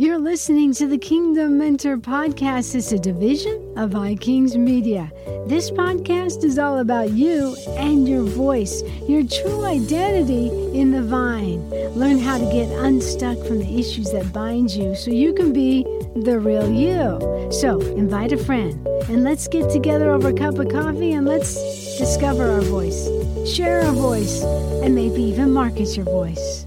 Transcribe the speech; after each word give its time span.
You're 0.00 0.18
listening 0.18 0.72
to 0.76 0.86
the 0.86 0.96
Kingdom 0.96 1.58
Mentor 1.58 1.98
Podcast. 1.98 2.74
It's 2.74 2.90
a 2.90 2.98
division 2.98 3.74
of 3.76 3.90
iKings 3.90 4.56
Media. 4.56 5.12
This 5.46 5.70
podcast 5.70 6.42
is 6.42 6.58
all 6.58 6.78
about 6.78 7.10
you 7.10 7.54
and 7.76 8.08
your 8.08 8.22
voice, 8.22 8.82
your 9.06 9.24
true 9.24 9.66
identity 9.66 10.48
in 10.72 10.90
the 10.90 11.02
vine. 11.02 11.68
Learn 11.94 12.18
how 12.18 12.38
to 12.38 12.46
get 12.46 12.70
unstuck 12.78 13.36
from 13.46 13.58
the 13.58 13.78
issues 13.78 14.10
that 14.12 14.32
bind 14.32 14.70
you 14.70 14.94
so 14.94 15.10
you 15.10 15.34
can 15.34 15.52
be 15.52 15.82
the 16.16 16.40
real 16.40 16.72
you. 16.72 17.52
So, 17.52 17.78
invite 17.82 18.32
a 18.32 18.38
friend 18.38 18.86
and 19.10 19.22
let's 19.22 19.48
get 19.48 19.68
together 19.68 20.10
over 20.12 20.28
a 20.28 20.32
cup 20.32 20.58
of 20.58 20.70
coffee 20.70 21.12
and 21.12 21.26
let's 21.26 21.56
discover 21.98 22.50
our 22.50 22.62
voice, 22.62 23.06
share 23.46 23.82
our 23.82 23.92
voice, 23.92 24.42
and 24.82 24.94
maybe 24.94 25.22
even 25.24 25.50
market 25.52 25.94
your 25.94 26.06
voice. 26.06 26.64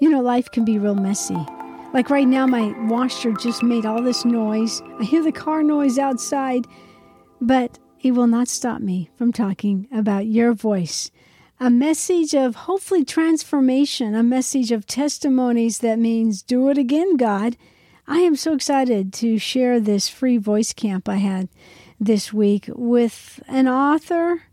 You 0.00 0.10
know, 0.10 0.22
life 0.22 0.50
can 0.50 0.64
be 0.64 0.80
real 0.80 0.96
messy. 0.96 1.38
Like 1.92 2.08
right 2.08 2.26
now, 2.26 2.46
my 2.46 2.74
washer 2.88 3.32
just 3.32 3.62
made 3.62 3.84
all 3.84 4.02
this 4.02 4.24
noise. 4.24 4.80
I 4.98 5.04
hear 5.04 5.22
the 5.22 5.30
car 5.30 5.62
noise 5.62 5.98
outside, 5.98 6.66
but 7.38 7.78
it 8.00 8.12
will 8.12 8.26
not 8.26 8.48
stop 8.48 8.80
me 8.80 9.10
from 9.16 9.30
talking 9.30 9.88
about 9.92 10.24
your 10.24 10.54
voice. 10.54 11.10
A 11.60 11.68
message 11.68 12.34
of 12.34 12.56
hopefully 12.56 13.04
transformation, 13.04 14.14
a 14.14 14.22
message 14.22 14.72
of 14.72 14.86
testimonies 14.86 15.78
that 15.78 15.98
means 15.98 16.42
do 16.42 16.70
it 16.70 16.78
again, 16.78 17.18
God. 17.18 17.58
I 18.08 18.20
am 18.20 18.36
so 18.36 18.54
excited 18.54 19.12
to 19.14 19.38
share 19.38 19.78
this 19.78 20.08
free 20.08 20.38
voice 20.38 20.72
camp 20.72 21.10
I 21.10 21.16
had 21.16 21.50
this 22.00 22.32
week 22.32 22.70
with 22.74 23.42
an 23.48 23.68
author, 23.68 24.44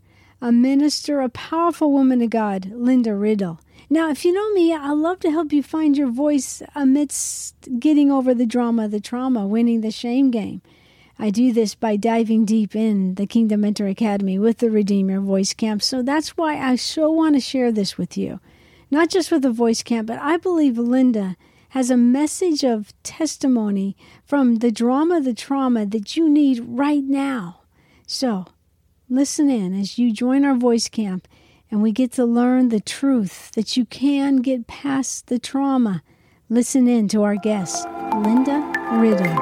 a 0.42 0.52
minister, 0.52 1.20
a 1.20 1.30
powerful 1.30 1.90
woman 1.90 2.20
of 2.20 2.30
God, 2.30 2.70
Linda 2.74 3.14
Riddle. 3.14 3.60
Now, 3.92 4.08
if 4.08 4.24
you 4.24 4.32
know 4.32 4.52
me, 4.52 4.72
I 4.72 4.90
love 4.90 5.18
to 5.20 5.32
help 5.32 5.52
you 5.52 5.64
find 5.64 5.98
your 5.98 6.12
voice 6.12 6.62
amidst 6.76 7.56
getting 7.80 8.08
over 8.12 8.32
the 8.32 8.46
drama, 8.46 8.86
the 8.86 9.00
trauma, 9.00 9.48
winning 9.48 9.80
the 9.80 9.90
shame 9.90 10.30
game. 10.30 10.62
I 11.18 11.30
do 11.30 11.52
this 11.52 11.74
by 11.74 11.96
diving 11.96 12.44
deep 12.44 12.76
in 12.76 13.16
the 13.16 13.26
Kingdom 13.26 13.62
Mentor 13.62 13.88
Academy 13.88 14.38
with 14.38 14.58
the 14.58 14.70
Redeem 14.70 15.10
Your 15.10 15.20
Voice 15.20 15.52
Camp. 15.52 15.82
So 15.82 16.02
that's 16.02 16.36
why 16.36 16.56
I 16.56 16.76
so 16.76 17.10
want 17.10 17.34
to 17.34 17.40
share 17.40 17.72
this 17.72 17.98
with 17.98 18.16
you. 18.16 18.38
Not 18.92 19.10
just 19.10 19.32
with 19.32 19.42
the 19.42 19.50
voice 19.50 19.82
camp, 19.82 20.06
but 20.06 20.20
I 20.20 20.36
believe 20.36 20.78
Linda 20.78 21.36
has 21.70 21.90
a 21.90 21.96
message 21.96 22.62
of 22.62 22.94
testimony 23.02 23.96
from 24.24 24.56
the 24.56 24.70
drama, 24.70 25.20
the 25.20 25.34
trauma 25.34 25.84
that 25.86 26.16
you 26.16 26.28
need 26.28 26.60
right 26.64 27.02
now. 27.02 27.62
So 28.06 28.46
listen 29.08 29.50
in 29.50 29.74
as 29.78 29.98
you 29.98 30.12
join 30.12 30.44
our 30.44 30.54
voice 30.54 30.88
camp 30.88 31.26
and 31.70 31.82
we 31.82 31.92
get 31.92 32.12
to 32.12 32.24
learn 32.24 32.68
the 32.68 32.80
truth 32.80 33.52
that 33.52 33.76
you 33.76 33.84
can 33.84 34.36
get 34.36 34.66
past 34.66 35.28
the 35.28 35.38
trauma. 35.38 36.02
Listen 36.48 36.88
in 36.88 37.06
to 37.08 37.22
our 37.22 37.36
guest, 37.36 37.86
Linda 38.16 38.72
Riddle. 38.94 39.36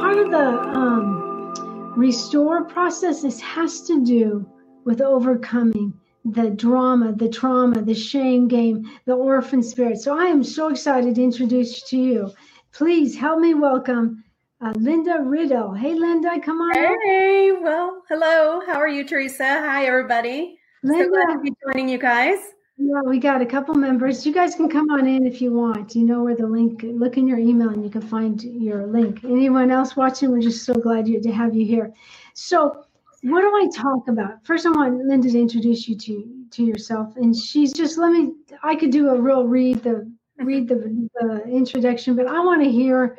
Part 0.00 0.18
of 0.18 0.30
the 0.30 0.48
um, 0.74 1.54
restore 1.96 2.64
process 2.64 3.22
is, 3.22 3.40
has 3.40 3.82
to 3.82 4.04
do 4.04 4.44
with 4.84 5.00
overcoming 5.00 5.94
the 6.24 6.50
drama, 6.50 7.12
the 7.12 7.28
trauma, 7.28 7.82
the 7.82 7.94
shame 7.94 8.48
game, 8.48 8.90
the 9.04 9.14
orphan 9.14 9.62
spirit. 9.62 9.98
So 9.98 10.18
I 10.18 10.24
am 10.24 10.42
so 10.42 10.68
excited 10.68 11.14
to 11.14 11.22
introduce 11.22 11.82
to 11.90 11.96
you. 11.96 12.32
Please 12.72 13.14
help 13.14 13.38
me 13.38 13.54
welcome 13.54 14.23
uh, 14.64 14.72
Linda 14.76 15.20
Riddle. 15.20 15.74
Hey, 15.74 15.94
Linda, 15.94 16.40
come 16.40 16.60
on. 16.60 16.74
Hey, 16.74 17.52
well, 17.52 18.02
hello. 18.08 18.62
How 18.66 18.80
are 18.80 18.88
you, 18.88 19.04
Teresa? 19.04 19.44
Hi, 19.44 19.84
everybody. 19.84 20.58
Linda. 20.82 21.04
So 21.04 21.10
glad 21.10 21.34
to 21.34 21.40
be 21.40 21.52
joining 21.66 21.88
you 21.88 21.98
guys. 21.98 22.38
Yeah, 22.76 23.02
we 23.04 23.18
got 23.18 23.40
a 23.42 23.46
couple 23.46 23.74
members. 23.74 24.26
You 24.26 24.32
guys 24.32 24.54
can 24.54 24.68
come 24.68 24.90
on 24.90 25.06
in 25.06 25.26
if 25.26 25.40
you 25.40 25.52
want. 25.52 25.94
You 25.94 26.04
know 26.04 26.24
where 26.24 26.34
the 26.34 26.46
link. 26.46 26.82
Look 26.82 27.16
in 27.18 27.28
your 27.28 27.38
email, 27.38 27.68
and 27.68 27.84
you 27.84 27.90
can 27.90 28.00
find 28.00 28.42
your 28.42 28.86
link. 28.86 29.22
Anyone 29.22 29.70
else 29.70 29.96
watching? 29.96 30.30
We're 30.30 30.40
just 30.40 30.64
so 30.64 30.74
glad 30.74 31.06
you, 31.06 31.20
to 31.20 31.30
have 31.30 31.54
you 31.54 31.66
here. 31.66 31.92
So, 32.32 32.84
what 33.22 33.42
do 33.42 33.48
I 33.54 33.68
talk 33.74 34.08
about? 34.08 34.44
First, 34.44 34.66
I 34.66 34.70
want 34.70 34.96
Linda 35.04 35.30
to 35.30 35.38
introduce 35.38 35.86
you 35.86 35.96
to 35.98 36.46
to 36.52 36.64
yourself, 36.64 37.14
and 37.16 37.36
she's 37.36 37.72
just 37.72 37.98
let 37.98 38.12
me. 38.12 38.32
I 38.62 38.74
could 38.76 38.90
do 38.90 39.10
a 39.10 39.20
real 39.20 39.46
read 39.46 39.82
the 39.82 40.10
read 40.38 40.68
the, 40.68 41.08
the 41.20 41.44
introduction, 41.44 42.16
but 42.16 42.26
I 42.26 42.40
want 42.40 42.64
to 42.64 42.70
hear 42.70 43.18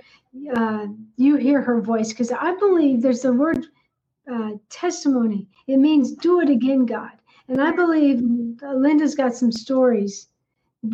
uh, 0.55 0.87
you 1.17 1.37
hear 1.37 1.61
her 1.61 1.81
voice 1.81 2.09
because 2.09 2.31
I 2.31 2.55
believe 2.55 3.01
there's 3.01 3.21
the 3.23 3.33
word 3.33 3.67
uh, 4.31 4.51
testimony. 4.69 5.47
It 5.67 5.77
means 5.77 6.13
do 6.13 6.41
it 6.41 6.49
again, 6.49 6.85
God. 6.85 7.11
And 7.49 7.61
I 7.61 7.71
believe 7.71 8.21
Linda's 8.63 9.15
got 9.15 9.35
some 9.35 9.51
stories, 9.51 10.29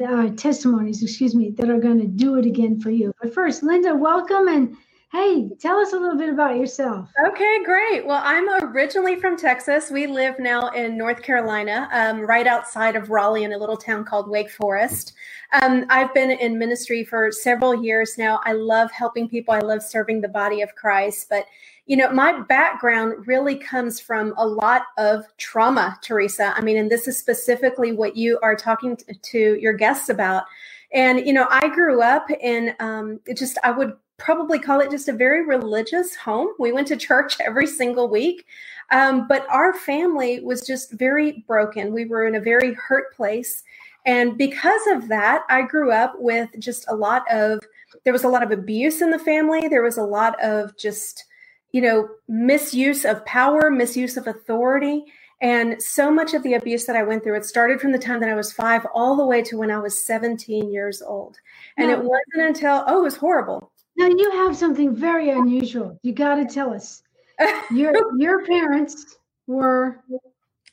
uh, 0.06 0.30
testimonies, 0.38 1.04
excuse 1.04 1.36
me, 1.36 1.52
that 1.58 1.70
are 1.70 1.80
going 1.80 2.00
to 2.02 2.08
do 2.08 2.36
it 2.38 2.46
again 2.46 2.80
for 2.80 2.92
you. 2.92 3.14
But 3.22 3.34
first, 3.34 3.64
Linda, 3.64 3.96
welcome 3.96 4.48
and 4.50 4.78
Hey, 5.12 5.50
tell 5.60 5.78
us 5.78 5.92
a 5.92 5.98
little 5.98 6.18
bit 6.18 6.30
about 6.30 6.56
yourself. 6.56 7.10
Okay, 7.28 7.64
great. 7.66 8.06
Well, 8.06 8.22
I'm 8.24 8.48
originally 8.64 9.20
from 9.20 9.36
Texas. 9.36 9.92
We 9.92 10.08
live 10.08 10.40
now 10.40 10.70
in 10.70 10.98
North 10.98 11.22
Carolina, 11.22 11.90
um, 11.92 12.22
right 12.22 12.48
outside 12.48 12.96
of 12.96 13.10
Raleigh 13.10 13.44
in 13.44 13.52
a 13.52 13.58
little 13.58 13.76
town 13.76 14.06
called 14.06 14.30
Wake 14.30 14.50
Forest. 14.50 15.12
Um, 15.52 15.86
I've 15.90 16.14
been 16.14 16.32
in 16.32 16.58
ministry 16.58 17.04
for 17.04 17.30
several 17.30 17.84
years 17.84 18.18
now. 18.18 18.40
I 18.46 18.54
love 18.54 18.90
helping 18.94 19.28
people, 19.28 19.54
I 19.54 19.60
love 19.60 19.84
serving 19.84 20.22
the 20.22 20.30
body 20.30 20.62
of 20.62 20.76
Christ. 20.76 21.28
But, 21.30 21.46
you 21.88 21.98
know, 21.98 22.10
my 22.14 22.40
background 22.44 23.28
really 23.28 23.56
comes 23.56 24.00
from 24.00 24.34
a 24.38 24.48
lot 24.48 24.84
of 24.98 25.26
trauma, 25.38 26.00
Teresa. 26.02 26.54
I 26.56 26.62
mean, 26.62 26.78
and 26.78 26.90
this 26.90 27.10
is 27.10 27.18
specifically 27.18 27.92
what 27.92 28.16
you 28.16 28.40
are 28.42 28.56
talking 28.56 28.96
to, 28.96 29.14
to 29.14 29.60
your 29.60 29.74
guests 29.74 30.08
about. 30.08 30.46
And, 30.94 31.26
you 31.26 31.34
know, 31.34 31.48
I 31.50 31.68
grew 31.68 32.02
up 32.02 32.28
in 32.32 32.76
um, 32.80 33.20
just, 33.36 33.58
I 33.62 33.72
would 33.72 33.98
probably 34.22 34.60
call 34.60 34.80
it 34.80 34.92
just 34.92 35.10
a 35.10 35.14
very 35.14 35.46
religious 35.46 36.16
home. 36.16 36.50
We 36.60 36.72
went 36.72 36.88
to 36.88 36.96
church 36.96 37.38
every 37.42 37.68
single 37.68 38.10
week. 38.10 38.46
Um, 38.92 39.28
but 39.28 39.48
our 39.50 39.74
family 39.74 40.42
was 40.42 40.62
just 40.62 40.94
very 40.94 41.44
broken. 41.48 41.94
We 41.94 42.06
were 42.06 42.28
in 42.28 42.36
a 42.36 42.42
very 42.42 42.74
hurt 42.74 43.14
place. 43.16 43.64
And 44.06 44.38
because 44.38 44.82
of 44.88 45.08
that, 45.10 45.44
I 45.50 45.62
grew 45.62 45.92
up 45.92 46.14
with 46.18 46.50
just 46.60 46.86
a 46.90 46.96
lot 46.96 47.24
of, 47.32 47.62
there 48.04 48.14
was 48.14 48.24
a 48.24 48.30
lot 48.30 48.44
of 48.44 48.52
abuse 48.52 49.02
in 49.02 49.12
the 49.12 49.20
family. 49.20 49.68
There 49.68 49.84
was 49.84 49.98
a 49.98 50.04
lot 50.04 50.42
of 50.44 50.76
just, 50.78 51.26
you 51.72 51.82
know, 51.82 52.10
misuse 52.28 53.06
of 53.06 53.26
power, 53.26 53.70
misuse 53.70 54.18
of 54.18 54.28
authority. 54.28 55.06
And 55.40 55.82
so 55.82 56.12
much 56.12 56.34
of 56.34 56.44
the 56.44 56.54
abuse 56.54 56.86
that 56.86 56.96
I 56.96 57.04
went 57.04 57.24
through, 57.24 57.38
it 57.38 57.46
started 57.46 57.80
from 57.80 57.92
the 57.92 57.98
time 57.98 58.20
that 58.20 58.30
I 58.30 58.36
was 58.36 58.52
five 58.52 58.86
all 58.94 59.16
the 59.16 59.26
way 59.26 59.42
to 59.44 59.58
when 59.58 59.72
I 59.72 59.80
was 59.80 60.06
17 60.06 60.72
years 60.72 61.02
old. 61.02 61.38
And 61.78 61.90
it 61.90 61.98
wasn't 61.98 62.48
until, 62.48 62.84
oh, 62.86 63.00
it 63.00 63.04
was 63.04 63.18
horrible. 63.18 63.71
Now 63.98 64.08
you 64.08 64.32
have 64.32 64.56
something 64.56 64.96
very 64.96 65.30
unusual. 65.30 66.00
You 66.04 66.14
got 66.14 66.36
to 66.36 66.46
tell 66.46 66.74
us. 66.74 67.04
Your 67.72 67.94
your 68.20 68.46
parents 68.46 69.18
were 69.48 70.04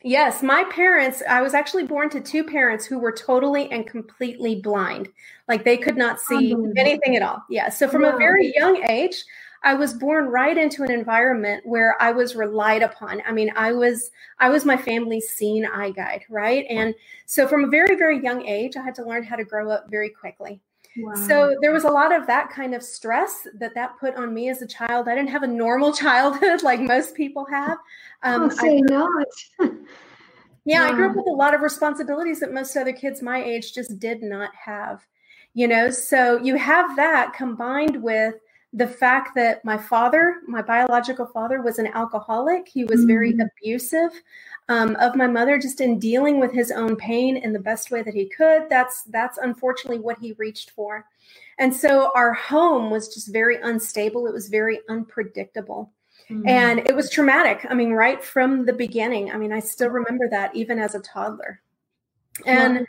Yes, 0.03 0.45
my 0.45 0.62
parents, 0.65 1.25
I 1.28 1.43
was 1.43 1.55
actually 1.55 1.84
born 1.84 2.09
to 2.11 2.21
two 2.21 2.45
parents 2.45 2.87
who 2.87 3.01
were 3.01 3.11
totally 3.11 3.71
and 3.73 3.84
completely 3.84 4.61
blind. 4.61 5.09
Like 5.49 5.65
they 5.65 5.77
could 5.77 5.97
not 5.97 6.21
see 6.21 6.55
anything 6.77 7.17
at 7.17 7.23
all. 7.23 7.43
Yeah. 7.51 7.69
So 7.69 7.89
from 7.89 8.05
a 8.05 8.17
very 8.17 8.53
young 8.55 8.89
age, 8.89 9.25
I 9.65 9.75
was 9.75 9.93
born 9.93 10.27
right 10.27 10.57
into 10.57 10.84
an 10.84 10.93
environment 10.93 11.67
where 11.67 12.01
I 12.01 12.12
was 12.12 12.37
relied 12.37 12.83
upon. 12.83 13.23
I 13.27 13.33
mean, 13.33 13.51
I 13.57 13.73
was 13.73 14.12
I 14.39 14.51
was 14.51 14.65
my 14.65 14.77
family's 14.77 15.31
seeing 15.31 15.67
eye 15.67 15.91
guide, 15.91 16.25
right? 16.31 16.65
And 16.71 16.95
so 17.27 17.49
from 17.49 17.65
a 17.65 17.69
very 17.69 17.97
very 17.97 18.23
young 18.23 18.47
age, 18.47 18.77
I 18.77 18.83
had 18.83 18.95
to 18.97 19.05
learn 19.05 19.25
how 19.25 19.34
to 19.34 19.45
grow 19.45 19.69
up 19.69 19.91
very 19.91 20.11
quickly. 20.11 20.61
So 21.26 21.56
there 21.60 21.72
was 21.72 21.84
a 21.84 21.91
lot 21.91 22.14
of 22.14 22.26
that 22.26 22.50
kind 22.50 22.75
of 22.75 22.82
stress 22.82 23.47
that 23.54 23.75
that 23.75 23.98
put 23.98 24.14
on 24.16 24.34
me 24.34 24.48
as 24.48 24.62
a 24.62 24.66
child. 24.66 25.09
I 25.09 25.14
didn't 25.14 25.31
have 25.31 25.42
a 25.42 25.48
normal 25.48 25.92
childhood 26.04 26.62
like 26.62 26.81
most 26.81 27.14
people 27.14 27.47
have. 27.47 27.78
Um, 28.22 28.42
I'll 28.42 28.50
say 28.50 28.78
I, 28.78 28.81
not. 28.81 29.26
yeah, 30.64 30.84
I 30.84 30.92
grew 30.92 31.10
up 31.10 31.16
with 31.16 31.26
a 31.26 31.32
lot 31.32 31.54
of 31.54 31.60
responsibilities 31.60 32.41
that 32.41 32.53
most 32.53 32.76
other 32.76 32.92
kids 32.92 33.22
my 33.22 33.42
age 33.42 33.72
just 33.72 33.98
did 33.98 34.22
not 34.22 34.50
have. 34.54 35.06
You 35.54 35.69
know, 35.69 35.91
so 35.91 36.38
you 36.38 36.56
have 36.56 36.97
that 36.97 37.33
combined 37.33 38.03
with 38.03 38.34
the 38.72 38.86
fact 38.86 39.34
that 39.34 39.65
my 39.65 39.78
father, 39.78 40.36
my 40.47 40.60
biological 40.60 41.26
father, 41.26 41.62
was 41.62 41.78
an 41.78 41.86
alcoholic. 41.88 42.68
He 42.68 42.84
was 42.84 43.00
mm-hmm. 43.00 43.09
very 43.09 43.34
abusive 43.38 44.10
um, 44.68 44.94
of 44.97 45.16
my 45.16 45.26
mother, 45.26 45.59
just 45.59 45.80
in 45.80 45.98
dealing 45.98 46.38
with 46.38 46.53
his 46.53 46.70
own 46.70 46.94
pain 46.97 47.36
in 47.36 47.53
the 47.53 47.59
best 47.59 47.91
way 47.91 48.03
that 48.03 48.15
he 48.15 48.28
could. 48.28 48.68
That's 48.68 49.04
that's 49.04 49.38
unfortunately 49.38 50.00
what 50.00 50.18
he 50.18 50.32
reached 50.34 50.70
for, 50.72 51.06
and 51.59 51.74
so 51.74 52.10
our 52.15 52.34
home 52.34 52.91
was 52.91 53.12
just 53.12 53.32
very 53.32 53.56
unstable. 53.62 54.26
It 54.26 54.34
was 54.34 54.48
very 54.48 54.80
unpredictable. 54.88 55.92
Mm-hmm. 56.30 56.47
And 56.47 56.80
it 56.80 56.94
was 56.94 57.09
traumatic. 57.09 57.66
I 57.70 57.74
mean, 57.74 57.92
right 57.92 58.22
from 58.22 58.66
the 58.66 58.72
beginning. 58.74 59.32
I 59.32 59.38
mean, 59.38 59.50
I 59.50 59.60
still 59.60 59.88
remember 59.88 60.28
that 60.28 60.54
even 60.54 60.78
as 60.78 60.94
a 60.94 61.00
toddler. 61.00 61.62
And 62.44 62.86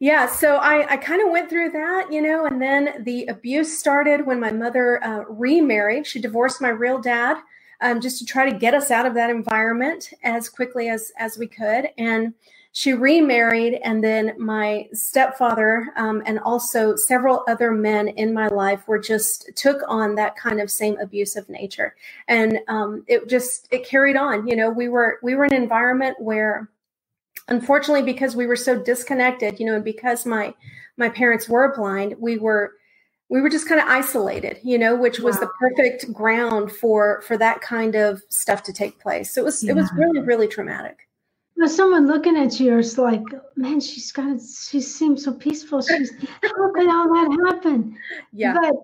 yeah, 0.00 0.26
so 0.26 0.56
I, 0.56 0.94
I 0.94 0.96
kind 0.96 1.22
of 1.22 1.30
went 1.30 1.50
through 1.50 1.70
that, 1.70 2.10
you 2.10 2.22
know, 2.22 2.46
and 2.46 2.60
then 2.60 3.04
the 3.04 3.26
abuse 3.26 3.78
started 3.78 4.26
when 4.26 4.40
my 4.40 4.50
mother 4.50 5.02
uh, 5.04 5.24
remarried. 5.28 6.06
She 6.06 6.20
divorced 6.20 6.60
my 6.60 6.70
real 6.70 6.98
dad 6.98 7.36
um, 7.82 8.00
just 8.00 8.18
to 8.18 8.24
try 8.24 8.48
to 8.48 8.58
get 8.58 8.72
us 8.72 8.90
out 8.90 9.04
of 9.04 9.14
that 9.14 9.28
environment 9.28 10.12
as 10.24 10.48
quickly 10.48 10.88
as 10.88 11.12
as 11.18 11.38
we 11.38 11.46
could. 11.46 11.90
And 11.98 12.32
she 12.72 12.92
remarried, 12.94 13.80
and 13.82 14.02
then 14.02 14.34
my 14.38 14.88
stepfather 14.92 15.92
um, 15.96 16.22
and 16.24 16.38
also 16.38 16.94
several 16.94 17.44
other 17.48 17.72
men 17.72 18.08
in 18.08 18.32
my 18.32 18.46
life 18.46 18.86
were 18.86 19.00
just 19.00 19.50
took 19.56 19.82
on 19.88 20.14
that 20.14 20.36
kind 20.36 20.60
of 20.60 20.70
same 20.70 20.96
abusive 21.00 21.48
nature, 21.48 21.96
and 22.28 22.60
um, 22.68 23.04
it 23.08 23.28
just 23.28 23.66
it 23.72 23.84
carried 23.86 24.16
on. 24.16 24.46
You 24.46 24.56
know, 24.56 24.70
we 24.70 24.88
were 24.88 25.18
we 25.22 25.34
were 25.34 25.44
in 25.44 25.52
an 25.52 25.62
environment 25.62 26.20
where, 26.20 26.70
unfortunately, 27.50 28.02
because 28.02 28.34
we 28.34 28.46
were 28.46 28.56
so 28.56 28.82
disconnected, 28.82 29.60
you 29.60 29.66
know, 29.66 29.74
and 29.74 29.84
because 29.84 30.24
my 30.24 30.54
my 30.96 31.08
parents 31.08 31.48
were 31.48 31.74
blind, 31.74 32.14
we 32.18 32.38
were 32.38 32.72
we 33.28 33.40
were 33.40 33.48
just 33.48 33.68
kind 33.68 33.80
of 33.80 33.86
isolated 33.86 34.58
you 34.64 34.76
know 34.76 34.96
which 34.96 35.20
was 35.20 35.36
wow. 35.36 35.42
the 35.42 35.50
perfect 35.60 36.12
ground 36.12 36.72
for 36.72 37.20
for 37.22 37.38
that 37.38 37.60
kind 37.60 37.94
of 37.94 38.20
stuff 38.28 38.60
to 38.60 38.72
take 38.72 38.98
place 38.98 39.32
so 39.32 39.40
it 39.40 39.44
was 39.44 39.62
yeah. 39.62 39.70
it 39.70 39.76
was 39.76 39.88
really 39.96 40.20
really 40.20 40.48
traumatic 40.48 41.06
well, 41.60 41.68
someone 41.68 42.06
looking 42.06 42.38
at 42.38 42.58
you 42.58 42.78
is 42.78 42.96
like, 42.96 43.22
man, 43.54 43.80
she's 43.80 44.12
got, 44.12 44.40
she 44.40 44.80
seems 44.80 45.24
so 45.24 45.34
peaceful. 45.34 45.82
She's, 45.82 46.10
how 46.42 46.72
could 46.72 46.88
all 46.88 47.08
that 47.12 47.52
happen? 47.52 47.98
Yeah. 48.32 48.54
But 48.54 48.76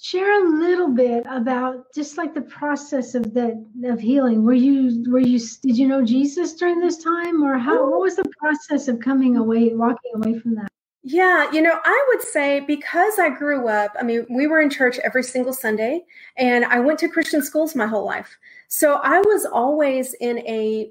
share 0.00 0.44
a 0.44 0.50
little 0.58 0.90
bit 0.90 1.24
about 1.30 1.86
just 1.94 2.18
like 2.18 2.34
the 2.34 2.42
process 2.42 3.14
of 3.14 3.34
the 3.34 3.64
of 3.84 4.00
healing. 4.00 4.42
Were 4.44 4.52
you, 4.52 5.04
were 5.10 5.18
you, 5.18 5.38
did 5.38 5.78
you 5.78 5.86
know 5.86 6.04
Jesus 6.04 6.54
during 6.54 6.80
this 6.80 7.02
time, 7.02 7.42
or 7.42 7.58
how? 7.58 7.90
What 7.90 8.00
was 8.00 8.16
the 8.16 8.30
process 8.38 8.88
of 8.88 9.00
coming 9.00 9.36
away, 9.36 9.74
walking 9.74 10.12
away 10.14 10.38
from 10.38 10.56
that? 10.56 10.68
Yeah, 11.06 11.50
you 11.52 11.60
know, 11.60 11.78
I 11.84 12.06
would 12.08 12.22
say 12.22 12.60
because 12.60 13.18
I 13.18 13.28
grew 13.28 13.68
up, 13.68 13.92
I 14.00 14.02
mean, 14.02 14.26
we 14.30 14.46
were 14.46 14.60
in 14.60 14.70
church 14.70 14.98
every 15.00 15.22
single 15.22 15.52
Sunday, 15.52 16.02
and 16.38 16.64
I 16.64 16.80
went 16.80 16.98
to 17.00 17.08
Christian 17.08 17.42
schools 17.42 17.74
my 17.74 17.86
whole 17.86 18.06
life. 18.06 18.38
So 18.68 18.94
I 18.94 19.18
was 19.18 19.44
always 19.44 20.14
in 20.14 20.38
a 20.38 20.88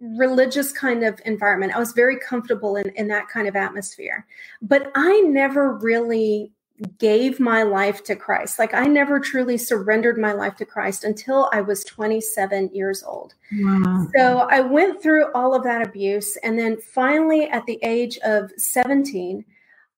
religious 0.00 0.70
kind 0.70 1.02
of 1.02 1.18
environment. 1.24 1.74
I 1.74 1.78
was 1.78 1.92
very 1.92 2.18
comfortable 2.18 2.76
in, 2.76 2.90
in 2.90 3.08
that 3.08 3.28
kind 3.28 3.48
of 3.48 3.56
atmosphere. 3.56 4.26
But 4.60 4.92
I 4.94 5.22
never 5.22 5.78
really 5.78 6.52
gave 6.98 7.38
my 7.38 7.62
life 7.62 8.02
to 8.04 8.16
Christ. 8.16 8.58
Like 8.58 8.74
I 8.74 8.86
never 8.86 9.20
truly 9.20 9.56
surrendered 9.56 10.18
my 10.18 10.32
life 10.32 10.56
to 10.56 10.64
Christ 10.64 11.04
until 11.04 11.48
I 11.52 11.60
was 11.60 11.84
27 11.84 12.70
years 12.72 13.02
old. 13.04 13.34
Wow. 13.52 14.08
So 14.16 14.38
I 14.50 14.60
went 14.60 15.00
through 15.00 15.32
all 15.34 15.54
of 15.54 15.62
that 15.64 15.86
abuse. 15.86 16.36
And 16.38 16.58
then 16.58 16.76
finally, 16.76 17.48
at 17.48 17.64
the 17.66 17.78
age 17.82 18.18
of 18.24 18.50
17, 18.56 19.44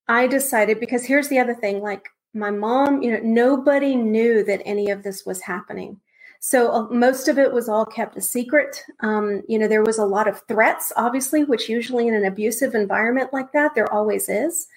I 0.08 0.26
decided 0.26 0.78
because 0.78 1.04
here's 1.04 1.28
the 1.28 1.38
other 1.38 1.54
thing 1.54 1.80
like 1.80 2.08
my 2.34 2.50
mom, 2.50 3.02
you 3.02 3.12
know, 3.12 3.20
nobody 3.22 3.96
knew 3.96 4.44
that 4.44 4.60
any 4.66 4.90
of 4.90 5.02
this 5.02 5.24
was 5.24 5.40
happening. 5.40 5.98
So 6.40 6.70
uh, 6.70 6.86
most 6.90 7.28
of 7.28 7.38
it 7.38 7.52
was 7.52 7.68
all 7.68 7.86
kept 7.86 8.16
a 8.16 8.20
secret. 8.20 8.84
Um, 9.00 9.42
you 9.48 9.58
know, 9.58 9.66
there 9.66 9.82
was 9.82 9.98
a 9.98 10.04
lot 10.04 10.28
of 10.28 10.42
threats, 10.46 10.92
obviously, 10.96 11.44
which 11.44 11.68
usually 11.68 12.06
in 12.06 12.14
an 12.14 12.26
abusive 12.26 12.74
environment 12.74 13.32
like 13.32 13.52
that, 13.52 13.74
there 13.74 13.90
always 13.92 14.28
is. 14.28 14.68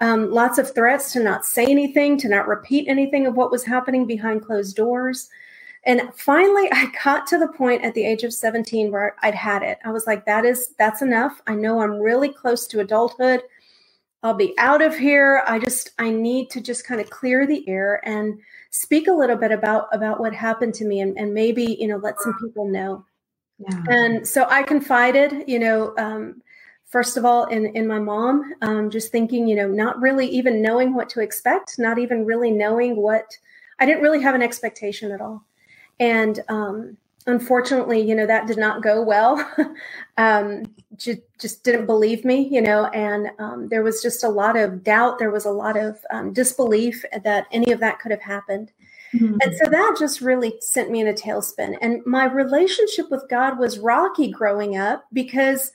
Um, 0.00 0.30
lots 0.30 0.58
of 0.58 0.74
threats 0.74 1.12
to 1.12 1.20
not 1.20 1.46
say 1.46 1.64
anything, 1.64 2.18
to 2.18 2.28
not 2.28 2.48
repeat 2.48 2.88
anything 2.88 3.26
of 3.26 3.34
what 3.34 3.50
was 3.50 3.64
happening 3.64 4.06
behind 4.06 4.44
closed 4.44 4.76
doors. 4.76 5.28
And 5.84 6.02
finally, 6.14 6.68
I 6.72 6.92
got 7.02 7.26
to 7.28 7.38
the 7.38 7.48
point 7.48 7.84
at 7.84 7.94
the 7.94 8.04
age 8.04 8.24
of 8.24 8.32
17 8.32 8.90
where 8.90 9.16
I'd 9.22 9.34
had 9.34 9.62
it. 9.62 9.78
I 9.84 9.90
was 9.90 10.06
like, 10.06 10.26
that 10.26 10.44
is, 10.44 10.74
that's 10.78 11.02
enough. 11.02 11.40
I 11.46 11.54
know 11.54 11.80
I'm 11.80 11.98
really 11.98 12.28
close 12.28 12.66
to 12.68 12.80
adulthood. 12.80 13.42
I'll 14.22 14.34
be 14.34 14.54
out 14.58 14.82
of 14.82 14.98
here. 14.98 15.42
I 15.46 15.58
just, 15.58 15.90
I 15.98 16.10
need 16.10 16.50
to 16.50 16.60
just 16.60 16.86
kind 16.86 17.00
of 17.00 17.10
clear 17.10 17.46
the 17.46 17.66
air 17.68 18.00
and 18.06 18.40
speak 18.76 19.08
a 19.08 19.12
little 19.12 19.36
bit 19.36 19.52
about 19.52 19.88
about 19.92 20.20
what 20.20 20.34
happened 20.34 20.74
to 20.74 20.84
me 20.84 21.00
and, 21.00 21.16
and 21.16 21.32
maybe 21.32 21.76
you 21.80 21.88
know 21.88 21.96
let 21.96 22.20
some 22.20 22.36
people 22.42 22.68
know 22.68 23.02
yeah. 23.58 23.82
and 23.88 24.28
so 24.28 24.46
i 24.50 24.62
confided 24.62 25.44
you 25.46 25.58
know 25.58 25.94
um, 25.96 26.42
first 26.96 27.18
of 27.18 27.26
all 27.26 27.44
in 27.48 27.66
in 27.76 27.86
my 27.86 27.98
mom 27.98 28.54
um, 28.62 28.88
just 28.88 29.12
thinking 29.12 29.46
you 29.46 29.54
know 29.54 29.68
not 29.68 30.00
really 30.00 30.26
even 30.26 30.62
knowing 30.62 30.94
what 30.94 31.10
to 31.10 31.20
expect 31.20 31.78
not 31.78 31.98
even 31.98 32.24
really 32.24 32.50
knowing 32.50 32.96
what 32.96 33.36
i 33.78 33.84
didn't 33.84 34.00
really 34.00 34.22
have 34.22 34.34
an 34.34 34.40
expectation 34.40 35.12
at 35.12 35.20
all. 35.20 35.44
And 36.00 36.40
um, 36.48 36.96
unfortunately 37.26 38.00
you 38.00 38.14
know 38.14 38.26
that 38.26 38.46
did 38.46 38.56
not 38.56 38.82
go 38.82 39.02
well. 39.02 39.34
Um, 40.18 40.64
just, 40.96 41.20
just 41.38 41.62
didn't 41.62 41.84
believe 41.84 42.24
me 42.24 42.48
you 42.50 42.62
know 42.62 42.86
and 42.86 43.28
um, 43.38 43.68
there 43.68 43.82
was 43.82 44.00
just 44.00 44.24
a 44.24 44.30
lot 44.30 44.56
of 44.56 44.82
doubt. 44.82 45.18
There 45.18 45.30
was 45.30 45.44
a 45.44 45.50
lot 45.50 45.76
of 45.76 45.98
um, 46.10 46.32
disbelief 46.32 47.04
that 47.22 47.44
any 47.52 47.70
of 47.72 47.80
that 47.80 47.98
could 47.98 48.12
have 48.12 48.22
happened. 48.22 48.72
Mm-hmm. 49.14 49.36
and 49.42 49.54
so 49.58 49.70
that 49.70 49.96
just 49.98 50.22
really 50.22 50.54
sent 50.60 50.90
me 50.90 51.00
in 51.02 51.08
a 51.08 51.12
tailspin. 51.12 51.76
And 51.82 52.00
my 52.06 52.24
relationship 52.24 53.10
with 53.10 53.28
god 53.28 53.58
was 53.58 53.78
rocky 53.78 54.30
growing 54.30 54.78
up 54.78 55.04
because 55.12 55.72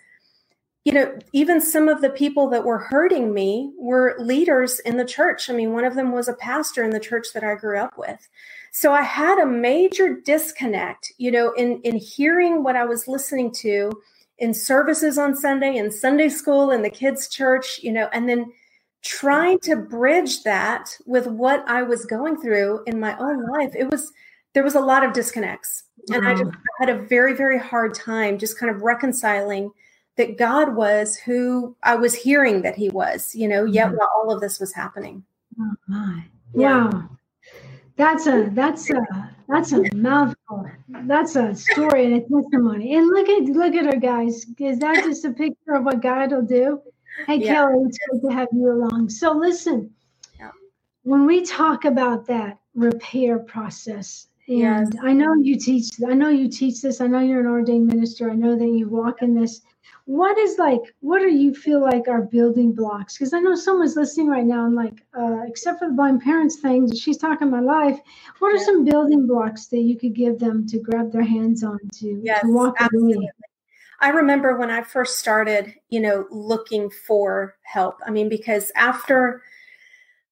you 0.83 0.91
know 0.91 1.17
even 1.31 1.61
some 1.61 1.87
of 1.87 2.01
the 2.01 2.09
people 2.09 2.49
that 2.49 2.65
were 2.65 2.79
hurting 2.79 3.33
me 3.33 3.71
were 3.77 4.15
leaders 4.19 4.79
in 4.79 4.97
the 4.97 5.05
church 5.05 5.49
i 5.49 5.53
mean 5.53 5.73
one 5.73 5.85
of 5.85 5.95
them 5.95 6.11
was 6.11 6.27
a 6.27 6.33
pastor 6.33 6.83
in 6.83 6.89
the 6.89 6.99
church 6.99 7.27
that 7.33 7.43
i 7.43 7.55
grew 7.55 7.77
up 7.77 7.97
with 7.97 8.27
so 8.71 8.93
I 8.93 9.01
had 9.01 9.37
a 9.37 9.45
major 9.45 10.15
disconnect, 10.15 11.11
you 11.17 11.29
know, 11.29 11.51
in 11.53 11.81
in 11.81 11.97
hearing 11.97 12.63
what 12.63 12.77
I 12.77 12.85
was 12.85 13.07
listening 13.07 13.51
to 13.55 13.91
in 14.39 14.53
services 14.53 15.17
on 15.17 15.35
Sunday 15.35 15.75
in 15.75 15.91
Sunday 15.91 16.29
school 16.29 16.71
in 16.71 16.81
the 16.81 16.89
kids' 16.89 17.27
church, 17.27 17.81
you 17.83 17.91
know, 17.91 18.07
and 18.13 18.29
then 18.29 18.51
trying 19.03 19.59
to 19.59 19.75
bridge 19.75 20.43
that 20.43 20.97
with 21.05 21.27
what 21.27 21.67
I 21.67 21.83
was 21.83 22.05
going 22.05 22.39
through 22.39 22.83
in 22.87 22.99
my 22.99 23.17
own 23.17 23.45
life. 23.49 23.73
It 23.77 23.91
was 23.91 24.11
there 24.53 24.63
was 24.63 24.75
a 24.75 24.79
lot 24.79 25.03
of 25.03 25.13
disconnects. 25.13 25.83
And 26.09 26.25
I 26.25 26.33
mm. 26.33 26.39
just 26.39 26.57
had 26.79 26.89
a 26.89 27.03
very, 27.03 27.35
very 27.35 27.59
hard 27.59 27.93
time 27.93 28.39
just 28.39 28.57
kind 28.57 28.73
of 28.73 28.81
reconciling 28.81 29.71
that 30.21 30.37
God 30.37 30.75
was 30.75 31.17
who 31.17 31.75
I 31.81 31.95
was 31.95 32.13
hearing 32.13 32.61
that 32.61 32.75
He 32.75 32.89
was, 32.89 33.33
you 33.33 33.47
know, 33.47 33.65
yet 33.65 33.87
mm-hmm. 33.87 33.97
while 33.97 34.09
all 34.15 34.31
of 34.31 34.39
this 34.39 34.59
was 34.59 34.71
happening. 34.71 35.23
Oh 35.59 35.73
my. 35.87 36.23
Yeah. 36.53 36.89
Wow. 36.89 37.09
That's 37.97 38.27
a 38.27 38.49
that's 38.51 38.89
a 38.91 39.01
that's 39.47 39.71
a 39.73 39.83
mouthful. 39.95 40.69
That's 40.89 41.35
a 41.35 41.55
story 41.55 42.05
and 42.05 42.15
a 42.15 42.21
testimony. 42.21 42.95
And 42.95 43.07
look 43.07 43.29
at 43.29 43.43
look 43.43 43.73
at 43.73 43.85
her, 43.85 43.99
guys. 43.99 44.45
Is 44.59 44.79
that 44.79 45.03
just 45.03 45.25
a 45.25 45.31
picture 45.31 45.73
of 45.73 45.85
what 45.85 46.01
God 46.01 46.31
will 46.31 46.43
do? 46.43 46.81
Hey, 47.25 47.37
yeah. 47.37 47.53
Kelly, 47.53 47.83
it's 47.85 47.97
good 48.11 48.29
to 48.29 48.35
have 48.35 48.47
you 48.51 48.71
along. 48.71 49.09
So 49.09 49.31
listen, 49.31 49.91
yeah. 50.39 50.51
when 51.03 51.25
we 51.25 51.43
talk 51.43 51.85
about 51.85 52.27
that 52.27 52.59
repair 52.75 53.39
process, 53.39 54.27
and 54.47 54.93
yes. 54.93 55.03
I 55.03 55.13
know 55.13 55.33
you 55.35 55.57
teach, 55.57 55.89
I 56.07 56.13
know 56.13 56.29
you 56.29 56.49
teach 56.49 56.81
this. 56.81 56.99
I 56.99 57.07
know 57.07 57.19
you're 57.19 57.39
an 57.39 57.47
ordained 57.47 57.87
minister. 57.87 58.29
I 58.29 58.35
know 58.35 58.57
that 58.57 58.67
you 58.67 58.89
walk 58.89 59.21
in 59.21 59.33
this 59.33 59.61
what 60.05 60.37
is 60.37 60.57
like 60.57 60.81
what 60.99 61.19
do 61.19 61.29
you 61.29 61.53
feel 61.53 61.81
like 61.81 62.07
are 62.07 62.23
building 62.23 62.73
blocks? 62.73 63.17
Because 63.17 63.33
i 63.33 63.39
know 63.39 63.55
someone's 63.55 63.95
listening 63.95 64.27
right 64.27 64.45
now 64.45 64.65
and 64.65 64.75
like 64.75 65.05
uh, 65.17 65.41
except 65.47 65.79
for 65.79 65.87
the 65.87 65.93
blind 65.93 66.21
parents 66.21 66.59
thing 66.59 66.93
she's 66.93 67.17
talking 67.17 67.49
my 67.49 67.59
life 67.59 67.99
what 68.39 68.53
are 68.53 68.63
some 68.63 68.83
building 68.83 69.27
blocks 69.27 69.67
that 69.67 69.81
you 69.81 69.97
could 69.97 70.13
give 70.13 70.39
them 70.39 70.67
to 70.67 70.79
grab 70.79 71.11
their 71.11 71.23
hands 71.23 71.63
on 71.63 71.79
to, 71.93 72.19
yes, 72.23 72.41
to 72.41 72.51
walk 72.51 72.75
absolutely. 72.79 73.15
away 73.15 73.31
i 73.99 74.09
remember 74.09 74.57
when 74.57 74.69
i 74.69 74.81
first 74.81 75.19
started 75.19 75.73
you 75.89 75.99
know 75.99 76.25
looking 76.31 76.89
for 76.89 77.55
help. 77.63 77.99
I 78.05 78.11
mean 78.11 78.29
because 78.29 78.71
after 78.75 79.41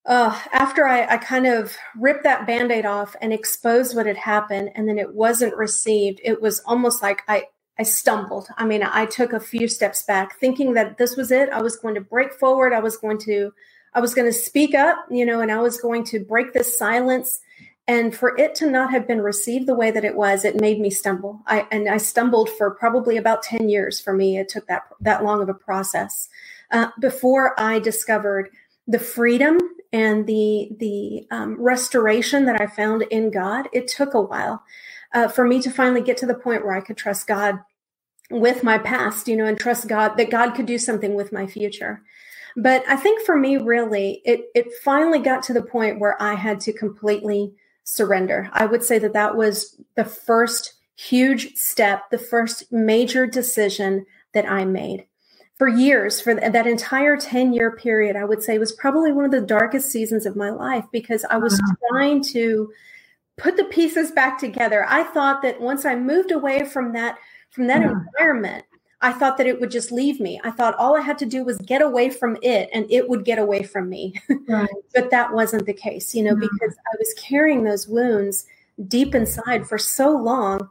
uh, 0.05 0.37
after 0.53 0.87
I, 0.87 1.05
I 1.05 1.17
kind 1.17 1.45
of 1.45 1.75
ripped 1.95 2.23
that 2.23 2.47
band-aid 2.47 2.85
off 2.85 3.15
and 3.21 3.31
exposed 3.31 3.95
what 3.95 4.07
had 4.07 4.17
happened 4.17 4.71
and 4.73 4.87
then 4.87 4.97
it 4.97 5.13
wasn't 5.13 5.55
received 5.55 6.19
it 6.23 6.41
was 6.41 6.61
almost 6.61 7.03
like 7.03 7.21
i 7.27 7.43
I 7.79 7.83
stumbled. 7.83 8.49
I 8.57 8.65
mean, 8.65 8.83
I 8.83 9.05
took 9.05 9.31
a 9.31 9.39
few 9.39 9.69
steps 9.69 10.03
back 10.03 10.37
thinking 10.37 10.73
that 10.73 10.97
this 10.97 11.15
was 11.15 11.31
it. 11.31 11.49
I 11.49 11.61
was 11.61 11.77
going 11.77 11.95
to 11.95 12.01
break 12.01 12.33
forward. 12.33 12.73
I 12.73 12.79
was 12.79 12.97
going 12.97 13.17
to 13.19 13.53
I 13.93 14.01
was 14.01 14.13
going 14.13 14.27
to 14.27 14.37
speak 14.37 14.75
up, 14.75 14.97
you 15.09 15.25
know, 15.25 15.39
and 15.39 15.51
I 15.51 15.61
was 15.61 15.79
going 15.79 16.03
to 16.05 16.19
break 16.19 16.53
this 16.53 16.77
silence. 16.77 17.39
And 17.87 18.15
for 18.15 18.37
it 18.37 18.53
to 18.55 18.69
not 18.69 18.91
have 18.91 19.07
been 19.07 19.21
received 19.21 19.65
the 19.65 19.73
way 19.73 19.89
that 19.89 20.05
it 20.05 20.15
was, 20.15 20.45
it 20.45 20.61
made 20.61 20.79
me 20.79 20.89
stumble. 20.91 21.41
I 21.47 21.67
and 21.71 21.87
I 21.89 21.97
stumbled 21.97 22.49
for 22.49 22.69
probably 22.71 23.15
about 23.15 23.43
10 23.43 23.69
years 23.69 23.99
for 23.99 24.13
me. 24.13 24.37
It 24.37 24.49
took 24.49 24.67
that 24.67 24.83
that 24.99 25.23
long 25.23 25.41
of 25.41 25.47
a 25.47 25.53
process 25.53 26.27
uh, 26.71 26.89
before 26.99 27.59
I 27.59 27.79
discovered 27.79 28.49
the 28.87 28.99
freedom 28.99 29.57
and 29.93 30.27
the 30.27 30.69
the 30.77 31.27
um, 31.31 31.59
restoration 31.59 32.45
that 32.45 32.59
I 32.59 32.67
found 32.67 33.03
in 33.03 33.31
God. 33.31 33.69
It 33.71 33.87
took 33.87 34.13
a 34.13 34.21
while. 34.21 34.63
Uh, 35.11 35.27
for 35.27 35.43
me 35.43 35.59
to 35.59 35.71
finally 35.71 36.01
get 36.01 36.17
to 36.17 36.27
the 36.27 36.35
point 36.35 36.63
where 36.63 36.77
I 36.77 36.81
could 36.81 36.95
trust 36.95 37.25
God 37.25 37.61
with 38.31 38.63
my 38.63 38.77
past, 38.77 39.27
you 39.27 39.35
know, 39.35 39.45
and 39.45 39.59
trust 39.59 39.87
God 39.87 40.17
that 40.17 40.29
God 40.29 40.51
could 40.51 40.65
do 40.65 40.77
something 40.77 41.15
with 41.15 41.31
my 41.31 41.47
future. 41.47 42.01
But 42.55 42.83
I 42.87 42.95
think 42.95 43.25
for 43.25 43.37
me, 43.37 43.57
really, 43.57 44.21
it 44.25 44.49
it 44.55 44.73
finally 44.83 45.19
got 45.19 45.43
to 45.43 45.53
the 45.53 45.61
point 45.61 45.99
where 45.99 46.21
I 46.21 46.35
had 46.35 46.59
to 46.61 46.73
completely 46.73 47.53
surrender. 47.83 48.49
I 48.53 48.65
would 48.65 48.83
say 48.83 48.99
that 48.99 49.13
that 49.13 49.35
was 49.35 49.79
the 49.95 50.05
first 50.05 50.73
huge 50.95 51.55
step, 51.55 52.09
the 52.11 52.17
first 52.17 52.71
major 52.71 53.25
decision 53.25 54.05
that 54.33 54.49
I 54.49 54.65
made. 54.65 55.05
For 55.57 55.67
years, 55.67 56.21
for 56.21 56.35
that 56.35 56.67
entire 56.67 57.17
10 57.17 57.53
year 57.53 57.75
period, 57.75 58.15
I 58.15 58.25
would 58.25 58.43
say 58.43 58.57
was 58.57 58.71
probably 58.71 59.11
one 59.11 59.25
of 59.25 59.31
the 59.31 59.41
darkest 59.41 59.91
seasons 59.91 60.25
of 60.25 60.35
my 60.35 60.49
life 60.49 60.85
because 60.91 61.25
I 61.29 61.37
was 61.37 61.59
trying 61.89 62.23
to 62.33 62.71
put 63.37 63.57
the 63.57 63.65
pieces 63.65 64.11
back 64.11 64.37
together. 64.37 64.85
I 64.87 65.03
thought 65.03 65.41
that 65.41 65.59
once 65.59 65.85
I 65.85 65.95
moved 65.95 66.31
away 66.31 66.63
from 66.63 66.93
that 66.93 67.17
from 67.49 67.67
that 67.67 67.81
yeah. 67.81 67.91
environment, 67.91 68.65
I 69.01 69.13
thought 69.13 69.37
that 69.37 69.47
it 69.47 69.59
would 69.59 69.71
just 69.71 69.91
leave 69.91 70.19
me. 70.19 70.41
I 70.43 70.51
thought 70.51 70.75
all 70.75 70.97
I 70.97 71.01
had 71.01 71.17
to 71.19 71.25
do 71.25 71.43
was 71.43 71.57
get 71.59 71.81
away 71.81 72.09
from 72.09 72.37
it 72.41 72.69
and 72.73 72.85
it 72.89 73.07
would 73.07 73.23
get 73.23 73.39
away 73.39 73.63
from 73.63 73.89
me. 73.89 74.13
Right. 74.49 74.67
but 74.95 75.11
that 75.11 75.31
wasn't 75.31 75.67
the 75.67 75.73
case, 75.73 76.15
you 76.15 76.23
know, 76.23 76.33
no. 76.33 76.39
because 76.39 76.75
I 76.75 76.95
was 76.97 77.13
carrying 77.19 77.63
those 77.63 77.87
wounds 77.87 78.47
deep 78.87 79.13
inside 79.13 79.67
for 79.67 79.77
so 79.77 80.09
long. 80.09 80.69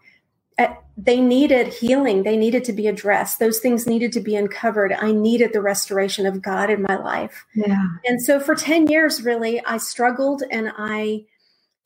Eh, 0.58 0.74
they 0.96 1.20
needed 1.20 1.68
healing. 1.68 2.24
They 2.24 2.36
needed 2.36 2.64
to 2.64 2.72
be 2.72 2.88
addressed. 2.88 3.38
Those 3.38 3.60
things 3.60 3.86
needed 3.86 4.10
to 4.14 4.20
be 4.20 4.34
uncovered. 4.34 4.92
I 4.92 5.12
needed 5.12 5.52
the 5.52 5.62
restoration 5.62 6.26
of 6.26 6.42
God 6.42 6.70
in 6.70 6.82
my 6.82 6.96
life. 6.96 7.46
Yeah. 7.54 7.86
And 8.04 8.20
so 8.20 8.40
for 8.40 8.56
10 8.56 8.88
years, 8.88 9.22
really, 9.22 9.64
I 9.64 9.76
struggled 9.76 10.42
and 10.50 10.72
I 10.76 11.24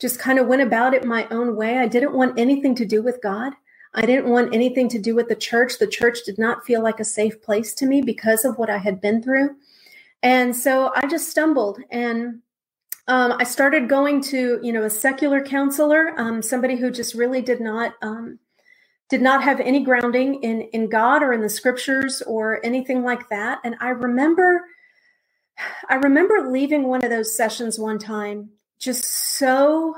just 0.00 0.18
kind 0.18 0.38
of 0.38 0.46
went 0.46 0.62
about 0.62 0.94
it 0.94 1.04
my 1.04 1.28
own 1.30 1.56
way. 1.56 1.76
I 1.76 1.88
didn't 1.88 2.14
want 2.14 2.38
anything 2.38 2.74
to 2.76 2.86
do 2.86 3.02
with 3.02 3.20
God. 3.22 3.52
I 3.94 4.06
didn't 4.06 4.30
want 4.30 4.54
anything 4.54 4.88
to 4.90 4.98
do 4.98 5.14
with 5.14 5.28
the 5.28 5.36
church. 5.36 5.78
The 5.78 5.86
church 5.86 6.20
did 6.24 6.38
not 6.38 6.64
feel 6.64 6.82
like 6.82 7.00
a 7.00 7.04
safe 7.04 7.42
place 7.42 7.74
to 7.74 7.86
me 7.86 8.00
because 8.00 8.44
of 8.44 8.56
what 8.56 8.70
I 8.70 8.78
had 8.78 9.00
been 9.00 9.22
through. 9.22 9.56
And 10.22 10.56
so 10.56 10.92
I 10.94 11.06
just 11.06 11.28
stumbled 11.28 11.80
and 11.90 12.40
um, 13.08 13.34
I 13.38 13.44
started 13.44 13.88
going 13.88 14.20
to, 14.24 14.60
you 14.62 14.72
know, 14.72 14.84
a 14.84 14.90
secular 14.90 15.42
counselor, 15.44 16.18
um, 16.18 16.40
somebody 16.40 16.76
who 16.76 16.90
just 16.90 17.14
really 17.14 17.42
did 17.42 17.60
not 17.60 17.94
um, 18.00 18.38
did 19.08 19.20
not 19.20 19.42
have 19.42 19.60
any 19.60 19.82
grounding 19.84 20.42
in 20.42 20.62
in 20.72 20.88
God 20.88 21.22
or 21.22 21.32
in 21.32 21.42
the 21.42 21.48
scriptures 21.48 22.22
or 22.22 22.64
anything 22.64 23.02
like 23.02 23.28
that. 23.28 23.58
And 23.64 23.74
I 23.80 23.90
remember, 23.90 24.62
I 25.88 25.96
remember 25.96 26.48
leaving 26.50 26.84
one 26.84 27.04
of 27.04 27.10
those 27.10 27.36
sessions 27.36 27.78
one 27.78 27.98
time 27.98 28.50
just 28.78 29.04
so 29.36 29.94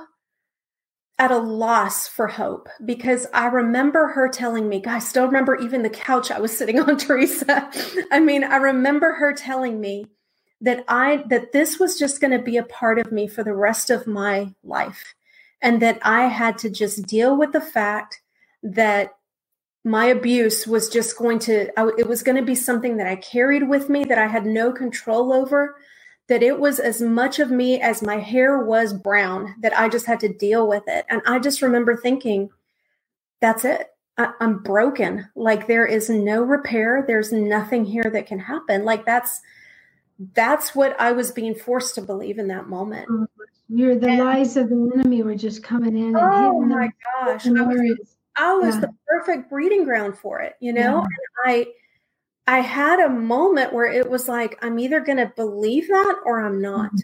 at 1.18 1.30
a 1.30 1.38
loss 1.38 2.08
for 2.08 2.26
hope 2.26 2.68
because 2.84 3.26
I 3.32 3.46
remember 3.46 4.08
her 4.08 4.28
telling 4.28 4.68
me, 4.68 4.82
I 4.84 4.98
still 4.98 5.26
remember 5.26 5.54
even 5.56 5.82
the 5.82 5.90
couch 5.90 6.30
I 6.30 6.40
was 6.40 6.56
sitting 6.56 6.80
on, 6.80 6.96
Teresa. 6.98 7.70
I 8.10 8.20
mean, 8.20 8.42
I 8.42 8.56
remember 8.56 9.12
her 9.12 9.32
telling 9.32 9.80
me 9.80 10.06
that 10.60 10.84
I 10.88 11.24
that 11.28 11.52
this 11.52 11.78
was 11.78 11.98
just 11.98 12.20
going 12.20 12.36
to 12.36 12.42
be 12.42 12.56
a 12.56 12.64
part 12.64 12.98
of 12.98 13.12
me 13.12 13.28
for 13.28 13.44
the 13.44 13.54
rest 13.54 13.90
of 13.90 14.06
my 14.06 14.54
life 14.64 15.14
and 15.62 15.80
that 15.82 15.98
I 16.02 16.26
had 16.26 16.58
to 16.58 16.70
just 16.70 17.06
deal 17.06 17.36
with 17.36 17.52
the 17.52 17.60
fact 17.60 18.20
that 18.62 19.10
my 19.84 20.06
abuse 20.06 20.66
was 20.66 20.88
just 20.88 21.18
going 21.18 21.38
to 21.40 21.68
I, 21.78 21.90
it 21.98 22.08
was 22.08 22.22
going 22.22 22.36
to 22.36 22.42
be 22.42 22.54
something 22.54 22.96
that 22.96 23.06
I 23.06 23.16
carried 23.16 23.68
with 23.68 23.88
me 23.88 24.04
that 24.04 24.18
I 24.18 24.26
had 24.26 24.46
no 24.46 24.72
control 24.72 25.32
over 25.32 25.76
that 26.28 26.42
it 26.42 26.58
was 26.58 26.78
as 26.78 27.02
much 27.02 27.38
of 27.38 27.50
me 27.50 27.80
as 27.80 28.02
my 28.02 28.18
hair 28.18 28.64
was 28.64 28.92
brown, 28.92 29.54
that 29.60 29.78
I 29.78 29.88
just 29.88 30.06
had 30.06 30.20
to 30.20 30.32
deal 30.32 30.66
with 30.66 30.84
it. 30.86 31.04
And 31.08 31.20
I 31.26 31.38
just 31.38 31.62
remember 31.62 31.96
thinking, 31.96 32.50
that's 33.40 33.64
it. 33.64 33.88
I, 34.16 34.32
am 34.40 34.58
broken. 34.58 35.28
Like 35.34 35.66
there 35.66 35.86
is 35.86 36.08
no 36.08 36.42
repair. 36.42 37.04
There's 37.06 37.32
nothing 37.32 37.84
here 37.84 38.08
that 38.12 38.26
can 38.26 38.38
happen. 38.38 38.84
Like 38.84 39.04
that's 39.04 39.40
that's 40.34 40.74
what 40.74 40.98
I 41.00 41.12
was 41.12 41.32
being 41.32 41.54
forced 41.54 41.96
to 41.96 42.02
believe 42.02 42.38
in 42.38 42.48
that 42.48 42.68
moment. 42.68 43.08
Oh, 43.10 43.26
you're 43.68 43.96
the 43.96 44.08
and, 44.08 44.20
lies 44.20 44.56
of 44.56 44.68
the 44.68 44.90
enemy 44.94 45.22
were 45.22 45.34
just 45.34 45.62
coming 45.62 45.96
in. 45.96 46.16
oh 46.16 46.60
my 46.60 46.90
gosh. 47.20 47.46
I 47.46 47.50
was, 47.50 48.16
I 48.36 48.54
was 48.54 48.74
yeah. 48.76 48.80
the 48.82 48.94
perfect 49.08 49.50
breeding 49.50 49.84
ground 49.84 50.16
for 50.16 50.40
it, 50.40 50.54
you 50.60 50.72
know? 50.72 50.80
Yeah. 50.80 50.98
And 50.98 51.06
I 51.44 51.66
I 52.46 52.60
had 52.60 53.00
a 53.00 53.08
moment 53.08 53.72
where 53.72 53.90
it 53.90 54.08
was 54.08 54.28
like, 54.28 54.58
I'm 54.62 54.78
either 54.78 55.00
going 55.00 55.18
to 55.18 55.32
believe 55.34 55.88
that 55.88 56.16
or 56.26 56.42
I'm 56.42 56.60
not. 56.60 56.92
Mm-hmm. 56.92 57.00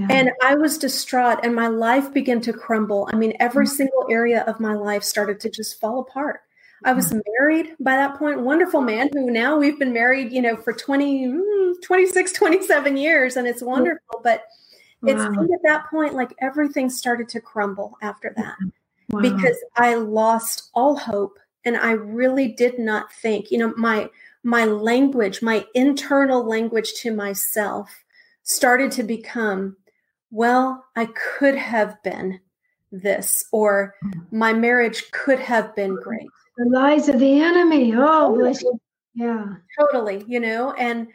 Yeah. 0.00 0.06
And 0.10 0.30
I 0.42 0.54
was 0.54 0.78
distraught 0.78 1.40
and 1.42 1.54
my 1.54 1.68
life 1.68 2.12
began 2.14 2.40
to 2.42 2.52
crumble. 2.52 3.08
I 3.12 3.16
mean, 3.16 3.34
every 3.40 3.66
mm-hmm. 3.66 3.74
single 3.74 4.06
area 4.10 4.42
of 4.44 4.58
my 4.60 4.74
life 4.74 5.04
started 5.04 5.38
to 5.40 5.50
just 5.50 5.80
fall 5.80 6.00
apart. 6.00 6.40
I 6.84 6.92
was 6.92 7.14
married 7.38 7.76
by 7.78 7.96
that 7.96 8.18
point, 8.18 8.40
wonderful 8.40 8.80
man 8.80 9.08
who 9.12 9.30
now 9.30 9.56
we've 9.56 9.78
been 9.78 9.92
married, 9.92 10.32
you 10.32 10.42
know, 10.42 10.56
for 10.56 10.72
20, 10.72 11.26
mm, 11.28 11.74
26, 11.82 12.32
27 12.32 12.96
years, 12.96 13.36
and 13.36 13.46
it's 13.46 13.62
wonderful. 13.62 14.20
But 14.24 14.44
wow. 15.00 15.12
it's 15.12 15.22
at 15.22 15.62
that 15.62 15.88
point, 15.90 16.14
like 16.14 16.34
everything 16.40 16.90
started 16.90 17.28
to 17.30 17.40
crumble 17.40 17.96
after 18.02 18.32
that 18.36 18.56
wow. 19.10 19.20
because 19.20 19.56
I 19.76 19.94
lost 19.94 20.70
all 20.74 20.96
hope 20.96 21.38
and 21.64 21.76
I 21.76 21.92
really 21.92 22.48
did 22.48 22.78
not 22.78 23.12
think, 23.12 23.50
you 23.50 23.58
know, 23.58 23.72
my 23.76 24.10
my 24.44 24.64
language, 24.64 25.42
my 25.42 25.64
internal 25.74 26.44
language 26.46 26.94
to 26.94 27.14
myself 27.14 28.04
started 28.42 28.90
to 28.92 29.02
become, 29.02 29.76
well, 30.30 30.84
I 30.96 31.06
could 31.38 31.56
have 31.56 32.02
been 32.02 32.40
this, 32.90 33.44
or 33.52 33.94
my 34.30 34.52
marriage 34.52 35.10
could 35.12 35.38
have 35.38 35.74
been 35.74 35.94
great. 35.94 36.28
The 36.58 36.68
lies 36.68 37.08
of 37.08 37.18
the 37.18 37.40
enemy. 37.40 37.94
Oh. 37.96 38.52
Yeah. 39.14 39.46
Totally, 39.78 40.24
you 40.26 40.40
know, 40.40 40.72
and 40.72 41.06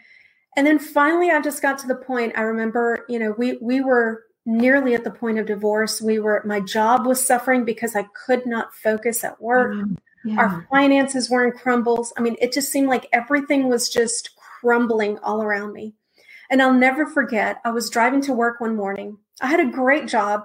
and 0.55 0.65
then 0.65 0.79
finally 0.79 1.29
I 1.31 1.41
just 1.41 1.61
got 1.61 1.77
to 1.79 1.87
the 1.87 1.95
point 1.95 2.33
I 2.35 2.41
remember, 2.41 3.05
you 3.09 3.19
know, 3.19 3.33
we 3.37 3.57
we 3.57 3.81
were 3.81 4.23
nearly 4.45 4.93
at 4.95 5.03
the 5.03 5.11
point 5.11 5.39
of 5.39 5.45
divorce. 5.45 6.01
We 6.01 6.19
were 6.19 6.41
my 6.45 6.59
job 6.59 7.05
was 7.05 7.23
suffering 7.23 7.65
because 7.65 7.95
I 7.95 8.05
could 8.25 8.45
not 8.45 8.73
focus 8.73 9.23
at 9.23 9.41
work. 9.41 9.73
Mm. 9.73 9.97
Yeah. 10.29 10.39
Our 10.39 10.67
finances 10.69 11.29
were 11.29 11.45
in 11.45 11.51
crumbles. 11.51 12.13
I 12.17 12.21
mean, 12.21 12.35
it 12.39 12.53
just 12.53 12.71
seemed 12.71 12.87
like 12.87 13.07
everything 13.13 13.67
was 13.67 13.89
just 13.89 14.31
crumbling 14.35 15.17
all 15.19 15.41
around 15.41 15.73
me. 15.73 15.93
And 16.49 16.61
I'll 16.61 16.73
never 16.73 17.05
forget, 17.05 17.59
I 17.65 17.71
was 17.71 17.89
driving 17.89 18.21
to 18.21 18.33
work 18.33 18.61
one 18.61 18.75
morning. 18.75 19.17
I 19.41 19.47
had 19.47 19.59
a 19.59 19.69
great 19.69 20.07
job, 20.07 20.43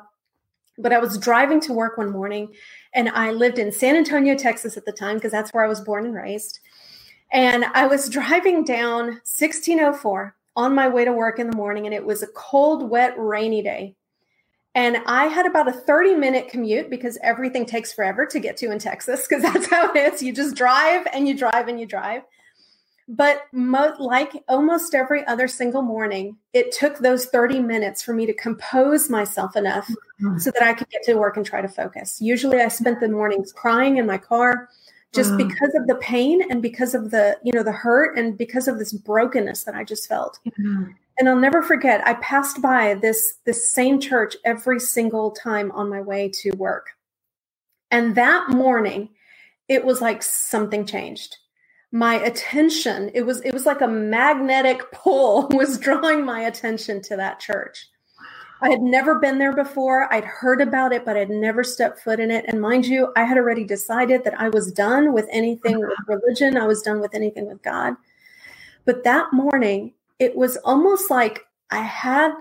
but 0.79 0.93
I 0.93 0.99
was 0.99 1.19
driving 1.19 1.61
to 1.61 1.73
work 1.73 1.97
one 1.97 2.11
morning 2.11 2.53
and 2.95 3.09
I 3.11 3.31
lived 3.31 3.59
in 3.59 3.73
San 3.73 3.97
Antonio, 3.97 4.37
Texas 4.37 4.77
at 4.77 4.85
the 4.85 4.93
time, 4.93 5.17
because 5.17 5.33
that's 5.33 5.53
where 5.53 5.65
I 5.65 5.69
was 5.69 5.81
born 5.81 6.05
and 6.05 6.15
raised. 6.15 6.61
And 7.33 7.65
I 7.65 7.87
was 7.87 8.09
driving 8.11 8.65
down 8.65 9.05
1604 9.25 10.37
on 10.55 10.75
my 10.75 10.89
way 10.89 11.05
to 11.05 11.13
work 11.13 11.39
in 11.39 11.49
the 11.49 11.57
morning, 11.57 11.87
and 11.87 11.95
it 11.95 12.05
was 12.05 12.23
a 12.23 12.27
cold, 12.27 12.91
wet, 12.91 13.15
rainy 13.17 13.63
day. 13.63 13.97
And 14.75 14.99
I 15.07 15.27
had 15.27 15.47
about 15.47 15.69
a 15.69 15.73
30 15.73 16.15
minute 16.15 16.49
commute 16.49 16.89
because 16.89 17.19
everything 17.23 17.67
takes 17.67 17.93
forever 17.93 18.25
to 18.27 18.41
get 18.41 18.57
to 18.59 18.71
in 18.71 18.79
Texas, 18.79 19.27
because 19.29 19.43
that's 19.53 19.69
how 19.69 19.93
it 19.93 20.15
is. 20.15 20.23
You 20.23 20.33
just 20.33 20.57
drive 20.57 21.07
and 21.13 21.29
you 21.29 21.37
drive 21.37 21.69
and 21.69 21.79
you 21.79 21.87
drive. 21.87 22.23
But 23.09 23.43
mo- 23.53 23.95
like 23.99 24.33
almost 24.49 24.95
every 24.95 25.27
other 25.27 25.49
single 25.49 25.83
morning, 25.83 26.37
it 26.53 26.73
took 26.73 26.99
those 26.99 27.27
30 27.27 27.61
minutes 27.61 28.01
for 28.01 28.15
me 28.15 28.27
to 28.27 28.33
compose 28.33 29.11
myself 29.11 29.57
enough 29.57 29.89
mm-hmm. 30.23 30.39
so 30.39 30.51
that 30.53 30.63
I 30.63 30.73
could 30.73 30.89
get 30.89 31.03
to 31.05 31.15
work 31.15 31.37
and 31.37 31.45
try 31.45 31.61
to 31.61 31.69
focus. 31.69 32.21
Usually 32.21 32.61
I 32.61 32.69
spent 32.69 33.01
the 33.01 33.09
mornings 33.09 33.53
crying 33.53 33.97
in 33.97 34.07
my 34.07 34.19
car 34.19 34.69
just 35.15 35.37
because 35.37 35.75
of 35.75 35.87
the 35.87 35.97
pain 35.97 36.43
and 36.51 36.63
because 36.63 36.95
of 36.95 37.11
the, 37.11 37.39
you 37.45 37.53
know, 37.53 37.63
the 37.63 37.73
hurt 37.73 38.17
and 38.17 38.37
because 38.39 38.67
of 38.67 38.79
this 38.79 38.93
brokenness 38.93 39.65
that 39.65 39.75
I 39.75 39.85
just 39.85 40.09
felt. 40.09 40.39
And 41.19 41.29
I'll 41.29 41.37
never 41.37 41.63
forget, 41.63 42.07
I 42.07 42.15
passed 42.15 42.63
by 42.63 42.95
this, 42.95 43.35
this 43.45 43.73
same 43.73 44.01
church 44.01 44.37
every 44.45 44.81
single 44.81 45.31
time 45.31 45.71
on 45.73 45.91
my 45.91 46.01
way 46.01 46.31
to 46.41 46.53
work. 46.53 46.93
And 47.91 48.15
that 48.15 48.49
morning, 48.49 49.11
it 49.69 49.85
was 49.85 50.01
like 50.01 50.23
something 50.23 50.87
changed. 50.87 51.37
My 51.93 52.15
attention, 52.15 53.11
it 53.13 53.23
was 53.27 53.43
it 53.43 53.53
was 53.53 53.67
like 53.67 53.83
a 53.83 53.87
magnetic 53.87 54.91
pull 54.93 55.47
was 55.51 55.79
drawing 55.79 56.25
my 56.25 56.41
attention 56.41 57.03
to 57.03 57.17
that 57.17 57.39
church. 57.39 57.87
I 58.63 58.71
had 58.71 58.81
never 58.81 59.19
been 59.19 59.39
there 59.39 59.55
before. 59.55 60.13
I'd 60.13 60.25
heard 60.25 60.61
about 60.61 60.93
it, 60.93 61.05
but 61.05 61.17
I'd 61.17 61.31
never 61.31 61.65
stepped 61.65 61.99
foot 61.99 62.21
in 62.21 62.31
it. 62.31 62.45
And 62.47 62.61
mind 62.61 62.87
you, 62.87 63.13
I 63.17 63.25
had 63.25 63.37
already 63.37 63.65
decided 63.65 64.23
that 64.23 64.41
I 64.41 64.51
was 64.51 64.71
done 64.71 65.13
with 65.13 65.27
anything 65.33 65.77
uh-huh. 65.77 65.95
with 66.09 66.21
religion. 66.23 66.57
I 66.57 66.67
was 66.67 66.81
done 66.81 67.01
with 67.01 67.13
anything 67.13 67.49
with 67.49 67.61
God. 67.63 67.95
But 68.85 69.03
that 69.03 69.33
morning, 69.33 69.95
it 70.21 70.37
was 70.37 70.57
almost 70.59 71.11
like 71.11 71.45
I 71.71 71.83
had 71.83 72.33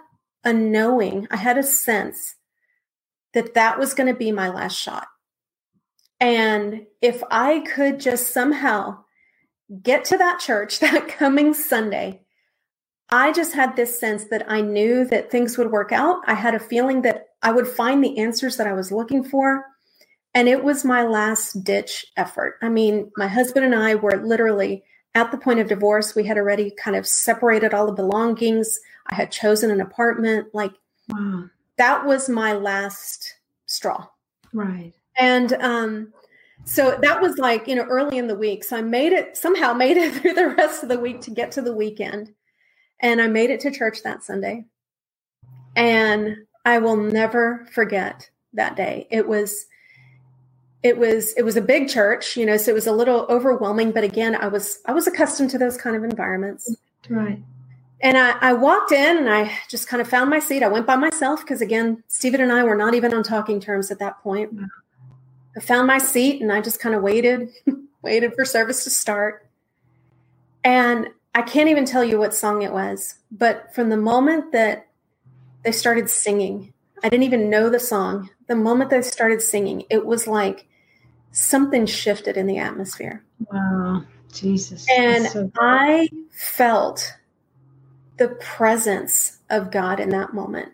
a 0.43 0.53
knowing, 0.53 1.27
I 1.31 1.37
had 1.37 1.57
a 1.57 1.63
sense 1.63 2.35
that 3.33 3.53
that 3.55 3.79
was 3.79 3.93
going 3.93 4.11
to 4.11 4.17
be 4.17 4.31
my 4.31 4.49
last 4.49 4.75
shot. 4.75 5.07
And 6.19 6.85
if 7.01 7.23
I 7.31 7.61
could 7.61 7.99
just 7.99 8.31
somehow 8.31 9.03
get 9.81 10.05
to 10.05 10.17
that 10.17 10.39
church 10.39 10.79
that 10.81 11.07
coming 11.07 11.53
Sunday, 11.55 12.21
I 13.11 13.33
just 13.33 13.53
had 13.53 13.75
this 13.75 13.99
sense 13.99 14.25
that 14.25 14.49
I 14.49 14.61
knew 14.61 15.05
that 15.05 15.29
things 15.29 15.57
would 15.57 15.71
work 15.71 15.91
out. 15.91 16.21
I 16.27 16.33
had 16.33 16.55
a 16.55 16.59
feeling 16.59 17.01
that 17.01 17.27
I 17.41 17.51
would 17.51 17.67
find 17.67 18.03
the 18.03 18.17
answers 18.17 18.57
that 18.57 18.67
I 18.67 18.73
was 18.73 18.91
looking 18.91 19.23
for. 19.23 19.65
And 20.33 20.47
it 20.47 20.63
was 20.63 20.85
my 20.85 21.03
last 21.03 21.63
ditch 21.63 22.05
effort. 22.15 22.57
I 22.61 22.69
mean, 22.69 23.11
my 23.17 23.27
husband 23.27 23.65
and 23.65 23.75
I 23.75 23.95
were 23.95 24.23
literally 24.23 24.83
at 25.13 25.31
the 25.31 25.37
point 25.37 25.59
of 25.59 25.67
divorce, 25.67 26.15
we 26.15 26.25
had 26.25 26.37
already 26.37 26.71
kind 26.71 26.95
of 26.95 27.05
separated 27.05 27.73
all 27.73 27.85
the 27.85 27.91
belongings. 27.91 28.79
I 29.07 29.15
had 29.15 29.31
chosen 29.31 29.69
an 29.69 29.81
apartment. 29.81 30.47
Like 30.53 30.71
wow. 31.09 31.49
that 31.77 32.05
was 32.05 32.29
my 32.29 32.53
last 32.53 33.35
straw. 33.65 34.07
Right. 34.53 34.93
And 35.17 35.53
um, 35.53 36.13
so 36.63 36.97
that 37.01 37.21
was 37.21 37.37
like, 37.37 37.67
you 37.67 37.75
know, 37.75 37.83
early 37.83 38.17
in 38.17 38.27
the 38.27 38.35
week. 38.35 38.63
So 38.63 38.77
I 38.77 38.81
made 38.81 39.11
it 39.11 39.35
somehow 39.35 39.73
made 39.73 39.97
it 39.97 40.13
through 40.15 40.33
the 40.33 40.49
rest 40.49 40.83
of 40.83 40.89
the 40.89 40.99
week 40.99 41.19
to 41.21 41.31
get 41.31 41.51
to 41.53 41.61
the 41.61 41.75
weekend. 41.75 42.33
And 43.01 43.21
I 43.21 43.27
made 43.27 43.49
it 43.49 43.59
to 43.61 43.71
church 43.71 44.03
that 44.03 44.23
Sunday. 44.23 44.65
And 45.75 46.37
I 46.65 46.77
will 46.77 46.97
never 46.97 47.67
forget 47.71 48.29
that 48.53 48.75
day. 48.75 49.07
It 49.09 49.27
was 49.27 49.65
it 50.83 50.97
was 50.97 51.33
it 51.33 51.43
was 51.43 51.55
a 51.55 51.61
big 51.61 51.89
church, 51.89 52.35
you 52.35 52.45
know, 52.45 52.57
so 52.57 52.71
it 52.71 52.75
was 52.75 52.87
a 52.87 52.91
little 52.91 53.25
overwhelming. 53.29 53.91
But 53.91 54.03
again, 54.03 54.35
I 54.35 54.47
was 54.47 54.79
I 54.85 54.93
was 54.93 55.07
accustomed 55.07 55.49
to 55.51 55.57
those 55.57 55.77
kind 55.77 55.95
of 55.95 56.03
environments. 56.03 56.75
Right. 57.09 57.41
And 58.03 58.17
I, 58.17 58.31
I 58.41 58.53
walked 58.53 58.91
in 58.91 59.17
and 59.17 59.29
I 59.29 59.51
just 59.69 59.87
kind 59.87 60.01
of 60.01 60.07
found 60.07 60.29
my 60.29 60.39
seat. 60.39 60.63
I 60.63 60.67
went 60.67 60.87
by 60.87 60.95
myself 60.95 61.41
because 61.41 61.61
again, 61.61 62.03
Stephen 62.07 62.41
and 62.41 62.51
I 62.51 62.63
were 62.63 62.75
not 62.75 62.95
even 62.95 63.13
on 63.13 63.21
talking 63.21 63.59
terms 63.59 63.91
at 63.91 63.99
that 63.99 64.21
point. 64.23 64.51
I 65.55 65.59
found 65.59 65.85
my 65.85 65.99
seat 65.99 66.41
and 66.41 66.51
I 66.51 66.61
just 66.61 66.79
kind 66.79 66.95
of 66.95 67.03
waited, 67.03 67.49
waited 68.01 68.33
for 68.33 68.43
service 68.43 68.83
to 68.85 68.89
start. 68.89 69.47
And 70.63 71.09
I 71.33 71.41
can't 71.41 71.69
even 71.69 71.85
tell 71.85 72.03
you 72.03 72.19
what 72.19 72.33
song 72.33 72.61
it 72.61 72.73
was, 72.73 73.15
but 73.31 73.73
from 73.73 73.89
the 73.89 73.97
moment 73.97 74.51
that 74.51 74.87
they 75.63 75.71
started 75.71 76.09
singing, 76.09 76.73
I 77.03 77.09
didn't 77.09 77.23
even 77.23 77.49
know 77.49 77.69
the 77.69 77.79
song. 77.79 78.29
The 78.47 78.55
moment 78.55 78.89
they 78.89 79.01
started 79.01 79.41
singing, 79.41 79.85
it 79.89 80.05
was 80.05 80.27
like 80.27 80.67
something 81.31 81.85
shifted 81.85 82.37
in 82.37 82.47
the 82.47 82.57
atmosphere. 82.57 83.23
Wow, 83.51 84.03
Jesus. 84.31 84.85
And 84.89 85.25
so 85.27 85.51
I 85.57 86.09
felt 86.31 87.15
the 88.17 88.29
presence 88.39 89.39
of 89.49 89.71
God 89.71 89.99
in 89.99 90.09
that 90.09 90.33
moment. 90.33 90.73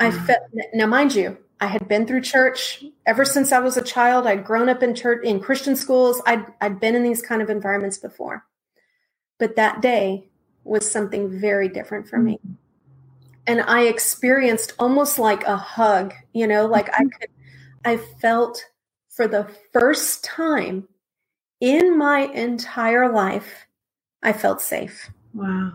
I 0.00 0.10
felt 0.10 0.40
now, 0.72 0.86
mind 0.86 1.14
you, 1.14 1.36
I 1.60 1.66
had 1.66 1.86
been 1.86 2.06
through 2.06 2.22
church 2.22 2.82
ever 3.04 3.24
since 3.24 3.52
I 3.52 3.58
was 3.58 3.76
a 3.76 3.82
child. 3.82 4.26
I'd 4.26 4.46
grown 4.46 4.70
up 4.70 4.82
in 4.82 4.94
church 4.94 5.22
in 5.24 5.40
Christian 5.40 5.76
schools. 5.76 6.22
I'd 6.26 6.46
I'd 6.62 6.80
been 6.80 6.94
in 6.96 7.02
these 7.02 7.20
kind 7.20 7.42
of 7.42 7.50
environments 7.50 7.98
before. 7.98 8.46
But 9.40 9.56
that 9.56 9.82
day 9.82 10.28
was 10.62 10.88
something 10.88 11.40
very 11.40 11.68
different 11.68 12.06
for 12.06 12.18
me. 12.18 12.34
Mm-hmm. 12.34 12.52
And 13.46 13.62
I 13.62 13.84
experienced 13.84 14.74
almost 14.78 15.18
like 15.18 15.42
a 15.44 15.56
hug, 15.56 16.14
you 16.32 16.46
know, 16.46 16.66
like 16.66 16.90
I 16.90 16.98
mm-hmm. 16.98 17.08
could, 17.08 17.30
I 17.84 17.96
felt 17.96 18.64
for 19.08 19.26
the 19.26 19.48
first 19.72 20.22
time 20.22 20.86
in 21.60 21.98
my 21.98 22.20
entire 22.20 23.10
life, 23.10 23.66
I 24.22 24.32
felt 24.32 24.60
safe. 24.60 25.10
Wow. 25.34 25.72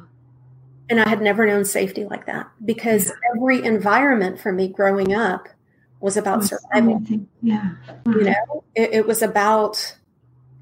And 0.89 1.01
I 1.01 1.09
had 1.09 1.21
never 1.21 1.45
known 1.47 1.65
safety 1.65 2.05
like 2.05 2.27
that 2.27 2.49
because 2.63 3.07
yeah. 3.07 3.13
every 3.35 3.63
environment 3.63 4.39
for 4.39 4.51
me 4.51 4.67
growing 4.67 5.13
up 5.13 5.49
was 5.99 6.17
about 6.17 6.37
was 6.39 6.49
survival. 6.49 6.97
Anything. 6.97 7.27
Yeah. 7.41 7.71
You 8.05 8.11
uh-huh. 8.11 8.19
know, 8.19 8.63
it, 8.75 8.93
it 8.93 9.07
was 9.07 9.23
about, 9.23 9.97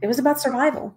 it 0.02 0.08
was 0.08 0.20
about 0.20 0.40
survival. 0.40 0.96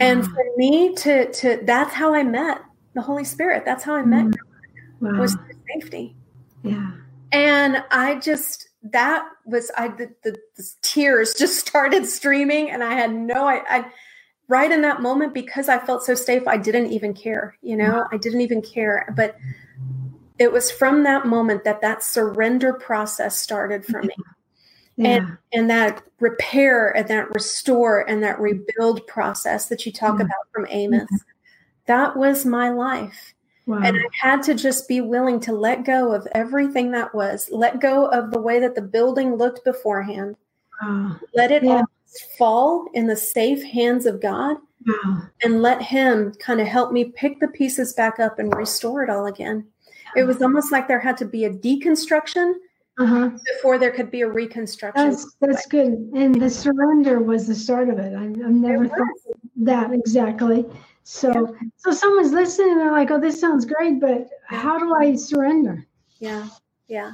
And 0.00 0.24
for 0.24 0.44
me 0.56 0.94
to 0.96 1.30
to 1.32 1.60
that's 1.64 1.94
how 1.94 2.14
I 2.14 2.22
met 2.22 2.62
the 2.94 3.02
Holy 3.02 3.24
Spirit. 3.24 3.64
That's 3.64 3.84
how 3.84 3.94
I 3.94 4.02
met 4.02 4.26
mm. 4.26 4.34
wow. 5.00 5.20
was 5.20 5.36
safety. 5.72 6.16
Yeah. 6.62 6.92
And 7.32 7.84
I 7.90 8.18
just 8.18 8.68
that 8.82 9.26
was 9.46 9.70
I 9.76 9.88
the, 9.88 10.10
the, 10.22 10.36
the, 10.56 10.70
tears 10.82 11.34
just 11.38 11.58
started 11.58 12.06
streaming 12.06 12.70
and 12.70 12.82
I 12.82 12.94
had 12.94 13.14
no 13.14 13.46
I, 13.46 13.62
I 13.68 13.86
right 14.48 14.70
in 14.70 14.82
that 14.82 15.00
moment 15.00 15.32
because 15.32 15.68
I 15.68 15.78
felt 15.78 16.04
so 16.04 16.14
safe 16.14 16.46
I 16.46 16.56
didn't 16.56 16.92
even 16.92 17.14
care, 17.14 17.56
you 17.62 17.76
know? 17.76 17.92
Wow. 17.92 18.08
I 18.12 18.16
didn't 18.18 18.42
even 18.42 18.62
care, 18.62 19.06
but 19.16 19.36
it 20.38 20.52
was 20.52 20.70
from 20.70 21.04
that 21.04 21.26
moment 21.26 21.64
that 21.64 21.80
that 21.80 22.02
surrender 22.02 22.74
process 22.74 23.36
started 23.40 23.86
for 23.86 24.02
me 24.02 24.14
yeah. 24.96 25.08
and 25.08 25.38
and 25.52 25.70
that 25.70 26.02
repair 26.20 26.90
and 26.96 27.08
that 27.08 27.32
restore 27.34 28.08
and 28.08 28.22
that 28.22 28.36
mm-hmm. 28.36 28.44
rebuild 28.44 29.06
process 29.06 29.68
that 29.68 29.84
you 29.84 29.92
talk 29.92 30.18
yeah. 30.18 30.26
about 30.26 30.50
from 30.52 30.64
mm-hmm. 30.64 30.74
Amos. 30.74 31.08
Yeah. 31.10 31.18
That 31.86 32.16
was 32.16 32.46
my 32.46 32.70
life. 32.70 33.34
Wow. 33.66 33.80
And 33.82 33.96
I 33.96 34.28
had 34.28 34.42
to 34.44 34.54
just 34.54 34.88
be 34.88 35.00
willing 35.00 35.40
to 35.40 35.52
let 35.52 35.84
go 35.84 36.12
of 36.12 36.28
everything 36.32 36.90
that 36.90 37.14
was, 37.14 37.48
let 37.50 37.80
go 37.80 38.06
of 38.06 38.30
the 38.30 38.40
way 38.40 38.60
that 38.60 38.74
the 38.74 38.82
building 38.82 39.36
looked 39.36 39.64
beforehand, 39.64 40.36
wow. 40.82 41.16
let 41.34 41.50
it 41.50 41.64
all 41.64 41.84
fall 42.36 42.86
in 42.92 43.06
the 43.06 43.16
safe 43.16 43.62
hands 43.62 44.04
of 44.04 44.20
God, 44.20 44.58
wow. 44.86 45.22
and 45.42 45.62
let 45.62 45.80
Him 45.80 46.34
kind 46.38 46.60
of 46.60 46.66
help 46.66 46.92
me 46.92 47.06
pick 47.06 47.40
the 47.40 47.48
pieces 47.48 47.94
back 47.94 48.20
up 48.20 48.38
and 48.38 48.54
restore 48.54 49.02
it 49.02 49.08
all 49.08 49.26
again. 49.26 49.66
It 50.14 50.24
was 50.24 50.42
almost 50.42 50.70
like 50.70 50.86
there 50.86 51.00
had 51.00 51.16
to 51.18 51.24
be 51.24 51.46
a 51.46 51.50
deconstruction 51.50 52.54
uh-huh. 52.98 53.30
before 53.56 53.78
there 53.78 53.90
could 53.90 54.10
be 54.10 54.22
a 54.22 54.28
reconstruction. 54.28 55.10
That's 55.10 55.36
that's 55.40 55.66
good. 55.66 55.92
And 56.14 56.40
the 56.40 56.50
surrender 56.50 57.20
was 57.20 57.46
the 57.46 57.54
start 57.54 57.88
of 57.88 57.98
it. 57.98 58.14
I, 58.14 58.22
have 58.22 58.34
never 58.34 58.88
thought 58.88 59.36
that 59.56 59.92
exactly. 59.92 60.64
So 61.02 61.30
yeah. 61.32 61.68
so 61.76 61.90
someone's 61.90 62.32
listening 62.32 62.72
and 62.72 62.80
they're 62.80 62.92
like, 62.92 63.10
"Oh, 63.10 63.20
this 63.20 63.40
sounds 63.40 63.64
great, 63.64 64.00
but 64.00 64.28
how 64.46 64.78
do 64.78 64.94
I 64.94 65.16
surrender?" 65.16 65.86
Yeah, 66.18 66.48
yeah. 66.86 67.12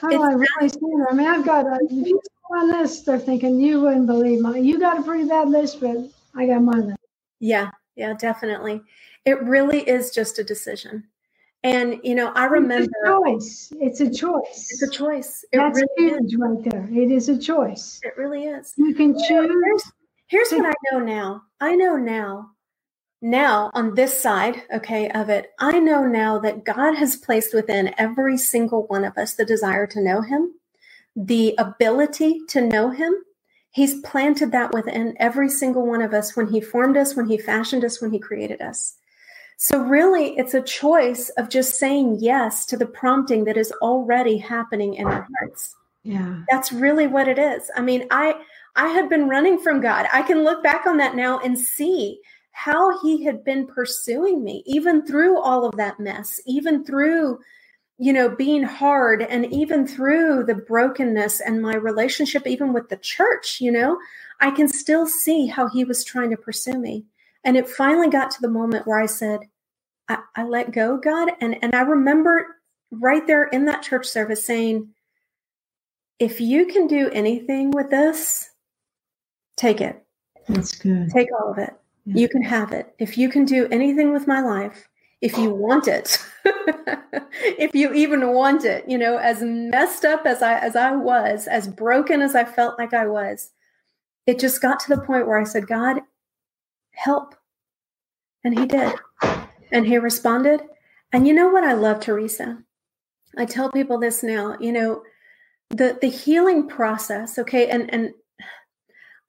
How 0.00 0.08
do 0.10 0.22
I 0.22 0.32
really 0.32 0.68
surrender? 0.68 1.10
I 1.10 1.14
mean, 1.14 1.26
I've 1.26 1.44
got 1.44 1.66
a, 1.66 1.78
if 1.84 2.06
you 2.06 2.20
my 2.52 2.64
list, 2.64 3.06
they're 3.06 3.18
thinking 3.18 3.58
you 3.58 3.80
wouldn't 3.80 4.06
believe 4.06 4.40
my. 4.40 4.58
You 4.58 4.78
got 4.78 4.98
a 4.98 5.02
pretty 5.02 5.26
bad 5.26 5.48
list, 5.48 5.80
but 5.80 5.96
I 6.36 6.46
got 6.46 6.62
my 6.62 6.78
list. 6.78 6.98
Yeah, 7.40 7.70
yeah, 7.96 8.14
definitely. 8.14 8.82
It 9.24 9.42
really 9.42 9.80
is 9.88 10.10
just 10.10 10.38
a 10.38 10.44
decision. 10.44 11.04
And 11.64 12.00
you 12.02 12.14
know, 12.14 12.32
I 12.34 12.46
remember 12.46 12.84
it's 12.84 12.92
a 13.04 13.08
choice. 13.08 13.72
It's 13.80 14.00
a 14.00 14.10
choice. 14.10 14.68
It's 14.70 14.82
a 14.82 14.90
choice. 14.90 15.44
It 15.52 15.58
That's 15.58 15.80
really 15.80 16.10
huge 16.10 16.32
is. 16.32 16.36
right 16.36 16.62
there. 16.64 16.88
It 16.92 17.12
is 17.12 17.28
a 17.28 17.38
choice. 17.38 18.00
It 18.02 18.14
really 18.16 18.44
is. 18.44 18.74
You 18.76 18.94
can 18.94 19.14
choose. 19.14 19.28
Here's, 19.28 19.92
here's 20.26 20.48
to- 20.48 20.56
what 20.58 20.66
I 20.66 20.74
know 20.90 20.98
now. 20.98 21.42
I 21.60 21.76
know 21.76 21.96
now. 21.96 22.48
Now 23.24 23.70
on 23.74 23.94
this 23.94 24.20
side, 24.20 24.64
okay, 24.74 25.08
of 25.10 25.28
it, 25.28 25.52
I 25.60 25.78
know 25.78 26.04
now 26.08 26.40
that 26.40 26.64
God 26.64 26.96
has 26.96 27.14
placed 27.14 27.54
within 27.54 27.94
every 27.96 28.36
single 28.36 28.88
one 28.88 29.04
of 29.04 29.16
us 29.16 29.34
the 29.34 29.44
desire 29.44 29.86
to 29.86 30.02
know 30.02 30.22
Him, 30.22 30.54
the 31.14 31.54
ability 31.58 32.40
to 32.48 32.60
know 32.60 32.90
Him. 32.90 33.14
He's 33.70 34.00
planted 34.00 34.50
that 34.50 34.72
within 34.72 35.14
every 35.20 35.48
single 35.48 35.86
one 35.86 36.02
of 36.02 36.12
us 36.12 36.34
when 36.34 36.48
He 36.48 36.60
formed 36.60 36.96
us, 36.96 37.14
when 37.14 37.28
He 37.28 37.38
fashioned 37.38 37.84
us, 37.84 38.02
when 38.02 38.10
He 38.10 38.18
created 38.18 38.60
us. 38.60 38.96
So, 39.64 39.78
really, 39.78 40.36
it's 40.36 40.54
a 40.54 40.60
choice 40.60 41.28
of 41.38 41.48
just 41.48 41.78
saying 41.78 42.16
yes 42.18 42.66
to 42.66 42.76
the 42.76 42.84
prompting 42.84 43.44
that 43.44 43.56
is 43.56 43.70
already 43.80 44.36
happening 44.36 44.94
in 44.94 45.06
our 45.06 45.28
hearts. 45.38 45.76
Yeah. 46.02 46.42
That's 46.50 46.72
really 46.72 47.06
what 47.06 47.28
it 47.28 47.38
is. 47.38 47.70
I 47.76 47.80
mean, 47.80 48.08
I 48.10 48.34
I 48.74 48.88
had 48.88 49.08
been 49.08 49.28
running 49.28 49.60
from 49.60 49.80
God. 49.80 50.08
I 50.12 50.22
can 50.22 50.42
look 50.42 50.64
back 50.64 50.84
on 50.84 50.96
that 50.96 51.14
now 51.14 51.38
and 51.38 51.56
see 51.56 52.18
how 52.50 53.00
he 53.02 53.22
had 53.22 53.44
been 53.44 53.68
pursuing 53.68 54.42
me 54.42 54.64
even 54.66 55.06
through 55.06 55.40
all 55.40 55.64
of 55.64 55.76
that 55.76 56.00
mess, 56.00 56.40
even 56.44 56.84
through 56.84 57.38
you 57.98 58.12
know 58.12 58.34
being 58.34 58.64
hard 58.64 59.22
and 59.22 59.46
even 59.52 59.86
through 59.86 60.42
the 60.42 60.56
brokenness 60.56 61.40
and 61.40 61.62
my 61.62 61.76
relationship 61.76 62.48
even 62.48 62.72
with 62.72 62.88
the 62.88 62.96
church, 62.96 63.60
you 63.60 63.70
know, 63.70 63.96
I 64.40 64.50
can 64.50 64.66
still 64.66 65.06
see 65.06 65.46
how 65.46 65.68
he 65.68 65.84
was 65.84 66.02
trying 66.02 66.30
to 66.30 66.36
pursue 66.36 66.78
me. 66.80 67.04
And 67.44 67.56
it 67.56 67.68
finally 67.68 68.10
got 68.10 68.32
to 68.32 68.40
the 68.40 68.48
moment 68.48 68.88
where 68.88 69.00
I 69.00 69.06
said, 69.06 69.40
I, 70.12 70.42
I 70.42 70.44
let 70.44 70.72
go, 70.72 70.96
God. 70.96 71.30
And, 71.40 71.56
and 71.62 71.74
I 71.74 71.82
remember 71.82 72.56
right 72.90 73.26
there 73.26 73.44
in 73.44 73.64
that 73.66 73.82
church 73.82 74.06
service 74.06 74.44
saying, 74.44 74.88
if 76.18 76.40
you 76.40 76.66
can 76.66 76.86
do 76.86 77.10
anything 77.10 77.70
with 77.70 77.90
this, 77.90 78.50
take 79.56 79.80
it. 79.80 80.04
That's 80.48 80.76
good. 80.76 81.10
Take 81.10 81.28
all 81.32 81.50
of 81.50 81.58
it. 81.58 81.72
Yeah. 82.04 82.20
You 82.20 82.28
can 82.28 82.42
have 82.42 82.72
it. 82.72 82.94
If 82.98 83.16
you 83.16 83.28
can 83.28 83.44
do 83.44 83.68
anything 83.70 84.12
with 84.12 84.26
my 84.26 84.40
life, 84.40 84.88
if 85.20 85.38
you 85.38 85.50
want 85.50 85.86
it, 85.86 86.18
if 86.44 87.74
you 87.74 87.92
even 87.92 88.32
want 88.32 88.64
it, 88.64 88.88
you 88.88 88.98
know, 88.98 89.18
as 89.18 89.40
messed 89.42 90.04
up 90.04 90.26
as 90.26 90.42
I 90.42 90.58
as 90.58 90.74
I 90.74 90.96
was, 90.96 91.46
as 91.46 91.68
broken 91.68 92.20
as 92.20 92.34
I 92.34 92.44
felt 92.44 92.78
like 92.78 92.92
I 92.92 93.06
was, 93.06 93.50
it 94.26 94.40
just 94.40 94.60
got 94.60 94.80
to 94.80 94.94
the 94.94 95.00
point 95.00 95.28
where 95.28 95.38
I 95.38 95.44
said, 95.44 95.68
God, 95.68 96.00
help. 96.92 97.36
And 98.44 98.58
he 98.58 98.66
did. 98.66 98.94
And 99.72 99.86
he 99.86 99.98
responded. 99.98 100.60
And 101.12 101.26
you 101.26 101.34
know 101.34 101.48
what 101.48 101.64
I 101.64 101.72
love, 101.72 102.00
Teresa? 102.00 102.58
I 103.36 103.46
tell 103.46 103.70
people 103.70 103.98
this 103.98 104.22
now, 104.22 104.56
you 104.60 104.72
know, 104.72 105.02
the 105.70 105.98
the 106.00 106.08
healing 106.08 106.68
process, 106.68 107.38
okay, 107.38 107.68
and 107.68 107.92
and 107.92 108.10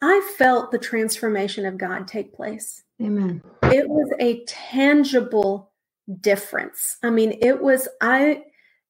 I 0.01 0.19
felt 0.38 0.71
the 0.71 0.77
transformation 0.77 1.65
of 1.65 1.77
God 1.77 2.08
take 2.08 2.34
place. 2.34 2.84
Amen. 3.01 3.41
It 3.63 3.88
was 3.88 4.13
a 4.19 4.43
tangible 4.45 5.71
difference. 6.19 6.97
I 7.01 7.10
mean, 7.10 7.38
it 7.41 7.62
was 7.62 7.88
I 8.01 8.43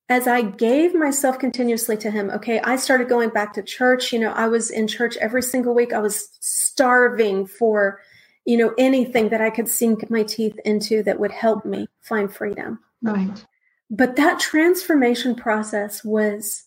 as 0.10 0.28
I 0.28 0.42
gave 0.42 0.94
myself 0.94 1.40
continuously 1.40 1.96
to 1.98 2.12
him, 2.12 2.30
okay, 2.32 2.60
I 2.60 2.76
started 2.76 3.08
going 3.08 3.30
back 3.30 3.54
to 3.54 3.64
church. 3.64 4.12
You 4.12 4.20
know, 4.20 4.32
I 4.32 4.48
was 4.48 4.70
in 4.70 4.88
church 4.88 5.16
every 5.18 5.42
single 5.42 5.74
week. 5.74 5.94
I 5.94 6.00
was 6.00 6.30
starving 6.40 7.46
for 7.46 8.02
you 8.46 8.58
know, 8.58 8.74
anything 8.78 9.30
that 9.30 9.42
I 9.42 9.50
could 9.50 9.70
sink 9.70 10.10
my 10.10 10.24
teeth 10.24 10.58
into 10.66 11.04
that 11.04 11.20
would 11.20 11.32
help 11.32 11.66
me 11.66 11.88
find 12.02 12.34
freedom. 12.34 12.80
Right. 13.02 13.46
But 13.90 14.16
that 14.16 14.40
transformation 14.40 15.36
process 15.36 16.04
was 16.04 16.66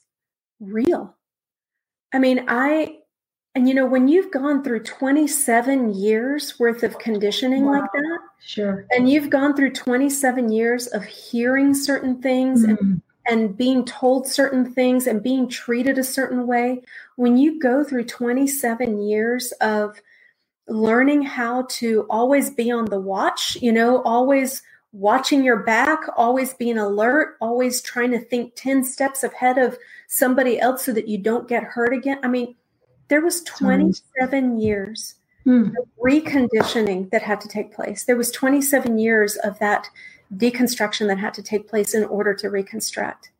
real. 0.61 1.17
I 2.13 2.19
mean, 2.19 2.45
I, 2.49 2.99
and 3.55 3.69
you 3.69 3.75
know, 3.75 3.87
when 3.87 4.09
you've 4.09 4.31
gone 4.31 4.63
through 4.63 4.85
27 4.85 5.95
years 5.95 6.59
worth 6.59 6.83
of 6.83 6.99
conditioning 6.99 7.65
wow. 7.65 7.81
like 7.81 7.93
that, 7.93 8.19
sure. 8.45 8.87
And 8.91 9.09
you've 9.09 9.31
gone 9.31 9.57
through 9.57 9.73
27 9.73 10.51
years 10.51 10.87
of 10.89 11.05
hearing 11.05 11.75
certain 11.75 12.23
things 12.23 12.65
mm. 12.65 12.79
and, 12.79 13.03
and 13.27 13.57
being 13.57 13.85
told 13.85 14.27
certain 14.27 14.73
things 14.73 15.07
and 15.07 15.23
being 15.23 15.49
treated 15.49 15.99
a 15.99 16.05
certain 16.05 16.47
way 16.47 16.83
when 17.17 17.37
you 17.37 17.59
go 17.59 17.83
through 17.83 18.05
27 18.05 19.03
years 19.03 19.53
of 19.61 20.01
learning 20.69 21.23
how 21.23 21.63
to 21.69 22.07
always 22.11 22.51
be 22.51 22.71
on 22.71 22.87
the 22.87 23.01
watch 23.01 23.57
you 23.61 23.73
know 23.73 24.03
always 24.03 24.63
watching 24.93 25.45
your 25.45 25.59
back 25.59 26.01
always 26.17 26.55
being 26.55 26.79
alert 26.79 27.37
always 27.41 27.81
trying 27.81 28.11
to 28.11 28.19
think 28.19 28.53
10 28.57 28.85
steps 28.85 29.23
ahead 29.23 29.59
of 29.59 29.77
somebody 30.09 30.59
else 30.59 30.85
so 30.85 30.93
that 30.93 31.09
you 31.09 31.19
don't 31.19 31.49
get 31.49 31.63
hurt 31.63 31.93
again 31.93 32.19
i 32.23 32.29
mean 32.29 32.55
there 33.09 33.21
was 33.21 33.43
27 33.45 34.59
years 34.59 35.15
mm. 35.47 35.69
of 35.69 35.89
reconditioning 36.05 37.09
that 37.11 37.23
had 37.23 37.41
to 37.41 37.49
take 37.49 37.73
place 37.73 38.05
there 38.05 38.17
was 38.17 38.31
27 38.33 38.99
years 38.99 39.37
of 39.37 39.59
that 39.61 39.89
deconstruction 40.35 41.07
that 41.07 41.19
had 41.19 41.35
to 41.35 41.43
take 41.43 41.69
place 41.69 41.95
in 41.95 42.05
order 42.05 42.35
to 42.35 42.51
reconstruct. 42.51 43.31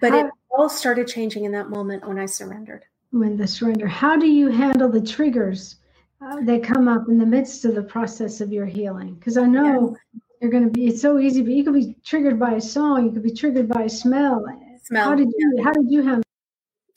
But 0.00 0.12
How, 0.12 0.26
it 0.26 0.32
all 0.50 0.68
started 0.68 1.08
changing 1.08 1.44
in 1.44 1.52
that 1.52 1.70
moment 1.70 2.06
when 2.06 2.18
I 2.18 2.26
surrendered. 2.26 2.84
When 3.10 3.36
the 3.36 3.46
surrender. 3.46 3.86
How 3.86 4.16
do 4.16 4.26
you 4.26 4.48
handle 4.48 4.88
the 4.88 5.00
triggers 5.00 5.76
uh, 6.24 6.40
that 6.42 6.62
come 6.64 6.88
up 6.88 7.08
in 7.08 7.18
the 7.18 7.26
midst 7.26 7.64
of 7.64 7.74
the 7.74 7.82
process 7.82 8.40
of 8.40 8.52
your 8.52 8.66
healing? 8.66 9.14
Because 9.14 9.36
I 9.36 9.46
know 9.46 9.96
yes. 10.14 10.22
you're 10.40 10.50
going 10.50 10.64
to 10.64 10.70
be. 10.70 10.86
It's 10.86 11.02
so 11.02 11.18
easy, 11.18 11.42
but 11.42 11.52
you 11.52 11.64
could 11.64 11.74
be 11.74 11.96
triggered 12.04 12.38
by 12.38 12.54
a 12.54 12.60
song. 12.60 13.04
You 13.04 13.12
could 13.12 13.22
be 13.22 13.34
triggered 13.34 13.68
by 13.68 13.82
a 13.82 13.88
smell. 13.88 14.44
Smell. 14.84 15.10
How 15.10 15.14
did 15.14 15.28
you? 15.36 15.60
How 15.62 15.72
did 15.72 15.90
you 15.90 16.02
handle? 16.02 16.22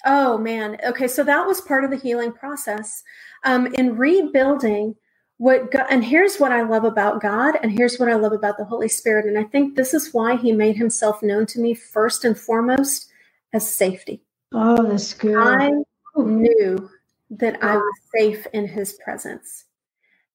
Oh 0.05 0.37
man. 0.37 0.77
Okay, 0.85 1.07
so 1.07 1.23
that 1.23 1.45
was 1.45 1.61
part 1.61 1.83
of 1.83 1.91
the 1.91 1.97
healing 1.97 2.31
process. 2.31 3.03
Um, 3.43 3.67
in 3.75 3.97
rebuilding, 3.97 4.95
what 5.37 5.71
God, 5.71 5.85
and 5.89 6.03
here's 6.03 6.37
what 6.37 6.51
I 6.51 6.63
love 6.63 6.83
about 6.83 7.21
God, 7.21 7.55
and 7.61 7.71
here's 7.71 7.97
what 7.97 8.09
I 8.09 8.15
love 8.15 8.33
about 8.33 8.57
the 8.57 8.65
Holy 8.65 8.87
Spirit. 8.87 9.25
And 9.25 9.37
I 9.37 9.43
think 9.43 9.75
this 9.75 9.93
is 9.93 10.13
why 10.13 10.35
He 10.35 10.51
made 10.51 10.75
Himself 10.75 11.21
known 11.21 11.45
to 11.47 11.59
me 11.59 11.73
first 11.73 12.25
and 12.25 12.37
foremost 12.37 13.09
as 13.53 13.69
safety. 13.73 14.21
Oh, 14.53 14.87
that's 14.87 15.13
good. 15.13 15.35
I 15.37 15.71
knew 16.15 16.89
that 17.29 17.63
I 17.63 17.75
was 17.75 17.93
safe 18.15 18.45
in 18.53 18.67
His 18.67 18.93
presence, 19.03 19.65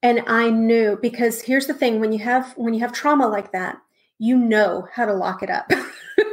and 0.02 0.22
I 0.26 0.50
knew 0.50 0.98
because 1.00 1.40
here's 1.40 1.66
the 1.66 1.74
thing: 1.74 2.00
when 2.00 2.12
you 2.12 2.18
have 2.20 2.52
when 2.57 2.74
you 2.74 2.81
have 2.81 2.92
trauma 2.92 3.28
like 3.28 3.52
that, 3.52 3.78
you 4.18 4.37
know 4.37 4.87
how 4.92 5.05
to 5.05 5.12
lock 5.12 5.42
it 5.42 5.50
up. 5.50 5.70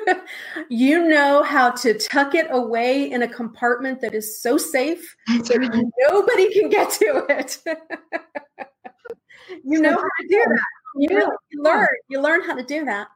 you 0.70 1.08
know 1.08 1.42
how 1.42 1.72
to 1.72 1.98
tuck 1.98 2.36
it 2.36 2.48
away 2.52 3.12
in 3.12 3.24
a 3.24 3.28
compartment 3.28 4.02
that 4.02 4.14
is 4.14 4.40
so 4.40 4.58
safe 4.58 5.16
that 5.28 5.92
nobody 6.08 6.54
can 6.54 6.70
get 6.70 6.92
to 6.92 7.26
it. 7.30 7.58
you 9.64 9.82
know 9.82 9.96
how 9.96 9.98
to 9.98 10.28
do 10.28 10.44
that. 10.48 10.66
You, 10.98 11.38
you 11.50 11.64
learn. 11.64 11.88
You 12.10 12.22
learn 12.22 12.44
how 12.44 12.56
to 12.56 12.64
do 12.64 12.86
that. 12.86 13.08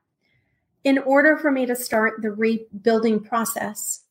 In 0.84 1.00
order 1.00 1.38
for 1.38 1.52
me 1.52 1.66
to 1.66 1.76
start 1.76 2.22
the 2.22 2.32
rebuilding 2.32 3.20
process, 3.20 4.03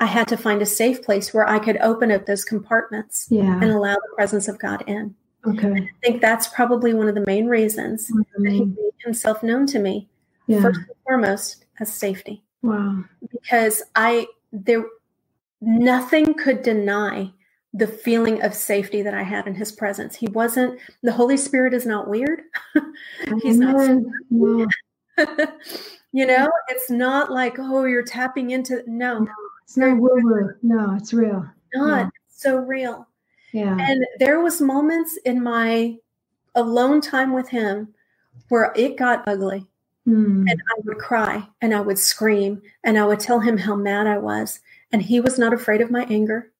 I 0.00 0.06
had 0.06 0.28
to 0.28 0.36
find 0.36 0.60
a 0.60 0.66
safe 0.66 1.02
place 1.02 1.32
where 1.32 1.48
I 1.48 1.58
could 1.58 1.78
open 1.78 2.10
up 2.10 2.26
those 2.26 2.44
compartments 2.44 3.26
yeah. 3.30 3.54
and 3.60 3.64
allow 3.64 3.94
the 3.94 4.14
presence 4.14 4.48
of 4.48 4.58
God 4.58 4.84
in. 4.86 5.14
Okay. 5.46 5.66
And 5.66 5.84
I 5.84 5.88
think 6.02 6.20
that's 6.20 6.48
probably 6.48 6.92
one 6.92 7.08
of 7.08 7.14
the 7.14 7.24
main 7.26 7.46
reasons 7.46 8.10
mm-hmm. 8.10 8.42
that 8.42 8.52
he 8.52 8.64
made 8.64 8.92
himself 8.98 9.42
known 9.42 9.66
to 9.66 9.78
me. 9.78 10.08
Yeah. 10.46 10.60
First 10.60 10.80
and 10.80 10.96
foremost, 11.04 11.64
as 11.80 11.92
safety. 11.92 12.42
Wow. 12.62 13.04
Because 13.30 13.82
I 13.94 14.26
there 14.52 14.84
nothing 15.60 16.34
could 16.34 16.62
deny 16.62 17.32
the 17.72 17.86
feeling 17.86 18.42
of 18.42 18.54
safety 18.54 19.02
that 19.02 19.14
I 19.14 19.22
had 19.22 19.46
in 19.46 19.54
his 19.54 19.70
presence. 19.70 20.16
He 20.16 20.28
wasn't 20.28 20.80
the 21.02 21.12
Holy 21.12 21.36
Spirit 21.36 21.74
is 21.74 21.86
not 21.86 22.08
weird. 22.08 22.42
He's 23.42 23.58
not 23.58 23.76
no. 24.30 24.66
you 26.12 26.26
know, 26.26 26.50
it's 26.68 26.90
not 26.90 27.30
like, 27.30 27.56
oh, 27.58 27.84
you're 27.84 28.02
tapping 28.02 28.50
into 28.50 28.82
no. 28.86 29.26
No 29.76 29.86
it's 29.86 29.92
not 29.92 29.98
woo 29.98 30.20
woo. 30.22 30.54
No, 30.62 30.94
it's 30.94 31.12
real. 31.12 31.46
Not 31.74 32.04
yeah. 32.04 32.08
so 32.28 32.56
real. 32.58 33.08
Yeah. 33.52 33.76
And 33.80 34.04
there 34.18 34.40
was 34.40 34.60
moments 34.60 35.18
in 35.24 35.42
my 35.42 35.96
alone 36.54 37.00
time 37.00 37.32
with 37.32 37.48
him 37.48 37.88
where 38.48 38.72
it 38.76 38.96
got 38.96 39.26
ugly. 39.26 39.66
Mm. 40.06 40.48
And 40.48 40.62
I 40.70 40.80
would 40.84 40.98
cry 40.98 41.46
and 41.60 41.74
I 41.74 41.80
would 41.80 41.98
scream 41.98 42.62
and 42.84 42.98
I 42.98 43.04
would 43.04 43.18
tell 43.18 43.40
him 43.40 43.58
how 43.58 43.74
mad 43.74 44.06
I 44.06 44.18
was. 44.18 44.60
And 44.92 45.02
he 45.02 45.20
was 45.20 45.38
not 45.38 45.52
afraid 45.52 45.80
of 45.80 45.90
my 45.90 46.04
anger. 46.04 46.52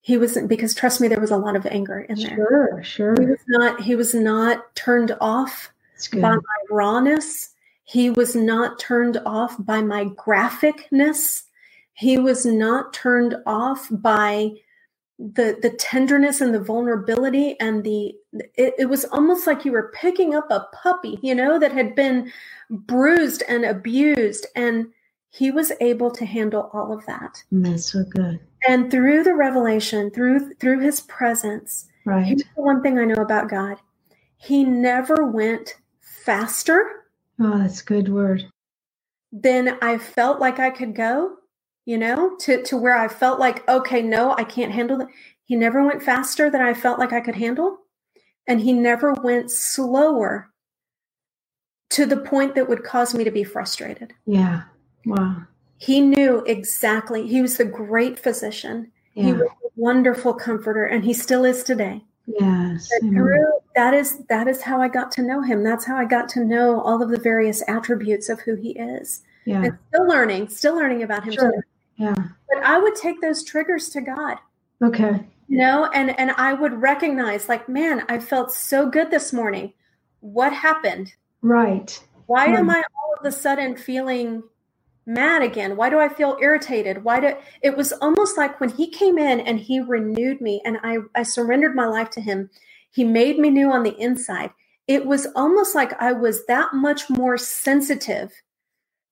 He 0.00 0.16
wasn't 0.16 0.48
because 0.48 0.74
trust 0.74 1.00
me, 1.00 1.08
there 1.08 1.20
was 1.20 1.32
a 1.32 1.36
lot 1.36 1.56
of 1.56 1.66
anger 1.66 2.00
in 2.00 2.18
there. 2.20 2.36
Sure, 2.36 2.82
sure. 2.82 3.14
He 3.18 3.26
was 3.26 3.40
not 3.48 3.80
he 3.80 3.96
was 3.96 4.14
not 4.14 4.74
turned 4.76 5.16
off 5.20 5.72
by 6.12 6.30
my 6.30 6.58
rawness. 6.70 7.50
He 7.84 8.10
was 8.10 8.36
not 8.36 8.78
turned 8.78 9.20
off 9.26 9.56
by 9.58 9.82
my 9.82 10.06
graphicness. 10.06 11.42
He 11.96 12.18
was 12.18 12.44
not 12.44 12.92
turned 12.92 13.36
off 13.46 13.88
by 13.90 14.52
the 15.18 15.56
the 15.62 15.70
tenderness 15.78 16.42
and 16.42 16.54
the 16.54 16.60
vulnerability 16.60 17.58
and 17.58 17.82
the 17.82 18.14
it, 18.54 18.74
it, 18.78 18.84
was 18.86 19.06
almost 19.06 19.46
like 19.46 19.64
you 19.64 19.72
were 19.72 19.90
picking 19.94 20.34
up 20.34 20.46
a 20.50 20.68
puppy 20.74 21.18
you 21.22 21.34
know 21.34 21.58
that 21.58 21.72
had 21.72 21.94
been 21.94 22.30
bruised 22.68 23.42
and 23.48 23.64
abused 23.64 24.46
and 24.56 24.88
he 25.30 25.50
was 25.50 25.72
able 25.80 26.10
to 26.10 26.24
handle 26.24 26.70
all 26.72 26.92
of 26.92 27.04
that. 27.06 27.42
Mm, 27.52 27.64
that's 27.64 27.92
so 27.92 28.04
good. 28.04 28.40
And 28.68 28.90
through 28.90 29.22
the 29.22 29.34
revelation 29.34 30.10
through 30.10 30.52
through 30.54 30.80
his 30.80 31.00
presence 31.00 31.88
right. 32.04 32.26
here's 32.26 32.42
the 32.42 32.62
one 32.62 32.82
thing 32.82 32.98
i 32.98 33.04
know 33.04 33.22
about 33.22 33.48
god. 33.48 33.78
He 34.36 34.64
never 34.64 35.24
went 35.24 35.76
faster 36.00 37.06
oh 37.40 37.58
that's 37.58 37.80
a 37.80 37.84
good 37.84 38.08
word. 38.10 38.44
then 39.32 39.78
i 39.80 39.96
felt 39.96 40.40
like 40.40 40.58
i 40.58 40.70
could 40.70 40.94
go 40.94 41.36
you 41.86 41.96
know, 41.96 42.36
to, 42.40 42.62
to 42.64 42.76
where 42.76 42.96
I 42.96 43.08
felt 43.08 43.38
like, 43.38 43.66
okay, 43.68 44.02
no, 44.02 44.34
I 44.36 44.44
can't 44.44 44.72
handle 44.72 44.98
that. 44.98 45.08
He 45.44 45.56
never 45.56 45.86
went 45.86 46.02
faster 46.02 46.50
than 46.50 46.60
I 46.60 46.74
felt 46.74 46.98
like 46.98 47.12
I 47.12 47.20
could 47.20 47.36
handle. 47.36 47.78
And 48.48 48.60
he 48.60 48.72
never 48.72 49.14
went 49.14 49.50
slower 49.50 50.50
to 51.90 52.04
the 52.04 52.16
point 52.16 52.56
that 52.56 52.68
would 52.68 52.84
cause 52.84 53.14
me 53.14 53.24
to 53.24 53.30
be 53.30 53.44
frustrated. 53.44 54.12
Yeah. 54.26 54.62
Wow. 55.06 55.44
He 55.78 56.00
knew 56.00 56.42
exactly. 56.46 57.26
He 57.26 57.40
was 57.40 57.56
the 57.56 57.64
great 57.64 58.18
physician. 58.18 58.90
Yeah. 59.14 59.24
He 59.24 59.32
was 59.32 59.42
a 59.42 59.68
wonderful 59.76 60.34
comforter, 60.34 60.84
and 60.84 61.04
he 61.04 61.12
still 61.12 61.44
is 61.44 61.62
today. 61.62 62.02
Yes. 62.26 62.88
Through, 63.00 63.46
that 63.76 63.94
is 63.94 64.24
that 64.28 64.48
is 64.48 64.62
how 64.62 64.80
I 64.80 64.88
got 64.88 65.12
to 65.12 65.22
know 65.22 65.42
him. 65.42 65.62
That's 65.62 65.84
how 65.84 65.96
I 65.96 66.04
got 66.04 66.28
to 66.30 66.44
know 66.44 66.80
all 66.80 67.02
of 67.02 67.10
the 67.10 67.20
various 67.20 67.62
attributes 67.68 68.28
of 68.28 68.40
who 68.40 68.56
he 68.56 68.70
is. 68.70 69.22
Yeah. 69.44 69.62
And 69.62 69.78
still 69.88 70.08
learning, 70.08 70.48
still 70.48 70.74
learning 70.74 71.04
about 71.04 71.24
him 71.24 71.34
sure. 71.34 71.52
Yeah. 71.96 72.14
But 72.48 72.62
I 72.62 72.78
would 72.78 72.94
take 72.94 73.20
those 73.20 73.44
triggers 73.44 73.88
to 73.90 74.00
God. 74.00 74.38
Okay. 74.82 75.20
You 75.48 75.58
know, 75.58 75.90
and 75.94 76.18
and 76.18 76.32
I 76.32 76.52
would 76.52 76.82
recognize 76.82 77.48
like, 77.48 77.68
man, 77.68 78.02
I 78.08 78.18
felt 78.18 78.52
so 78.52 78.88
good 78.88 79.10
this 79.10 79.32
morning. 79.32 79.72
What 80.20 80.52
happened? 80.52 81.14
Right. 81.40 82.02
Why 82.26 82.46
right. 82.46 82.58
am 82.58 82.70
I 82.70 82.82
all 82.96 83.14
of 83.18 83.24
a 83.24 83.32
sudden 83.32 83.76
feeling 83.76 84.42
mad 85.06 85.42
again? 85.42 85.76
Why 85.76 85.88
do 85.88 85.98
I 85.98 86.08
feel 86.08 86.36
irritated? 86.40 87.04
Why 87.04 87.20
do 87.20 87.34
it 87.62 87.76
was 87.76 87.92
almost 87.92 88.36
like 88.36 88.60
when 88.60 88.70
he 88.70 88.90
came 88.90 89.18
in 89.18 89.40
and 89.40 89.58
he 89.58 89.80
renewed 89.80 90.40
me 90.40 90.60
and 90.64 90.78
I, 90.82 90.98
I 91.14 91.22
surrendered 91.22 91.76
my 91.76 91.86
life 91.86 92.10
to 92.10 92.20
him, 92.20 92.50
he 92.90 93.04
made 93.04 93.38
me 93.38 93.50
new 93.50 93.70
on 93.70 93.84
the 93.84 93.96
inside. 93.98 94.50
It 94.88 95.06
was 95.06 95.28
almost 95.36 95.74
like 95.74 96.00
I 96.00 96.12
was 96.12 96.44
that 96.46 96.74
much 96.74 97.08
more 97.08 97.38
sensitive 97.38 98.32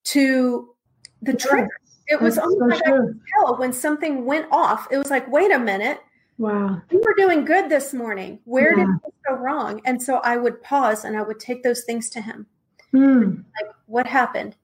to 0.05 0.75
the 1.23 1.33
yeah. 1.33 1.39
triggers 1.39 1.84
it 2.07 2.21
was 2.21 2.39
almost 2.39 2.61
like 2.61 2.87
I 2.87 2.91
could 2.91 3.21
tell 3.35 3.57
when 3.57 3.73
something 3.73 4.25
went 4.25 4.47
off. 4.51 4.89
It 4.91 4.99
was 4.99 5.11
like, 5.11 5.31
wait 5.31 5.51
a 5.51 5.59
minute. 5.59 6.01
Wow. 6.39 6.83
We 6.91 6.99
were 6.99 7.15
doing 7.17 7.45
good 7.45 7.71
this 7.71 7.95
morning. 7.95 8.41
Where 8.45 8.77
yeah. 8.77 8.85
did 8.85 8.95
this 9.05 9.15
go 9.29 9.37
wrong? 9.37 9.81
And 9.85 10.03
so 10.03 10.17
I 10.17 10.37
would 10.37 10.63
pause 10.63 11.05
and 11.05 11.17
I 11.17 11.23
would 11.23 11.41
take 11.41 11.63
those 11.63 11.85
things 11.85 12.11
to 12.11 12.21
him. 12.21 12.47
Mm. 12.93 13.45
Like, 13.61 13.75
what 13.87 14.07
happened? 14.07 14.57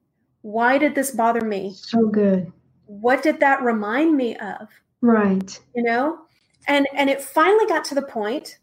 Why 0.43 0.79
did 0.79 0.95
this 0.95 1.13
bother 1.13 1.43
me? 1.43 1.75
So 1.77 2.07
good. 2.07 2.53
What 2.87 3.23
did 3.23 3.41
that 3.41 3.63
remind 3.63 4.17
me 4.17 4.37
of? 4.37 4.69
Right. 5.01 5.59
You 5.75 5.83
know? 5.83 6.19
And 6.67 6.87
and 6.95 7.09
it 7.09 7.23
finally 7.23 7.67
got 7.67 7.85
to 7.87 7.95
the 7.95 8.03
point 8.03 8.59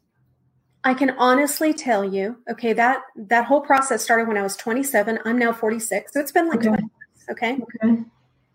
I 0.83 0.93
can 0.93 1.11
honestly 1.17 1.73
tell 1.73 2.05
you, 2.05 2.37
okay, 2.49 2.71
that 2.73 3.01
that 3.15 3.45
whole 3.45 3.61
process 3.61 4.03
started 4.03 4.27
when 4.27 4.37
I 4.37 4.41
was 4.41 4.55
27. 4.55 5.19
I'm 5.25 5.37
now 5.37 5.51
46. 5.51 6.13
So 6.13 6.19
it's 6.19 6.31
been 6.31 6.47
like 6.47 6.59
okay. 6.59 6.69
20 6.69 6.83
years, 6.83 7.29
okay? 7.31 7.57
Okay. 7.85 8.03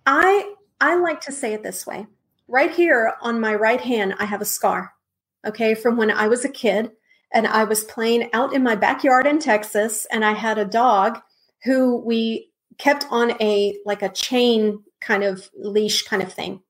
I 0.06 0.54
I 0.80 0.96
like 0.96 1.20
to 1.22 1.32
say 1.32 1.52
it 1.52 1.62
this 1.62 1.86
way. 1.86 2.06
Right 2.48 2.70
here 2.70 3.14
on 3.20 3.40
my 3.40 3.54
right 3.54 3.80
hand, 3.80 4.14
I 4.18 4.24
have 4.24 4.40
a 4.42 4.46
scar. 4.46 4.92
Okay, 5.46 5.74
from 5.74 5.96
when 5.96 6.10
I 6.10 6.28
was 6.28 6.44
a 6.44 6.48
kid 6.48 6.92
and 7.32 7.46
I 7.46 7.64
was 7.64 7.84
playing 7.84 8.30
out 8.32 8.52
in 8.52 8.62
my 8.62 8.74
backyard 8.74 9.26
in 9.26 9.38
Texas 9.38 10.06
and 10.10 10.24
I 10.24 10.32
had 10.32 10.58
a 10.58 10.64
dog 10.64 11.18
who 11.64 11.96
we 11.96 12.50
kept 12.78 13.06
on 13.10 13.32
a 13.40 13.76
like 13.84 14.02
a 14.02 14.08
chain 14.08 14.82
kind 15.00 15.22
of 15.24 15.48
leash 15.54 16.02
kind 16.02 16.22
of 16.22 16.32
thing. 16.32 16.60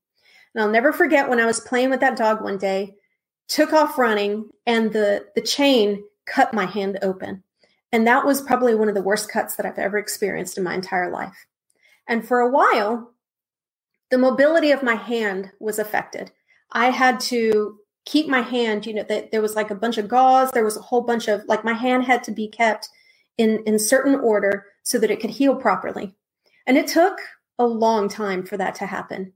And 0.55 0.63
I'll 0.63 0.71
never 0.71 0.93
forget 0.93 1.29
when 1.29 1.41
I 1.41 1.47
was 1.47 1.61
playing 1.61 1.91
with 1.91 2.01
that 2.01 2.17
dog 2.17 2.43
one 2.43 2.59
day, 2.59 2.95
took 3.49 3.73
off 3.73 3.99
running 3.99 4.51
and 4.67 4.93
the 4.93 5.27
the 5.35 5.43
chain 5.43 6.05
cut 6.27 6.55
my 6.55 6.67
hand 6.67 6.99
open. 7.03 7.43
And 7.93 8.07
that 8.07 8.25
was 8.25 8.41
probably 8.41 8.75
one 8.75 8.89
of 8.89 8.95
the 8.95 9.03
worst 9.03 9.31
cuts 9.31 9.57
that 9.57 9.67
I've 9.67 9.79
ever 9.79 9.99
experienced 9.99 10.57
in 10.57 10.65
my 10.65 10.75
entire 10.75 11.11
life. 11.11 11.47
And 12.07 12.27
for 12.27 12.41
a 12.41 12.51
while, 12.51 13.13
the 14.13 14.19
mobility 14.19 14.71
of 14.73 14.83
my 14.83 14.95
hand 14.95 15.51
was 15.59 15.79
affected. 15.79 16.31
I 16.73 16.91
had 16.91 17.19
to 17.21 17.79
keep 18.05 18.29
my 18.29 18.43
hand, 18.43 18.85
you 18.85 18.93
know, 18.93 19.05
that 19.05 19.33
there 19.33 19.41
was 19.41 19.57
like 19.57 19.71
a 19.71 19.75
bunch 19.75 19.97
of 19.97 20.07
gauze, 20.07 20.51
there 20.51 20.65
was 20.65 20.77
a 20.77 20.83
whole 20.83 21.01
bunch 21.01 21.29
of 21.29 21.43
like 21.49 21.65
my 21.65 21.73
hand 21.73 22.05
had 22.05 22.23
to 22.25 22.31
be 22.31 22.47
kept 22.47 22.91
in 23.39 23.63
in 23.65 23.79
certain 23.79 24.17
order 24.17 24.67
so 24.83 24.99
that 24.99 25.11
it 25.11 25.19
could 25.19 25.31
heal 25.31 25.57
properly. 25.57 26.15
And 26.67 26.77
it 26.77 26.89
took 26.89 27.19
a 27.59 27.65
long 27.65 28.11
time 28.11 28.45
for 28.45 28.59
that 28.59 28.75
to 28.77 28.87
happen. 28.87 29.33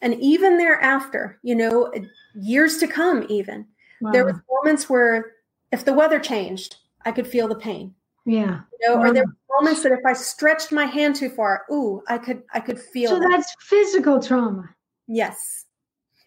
And 0.00 0.14
even 0.20 0.58
thereafter, 0.58 1.40
you 1.42 1.56
know, 1.56 1.92
years 2.36 2.78
to 2.78 2.86
come 2.86 3.26
even, 3.28 3.66
wow. 4.00 4.12
there 4.12 4.24
were 4.24 4.44
moments 4.48 4.88
where 4.88 5.32
if 5.72 5.84
the 5.84 5.92
weather 5.92 6.20
changed, 6.20 6.76
I 7.04 7.10
could 7.10 7.26
feel 7.26 7.48
the 7.48 7.56
pain. 7.56 7.96
Yeah. 8.30 8.60
You 8.80 8.88
know, 8.88 8.96
wow. 8.96 9.08
or 9.08 9.12
there 9.12 9.24
were 9.24 9.60
moments 9.60 9.82
that 9.82 9.92
if 9.92 10.06
I 10.06 10.12
stretched 10.12 10.70
my 10.70 10.84
hand 10.84 11.16
too 11.16 11.30
far, 11.30 11.62
ooh, 11.72 12.00
I 12.08 12.16
could 12.16 12.42
I 12.54 12.60
could 12.60 12.78
feel 12.78 13.10
So 13.10 13.18
that. 13.18 13.28
that's 13.28 13.54
physical 13.60 14.22
trauma. 14.22 14.70
Yes. 15.08 15.66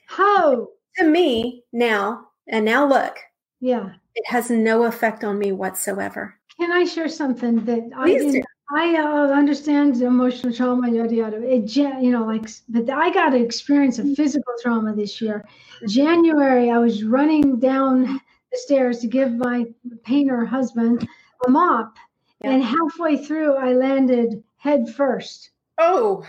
How? 0.07 0.67
To 0.97 1.05
me 1.05 1.63
now, 1.71 2.27
and 2.47 2.65
now 2.65 2.87
look. 2.87 3.17
Yeah. 3.61 3.93
It 4.15 4.25
has 4.27 4.49
no 4.49 4.83
effect 4.83 5.23
on 5.23 5.39
me 5.39 5.53
whatsoever. 5.53 6.35
Can 6.59 6.71
I 6.71 6.83
share 6.83 7.07
something 7.07 7.63
that 7.65 7.89
Please 8.03 8.35
I 8.35 8.43
I 8.75 8.97
uh, 8.99 9.27
understand 9.31 10.01
emotional 10.01 10.53
trauma, 10.53 10.91
yada 10.91 11.15
yada. 11.15 11.41
It, 11.41 11.75
you 11.75 12.11
know, 12.11 12.25
like, 12.25 12.47
but 12.69 12.89
I 12.89 13.13
got 13.13 13.33
an 13.33 13.41
experience 13.41 13.97
of 13.97 14.13
physical 14.15 14.53
trauma 14.61 14.93
this 14.93 15.21
year. 15.21 15.47
January, 15.87 16.69
I 16.69 16.79
was 16.79 17.03
running 17.03 17.59
down 17.59 18.19
the 18.51 18.57
stairs 18.57 18.99
to 18.99 19.07
give 19.07 19.31
my 19.33 19.65
painter 20.03 20.45
husband 20.45 21.07
a 21.45 21.49
mop, 21.49 21.97
yeah. 22.41 22.51
and 22.51 22.63
halfway 22.63 23.17
through, 23.17 23.55
I 23.55 23.73
landed 23.73 24.43
head 24.57 24.89
first. 24.89 25.51
Oh, 25.77 26.25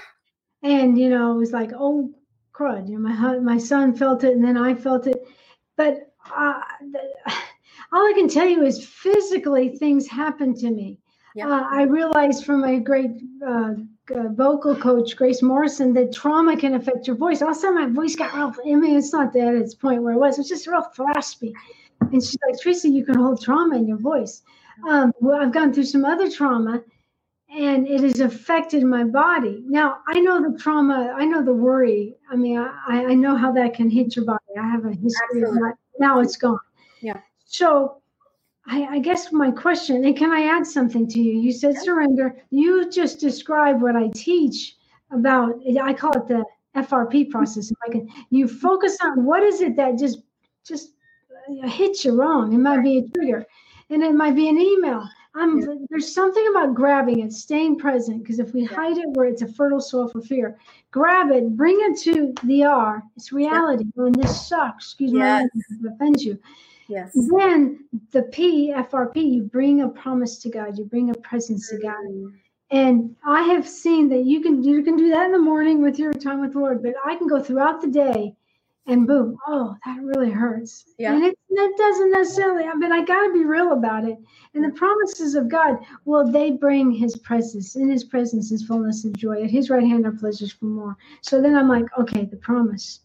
and 0.62 0.98
you 0.98 1.10
know, 1.10 1.32
it 1.32 1.38
was 1.38 1.52
like, 1.52 1.72
oh 1.74 2.10
crud. 2.52 2.88
You 2.88 2.98
know, 2.98 3.08
my 3.08 3.38
my 3.38 3.58
son 3.58 3.94
felt 3.94 4.24
it, 4.24 4.32
and 4.32 4.44
then 4.44 4.56
I 4.56 4.74
felt 4.74 5.06
it. 5.06 5.22
But 5.76 6.12
uh, 6.34 6.60
all 7.92 8.06
I 8.06 8.12
can 8.14 8.28
tell 8.28 8.46
you 8.46 8.64
is 8.64 8.86
physically 8.86 9.76
things 9.76 10.06
happened 10.06 10.56
to 10.58 10.70
me. 10.70 10.98
Yep. 11.34 11.48
Uh, 11.48 11.64
I 11.68 11.82
realized 11.82 12.44
from 12.44 12.60
my 12.60 12.78
great 12.78 13.10
uh, 13.44 13.72
vocal 14.30 14.76
coach, 14.76 15.16
Grace 15.16 15.42
Morrison, 15.42 15.92
that 15.94 16.12
trauma 16.12 16.56
can 16.56 16.74
affect 16.74 17.08
your 17.08 17.16
voice. 17.16 17.42
All 17.42 17.50
of 17.50 17.56
a 17.56 17.60
sudden, 17.60 17.74
my 17.74 17.86
voice 17.88 18.14
got 18.14 18.34
real, 18.34 18.54
I 18.64 18.76
mean, 18.76 18.96
it's 18.96 19.12
not 19.12 19.32
that 19.32 19.54
it's 19.54 19.74
point 19.74 20.02
where 20.02 20.12
it 20.12 20.18
was, 20.18 20.38
it's 20.38 20.48
just 20.48 20.68
real 20.68 20.86
raspy. 20.96 21.52
And 22.00 22.22
she's 22.22 22.38
like, 22.46 22.60
Tracy, 22.60 22.90
you 22.90 23.04
can 23.04 23.16
hold 23.16 23.42
trauma 23.42 23.76
in 23.76 23.88
your 23.88 23.96
voice. 23.96 24.42
Um, 24.88 25.12
well, 25.20 25.40
I've 25.40 25.52
gone 25.52 25.72
through 25.72 25.84
some 25.84 26.04
other 26.04 26.30
trauma 26.30 26.82
and 27.56 27.86
it 27.86 28.00
has 28.00 28.20
affected 28.20 28.82
my 28.82 29.04
body. 29.04 29.62
Now, 29.66 29.98
I 30.08 30.18
know 30.20 30.42
the 30.42 30.58
trauma, 30.58 31.14
I 31.16 31.24
know 31.24 31.44
the 31.44 31.54
worry. 31.54 32.16
I 32.30 32.36
mean, 32.36 32.58
I, 32.58 33.04
I 33.06 33.14
know 33.14 33.36
how 33.36 33.52
that 33.52 33.74
can 33.74 33.88
hit 33.88 34.16
your 34.16 34.24
body. 34.24 34.40
I 34.58 34.68
have 34.68 34.84
a 34.84 34.90
history 34.90 35.42
Absolutely. 35.42 35.48
of 35.48 35.54
that. 35.54 35.74
Now 36.00 36.20
it's 36.20 36.36
gone. 36.36 36.58
Yeah. 37.00 37.20
So, 37.44 38.02
I, 38.66 38.84
I, 38.92 38.98
guess 38.98 39.30
my 39.30 39.50
question, 39.50 40.04
and 40.04 40.16
can 40.16 40.32
I 40.32 40.46
add 40.46 40.66
something 40.66 41.06
to 41.08 41.20
you? 41.20 41.38
You 41.38 41.52
said 41.52 41.76
surrender. 41.78 42.42
You 42.50 42.90
just 42.90 43.20
described 43.20 43.82
what 43.82 43.94
I 43.94 44.08
teach 44.14 44.76
about. 45.10 45.60
I 45.80 45.92
call 45.92 46.12
it 46.12 46.26
the 46.26 46.44
FRP 46.74 47.30
process. 47.30 47.70
If 47.70 47.76
I 47.86 47.92
can, 47.92 48.08
you 48.30 48.48
focus 48.48 48.96
on 49.02 49.24
what 49.24 49.42
is 49.42 49.60
it 49.60 49.76
that 49.76 49.98
just 49.98 50.20
just 50.66 50.92
uh, 51.62 51.68
hits 51.68 52.06
you 52.06 52.18
wrong. 52.18 52.54
It 52.54 52.58
might 52.58 52.82
be 52.82 52.98
a 52.98 53.08
trigger, 53.08 53.44
and 53.90 54.02
it 54.02 54.14
might 54.14 54.34
be 54.34 54.48
an 54.48 54.58
email. 54.58 55.08
I'm, 55.36 55.58
yeah. 55.58 55.66
There's 55.90 56.14
something 56.14 56.46
about 56.50 56.74
grabbing 56.74 57.20
it, 57.20 57.32
staying 57.32 57.78
present, 57.78 58.22
because 58.22 58.38
if 58.38 58.54
we 58.54 58.62
yeah. 58.62 58.68
hide 58.68 58.96
it 58.96 59.08
where 59.10 59.26
it's 59.26 59.42
a 59.42 59.48
fertile 59.48 59.80
soil 59.80 60.08
for 60.08 60.20
fear, 60.20 60.56
grab 60.92 61.30
it, 61.30 61.56
bring 61.56 61.76
it 61.80 61.98
to 62.02 62.32
the 62.44 62.64
R. 62.64 63.02
It's 63.16 63.32
reality. 63.32 63.84
Yeah. 63.84 64.02
When 64.04 64.12
this 64.12 64.46
sucks, 64.46 64.86
excuse 64.86 65.12
yes. 65.12 65.48
my 65.80 65.90
offends 65.90 66.24
you 66.24 66.38
Yes. 66.88 67.12
Then 67.14 67.84
the 68.12 68.22
P, 68.24 68.72
FRP, 68.74 69.16
you 69.16 69.42
bring 69.42 69.82
a 69.82 69.88
promise 69.88 70.38
to 70.38 70.50
God, 70.50 70.78
you 70.78 70.84
bring 70.84 71.10
a 71.10 71.14
presence 71.14 71.68
to 71.70 71.78
God. 71.78 71.94
Mm-hmm. 72.04 72.36
And 72.70 73.16
I 73.24 73.42
have 73.42 73.68
seen 73.68 74.08
that 74.08 74.24
you 74.24 74.40
can 74.40 74.62
you 74.62 74.82
can 74.82 74.96
do 74.96 75.10
that 75.10 75.26
in 75.26 75.32
the 75.32 75.38
morning 75.38 75.82
with 75.82 75.98
your 75.98 76.12
time 76.12 76.40
with 76.40 76.54
the 76.54 76.58
Lord, 76.58 76.82
but 76.82 76.94
I 77.04 77.14
can 77.14 77.26
go 77.26 77.42
throughout 77.42 77.80
the 77.80 77.88
day 77.88 78.34
and 78.86 79.06
boom, 79.06 79.38
oh, 79.46 79.76
that 79.84 80.02
really 80.02 80.30
hurts. 80.30 80.84
Yeah. 80.98 81.14
And 81.14 81.24
it, 81.24 81.38
doesn't 81.76 82.10
necessarily, 82.10 82.64
I 82.64 82.74
mean, 82.74 82.92
I 82.92 83.04
got 83.04 83.26
to 83.26 83.32
be 83.32 83.44
real 83.44 83.72
about 83.72 84.04
it. 84.04 84.18
And 84.54 84.64
the 84.64 84.76
promises 84.76 85.34
of 85.34 85.48
God, 85.48 85.78
well, 86.04 86.30
they 86.30 86.50
bring 86.50 86.90
his 86.90 87.16
presence. 87.16 87.76
In 87.76 87.88
his 87.88 88.04
presence 88.04 88.52
is 88.52 88.66
fullness 88.66 89.04
of 89.04 89.16
joy. 89.16 89.42
At 89.42 89.50
his 89.50 89.70
right 89.70 89.82
hand 89.82 90.06
are 90.06 90.12
pleasures 90.12 90.52
for 90.52 90.66
more. 90.66 90.96
So 91.22 91.40
then 91.40 91.56
I'm 91.56 91.68
like, 91.68 91.86
okay, 91.98 92.24
the 92.24 92.36
promise. 92.36 93.00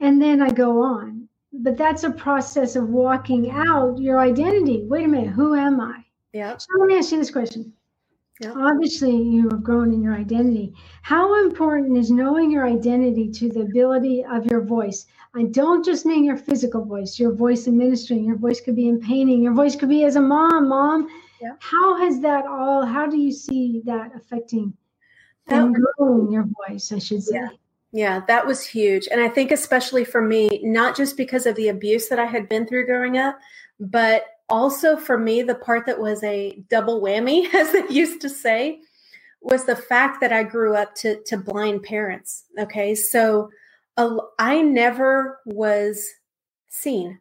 And 0.00 0.20
then 0.20 0.40
I 0.40 0.50
go 0.50 0.82
on 0.82 1.28
but 1.52 1.76
that's 1.76 2.04
a 2.04 2.10
process 2.10 2.76
of 2.76 2.88
walking 2.88 3.50
out 3.50 3.98
your 3.98 4.20
identity. 4.20 4.84
Wait 4.84 5.04
a 5.04 5.08
minute, 5.08 5.30
who 5.30 5.54
am 5.54 5.80
I? 5.80 6.04
Yeah. 6.32 6.56
So 6.56 6.68
let 6.78 6.86
me 6.86 6.98
ask 6.98 7.10
you 7.10 7.18
this 7.18 7.30
question. 7.30 7.72
Yep. 8.40 8.54
Obviously, 8.56 9.14
you 9.14 9.50
have 9.50 9.62
grown 9.62 9.92
in 9.92 10.02
your 10.02 10.14
identity. 10.14 10.72
How 11.02 11.44
important 11.44 11.98
is 11.98 12.10
knowing 12.10 12.50
your 12.50 12.66
identity 12.66 13.30
to 13.32 13.50
the 13.50 13.60
ability 13.60 14.24
of 14.24 14.46
your 14.46 14.62
voice? 14.62 15.04
I 15.34 15.42
don't 15.44 15.84
just 15.84 16.06
mean 16.06 16.24
your 16.24 16.38
physical 16.38 16.82
voice, 16.84 17.18
your 17.18 17.34
voice 17.34 17.66
in 17.66 17.76
ministering, 17.76 18.24
your 18.24 18.38
voice 18.38 18.60
could 18.60 18.76
be 18.76 18.88
in 18.88 18.98
painting, 18.98 19.42
your 19.42 19.52
voice 19.52 19.76
could 19.76 19.90
be 19.90 20.04
as 20.04 20.16
a 20.16 20.22
mom. 20.22 20.70
Mom, 20.70 21.06
yep. 21.42 21.58
how 21.60 21.98
has 21.98 22.20
that 22.20 22.46
all, 22.46 22.86
how 22.86 23.06
do 23.06 23.18
you 23.18 23.30
see 23.30 23.82
that 23.84 24.10
affecting 24.16 24.72
and 25.48 25.74
growing 25.74 26.32
your 26.32 26.46
voice, 26.66 26.92
I 26.92 26.98
should 26.98 27.22
say? 27.22 27.36
Yeah. 27.36 27.48
Yeah, 27.92 28.22
that 28.28 28.46
was 28.46 28.64
huge. 28.64 29.08
And 29.10 29.20
I 29.20 29.28
think, 29.28 29.50
especially 29.50 30.04
for 30.04 30.22
me, 30.22 30.60
not 30.62 30.96
just 30.96 31.16
because 31.16 31.44
of 31.44 31.56
the 31.56 31.68
abuse 31.68 32.08
that 32.08 32.20
I 32.20 32.24
had 32.24 32.48
been 32.48 32.64
through 32.64 32.86
growing 32.86 33.18
up, 33.18 33.36
but 33.80 34.26
also 34.50 34.96
for 34.96 35.16
me, 35.16 35.42
the 35.42 35.54
part 35.54 35.86
that 35.86 36.00
was 36.00 36.22
a 36.22 36.62
double 36.68 37.00
whammy, 37.00 37.52
as 37.54 37.72
they 37.72 37.86
used 37.88 38.20
to 38.22 38.28
say, 38.28 38.80
was 39.40 39.64
the 39.64 39.76
fact 39.76 40.20
that 40.20 40.32
I 40.32 40.42
grew 40.42 40.74
up 40.74 40.94
to, 40.96 41.22
to 41.24 41.38
blind 41.38 41.82
parents. 41.82 42.44
Okay. 42.58 42.94
So 42.94 43.50
I 44.38 44.62
never 44.62 45.40
was 45.44 46.06
seen. 46.68 47.18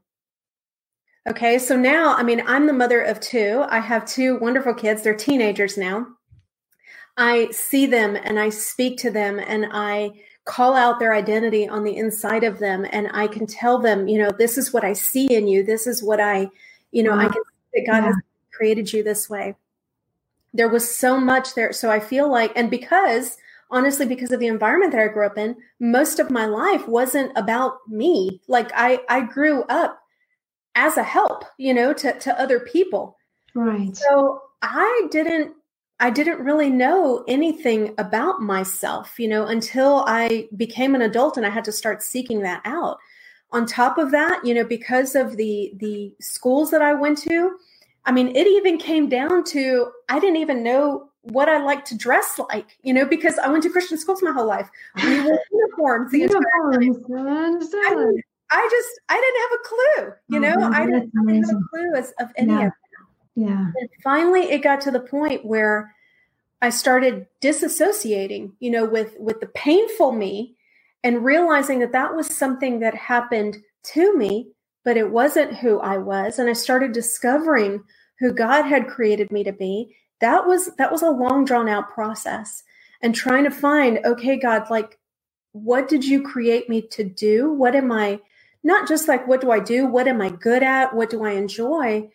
Okay. 1.29 1.59
So 1.59 1.77
now, 1.77 2.15
I 2.15 2.23
mean, 2.23 2.41
I'm 2.45 2.67
the 2.67 2.73
mother 2.73 3.01
of 3.01 3.19
two. 3.19 3.63
I 3.69 3.79
have 3.79 4.05
two 4.05 4.39
wonderful 4.39 4.73
kids. 4.73 5.01
They're 5.01 5.15
teenagers 5.15 5.77
now. 5.77 6.07
I 7.17 7.49
see 7.51 7.85
them 7.85 8.15
and 8.15 8.39
I 8.39 8.49
speak 8.49 8.97
to 8.99 9.11
them 9.11 9.39
and 9.39 9.67
I 9.71 10.11
call 10.49 10.75
out 10.75 10.99
their 10.99 11.13
identity 11.13 11.67
on 11.67 11.83
the 11.83 11.95
inside 11.95 12.43
of 12.43 12.57
them 12.57 12.83
and 12.91 13.07
i 13.13 13.27
can 13.27 13.45
tell 13.45 13.77
them 13.77 14.07
you 14.07 14.17
know 14.17 14.31
this 14.39 14.57
is 14.57 14.73
what 14.73 14.83
i 14.83 14.93
see 14.93 15.31
in 15.35 15.47
you 15.47 15.63
this 15.63 15.85
is 15.85 16.01
what 16.01 16.19
i 16.19 16.47
you 16.91 17.03
know 17.03 17.11
wow. 17.11 17.19
i 17.19 17.23
can 17.23 17.43
see 17.43 17.81
that 17.81 17.91
god 17.91 18.03
yeah. 18.03 18.05
has 18.07 18.15
created 18.51 18.91
you 18.91 19.03
this 19.03 19.29
way 19.29 19.55
there 20.53 20.69
was 20.69 20.89
so 20.89 21.19
much 21.19 21.55
there 21.55 21.71
so 21.71 21.89
i 21.89 21.99
feel 21.99 22.29
like 22.29 22.51
and 22.55 22.69
because 22.69 23.37
honestly 23.71 24.05
because 24.05 24.31
of 24.31 24.39
the 24.39 24.47
environment 24.47 24.91
that 24.91 25.01
i 25.01 25.07
grew 25.07 25.25
up 25.25 25.37
in 25.37 25.55
most 25.79 26.19
of 26.19 26.31
my 26.31 26.45
life 26.45 26.87
wasn't 26.87 27.31
about 27.35 27.77
me 27.87 28.41
like 28.47 28.71
i 28.75 28.99
i 29.09 29.21
grew 29.21 29.63
up 29.63 29.99
as 30.75 30.97
a 30.97 31.03
help 31.03 31.43
you 31.57 31.73
know 31.73 31.93
to 31.93 32.17
to 32.19 32.39
other 32.39 32.59
people 32.59 33.17
right 33.55 33.95
so 33.95 34.41
i 34.61 35.07
didn't 35.11 35.53
I 35.99 36.09
didn't 36.09 36.39
really 36.39 36.69
know 36.69 37.25
anything 37.27 37.93
about 37.97 38.41
myself, 38.41 39.19
you 39.19 39.27
know, 39.27 39.45
until 39.45 40.05
I 40.07 40.47
became 40.55 40.95
an 40.95 41.01
adult 41.01 41.35
and 41.35 41.45
I 41.45 41.49
had 41.49 41.65
to 41.65 41.73
start 41.73 42.01
seeking 42.01 42.41
that 42.43 42.61
out. 42.63 42.97
On 43.51 43.65
top 43.65 43.97
of 43.97 44.11
that, 44.11 44.45
you 44.45 44.53
know, 44.53 44.63
because 44.63 45.15
of 45.15 45.37
the 45.37 45.71
the 45.77 46.13
schools 46.19 46.69
that 46.71 46.81
I 46.81 46.93
went 46.93 47.17
to, 47.19 47.57
I 48.05 48.11
mean, 48.11 48.35
it 48.35 48.47
even 48.47 48.77
came 48.77 49.09
down 49.09 49.43
to 49.45 49.91
I 50.07 50.19
didn't 50.19 50.37
even 50.37 50.63
know 50.63 51.09
what 51.23 51.49
I 51.49 51.61
like 51.61 51.85
to 51.85 51.97
dress 51.97 52.39
like, 52.49 52.77
you 52.83 52.93
know, 52.93 53.05
because 53.05 53.37
I 53.39 53.49
went 53.49 53.63
to 53.63 53.69
Christian 53.69 53.97
schools 53.97 54.23
my 54.23 54.31
whole 54.31 54.47
life. 54.47 54.69
We 54.95 55.21
wore 55.21 55.39
uniforms 55.51 56.11
the 56.11 56.19
uniforms. 56.19 57.69
I, 57.73 57.95
I, 58.51 58.57
I, 58.57 58.67
just 58.71 58.99
I 59.09 59.15
didn't 59.15 59.41
have 59.41 59.51
a 59.51 59.67
clue, 59.67 60.13
you 60.29 60.37
oh, 60.37 60.39
know, 60.39 60.77
I 60.77 60.85
didn't, 60.85 61.11
I 61.19 61.25
didn't, 61.25 61.49
have 61.49 61.55
a 61.55 61.67
clue 61.69 61.95
as, 61.95 62.13
of 62.19 62.31
any 62.37 62.53
yeah. 62.53 62.67
of 62.67 62.73
yeah. 63.35 63.71
And 63.75 63.89
finally 64.03 64.51
it 64.51 64.63
got 64.63 64.81
to 64.81 64.91
the 64.91 64.99
point 64.99 65.45
where 65.45 65.93
I 66.61 66.69
started 66.69 67.27
disassociating, 67.41 68.51
you 68.59 68.71
know, 68.71 68.85
with 68.85 69.15
with 69.19 69.39
the 69.39 69.47
painful 69.47 70.11
me 70.11 70.55
and 71.03 71.23
realizing 71.23 71.79
that 71.79 71.91
that 71.93 72.15
was 72.15 72.27
something 72.27 72.79
that 72.79 72.95
happened 72.95 73.57
to 73.83 74.15
me, 74.17 74.49
but 74.83 74.97
it 74.97 75.09
wasn't 75.09 75.57
who 75.57 75.79
I 75.79 75.97
was 75.97 76.39
and 76.39 76.49
I 76.49 76.53
started 76.53 76.91
discovering 76.91 77.83
who 78.19 78.33
God 78.33 78.63
had 78.63 78.87
created 78.87 79.31
me 79.31 79.43
to 79.43 79.53
be. 79.53 79.95
That 80.19 80.45
was 80.45 80.69
that 80.77 80.91
was 80.91 81.01
a 81.01 81.09
long 81.09 81.45
drawn 81.45 81.69
out 81.69 81.89
process 81.89 82.63
and 83.01 83.15
trying 83.15 83.45
to 83.45 83.51
find 83.51 83.99
okay 84.05 84.37
God 84.37 84.69
like 84.69 84.97
what 85.53 85.87
did 85.87 86.05
you 86.05 86.21
create 86.21 86.69
me 86.69 86.81
to 86.91 87.03
do? 87.03 87.51
What 87.53 87.75
am 87.75 87.91
I 87.91 88.19
not 88.63 88.87
just 88.87 89.07
like 89.07 89.27
what 89.27 89.41
do 89.41 89.51
I 89.51 89.59
do? 89.59 89.85
What 89.85 90.07
am 90.07 90.21
I 90.21 90.29
good 90.29 90.63
at? 90.63 90.93
What 90.93 91.09
do 91.09 91.23
I 91.23 91.31
enjoy? 91.31 92.09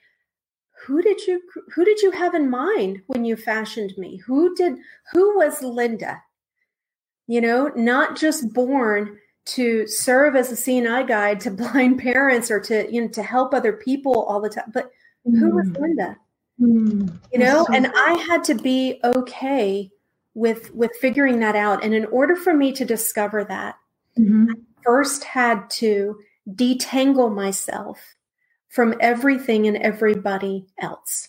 who 0.87 1.01
did 1.01 1.27
you 1.27 1.41
who 1.75 1.85
did 1.85 2.01
you 2.01 2.11
have 2.11 2.35
in 2.35 2.51
mind 2.51 3.01
when 3.07 3.25
you 3.25 3.37
fashioned 3.37 3.97
me 3.97 4.19
who 4.19 4.55
did 4.55 4.75
who 5.13 5.37
was 5.37 5.63
linda 5.63 6.23
you 7.27 7.41
know, 7.41 7.71
not 7.75 8.17
just 8.17 8.53
born 8.53 9.19
to 9.47 9.87
serve 9.87 10.37
as 10.37 10.51
a 10.51 10.57
seeing 10.57 10.87
eye 10.87 11.03
guide 11.03 11.41
to 11.41 11.51
blind 11.53 11.99
parents 11.99 12.51
or 12.51 12.61
to 12.61 12.93
you 12.93 13.03
know 13.03 13.09
to 13.09 13.23
help 13.23 13.55
other 13.55 13.73
people 13.73 14.23
all 14.25 14.41
the 14.41 14.49
time. 14.51 14.71
But 14.73 14.91
mm. 15.27 15.39
who 15.39 15.51
was. 15.51 15.69
Linda? 15.69 16.17
Mm. 16.61 17.19
You 17.33 17.39
know, 17.41 17.65
so 17.67 17.75
and 17.75 17.89
I 17.95 18.25
had 18.29 18.45
to 18.45 18.55
be 18.55 19.01
okay 19.03 19.91
with 20.35 20.73
with 20.75 20.93
figuring 21.01 21.41
that 21.41 21.57
out. 21.57 21.85
And 21.85 21.95
in 21.95 22.05
order 22.07 22.37
for 22.37 22.55
me 22.55 22.73
to 22.73 22.85
discover 22.85 23.45
that, 23.45 23.77
mm-hmm. 24.19 24.51
I 24.51 24.55
first 24.83 25.25
had 25.25 25.69
to 25.71 26.19
detangle 26.49 27.35
myself 27.35 27.99
from 28.69 28.95
everything 29.01 29.67
and 29.67 29.77
everybody 29.77 30.67
else, 30.79 31.29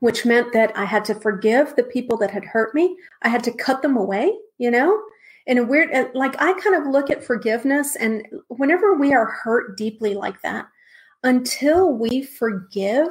which 0.00 0.26
meant 0.26 0.52
that 0.52 0.76
I 0.76 0.84
had 0.84 1.04
to 1.06 1.14
forgive 1.14 1.76
the 1.76 1.84
people 1.84 2.16
that 2.18 2.30
had 2.30 2.44
hurt 2.44 2.74
me. 2.74 2.96
I 3.22 3.28
had 3.28 3.44
to 3.44 3.52
cut 3.52 3.82
them 3.82 3.96
away, 3.96 4.36
you 4.58 4.70
know? 4.70 5.00
in 5.46 5.58
a 5.58 5.64
weird 5.64 5.90
like 6.14 6.40
i 6.40 6.52
kind 6.60 6.76
of 6.76 6.90
look 6.90 7.10
at 7.10 7.24
forgiveness 7.24 7.96
and 7.96 8.26
whenever 8.48 8.94
we 8.94 9.12
are 9.12 9.26
hurt 9.26 9.76
deeply 9.76 10.14
like 10.14 10.40
that 10.42 10.66
until 11.24 11.92
we 11.92 12.22
forgive 12.22 13.08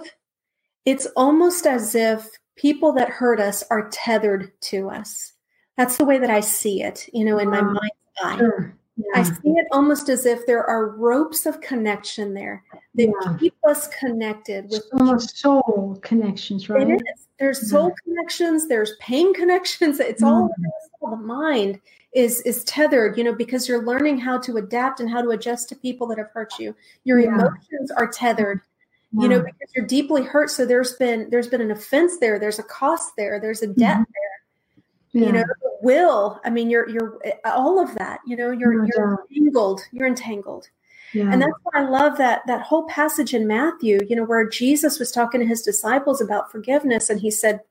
it's 0.86 1.06
almost 1.16 1.66
as 1.66 1.96
if 1.96 2.30
people 2.56 2.94
that 2.94 3.10
hurt 3.10 3.40
us 3.40 3.64
are 3.70 3.90
tethered 3.90 4.52
to 4.62 4.90
us 4.90 5.34
that's 5.78 5.98
the 5.98 6.06
way 6.06 6.18
that 6.18 6.30
i 6.30 6.40
see 6.40 6.82
it 6.82 7.08
you 7.14 7.26
know 7.26 7.38
in 7.38 7.50
my 7.50 7.62
mind's 7.62 7.92
eye 8.24 8.38
sure. 8.38 8.76
Yeah. 9.00 9.22
i 9.22 9.24
see 9.24 9.50
it 9.52 9.66
almost 9.72 10.10
as 10.10 10.26
if 10.26 10.46
there 10.46 10.64
are 10.64 10.90
ropes 10.90 11.46
of 11.46 11.60
connection 11.62 12.34
there 12.34 12.64
that 12.96 13.08
yeah. 13.08 13.38
keep 13.40 13.56
us 13.68 13.88
connected 13.88 14.66
with 14.70 14.84
almost 14.94 15.38
soul 15.38 16.00
connections 16.02 16.70
right? 16.70 16.90
it 16.90 16.94
is. 16.94 17.28
There's 17.40 17.70
soul 17.70 17.88
yeah. 17.88 17.94
connections 18.04 18.68
there's 18.68 18.96
pain 19.00 19.34
connections 19.34 20.00
it's 20.00 20.22
all, 20.22 20.50
all 21.02 21.12
the 21.12 21.18
mind 21.18 21.80
is 22.14 22.42
is 22.42 22.64
tethered 22.64 23.18
you 23.18 23.24
know 23.24 23.34
because 23.34 23.68
you're 23.68 23.86
learning 23.86 24.18
how 24.18 24.38
to 24.40 24.58
adapt 24.58 25.00
and 25.00 25.10
how 25.10 25.22
to 25.22 25.30
adjust 25.30 25.70
to 25.70 25.76
people 25.76 26.08
that 26.08 26.18
have 26.18 26.30
hurt 26.34 26.58
you. 26.60 26.76
Your 27.04 27.20
emotions 27.20 27.92
are 27.96 28.08
tethered 28.08 28.62
you 29.12 29.28
know 29.28 29.40
because 29.40 29.72
you're 29.76 29.86
deeply 29.86 30.24
hurt. 30.24 30.50
So 30.50 30.66
there's 30.66 30.94
been 30.94 31.30
there's 31.30 31.48
been 31.48 31.62
an 31.62 31.72
offense 31.72 32.18
there 32.20 32.40
there's 32.40 32.60
a 32.60 32.64
cost 32.64 33.14
there 33.18 33.40
there's 33.40 33.62
a 33.62 33.68
debt 33.68 33.98
mm-hmm. 33.98 34.04
there 34.14 34.40
yeah. 35.14 35.26
you 35.26 35.32
know 35.32 35.44
will 35.82 36.40
i 36.46 36.50
mean 36.50 36.70
you're 36.70 36.88
you're 36.90 37.20
eh, 37.24 37.34
all 37.46 37.82
of 37.82 37.94
that 37.96 38.20
you 38.26 38.36
know 38.36 38.52
you're 38.52 38.86
you're 38.86 39.26
entangled 39.30 39.82
you're 39.92 40.08
entangled 40.08 40.70
yeah. 41.14 41.32
And 41.32 41.42
that's 41.42 41.54
why 41.64 41.82
I 41.82 41.90
love 41.90 42.18
that 42.18 42.46
that 42.48 42.62
whole 42.62 42.84
passage 42.84 43.34
in 43.34 43.48
Matthew, 43.48 44.00
you 44.08 44.16
know, 44.16 44.24
where 44.24 44.48
Jesus 44.48 45.00
was 45.00 45.12
talking 45.12 45.40
to 45.40 45.48
his 45.48 45.62
disciples 45.62 46.22
about 46.22 46.52
forgiveness 46.52 47.10
and 47.10 47.20
he 47.20 47.32
said, 47.32 47.62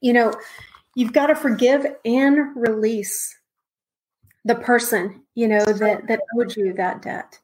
you 0.00 0.12
know, 0.12 0.32
you've 0.94 1.12
got 1.12 1.28
to 1.28 1.34
forgive 1.34 1.86
and 2.04 2.54
release 2.54 3.34
the 4.44 4.54
person, 4.54 5.22
you 5.34 5.48
know, 5.48 5.64
that 5.64 6.06
that 6.06 6.20
owed 6.38 6.54
you 6.56 6.72
that 6.74 7.02
debt. 7.02 7.38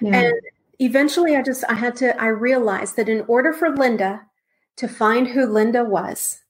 Yeah. 0.00 0.16
And 0.16 0.34
eventually 0.78 1.36
I 1.36 1.42
just 1.42 1.64
I 1.68 1.74
had 1.74 1.96
to 1.96 2.20
I 2.20 2.26
realized 2.26 2.96
that 2.96 3.08
in 3.08 3.22
order 3.22 3.52
for 3.52 3.70
Linda 3.70 4.22
to 4.76 4.86
find 4.86 5.26
who 5.26 5.46
Linda 5.46 5.84
was, 5.84 6.42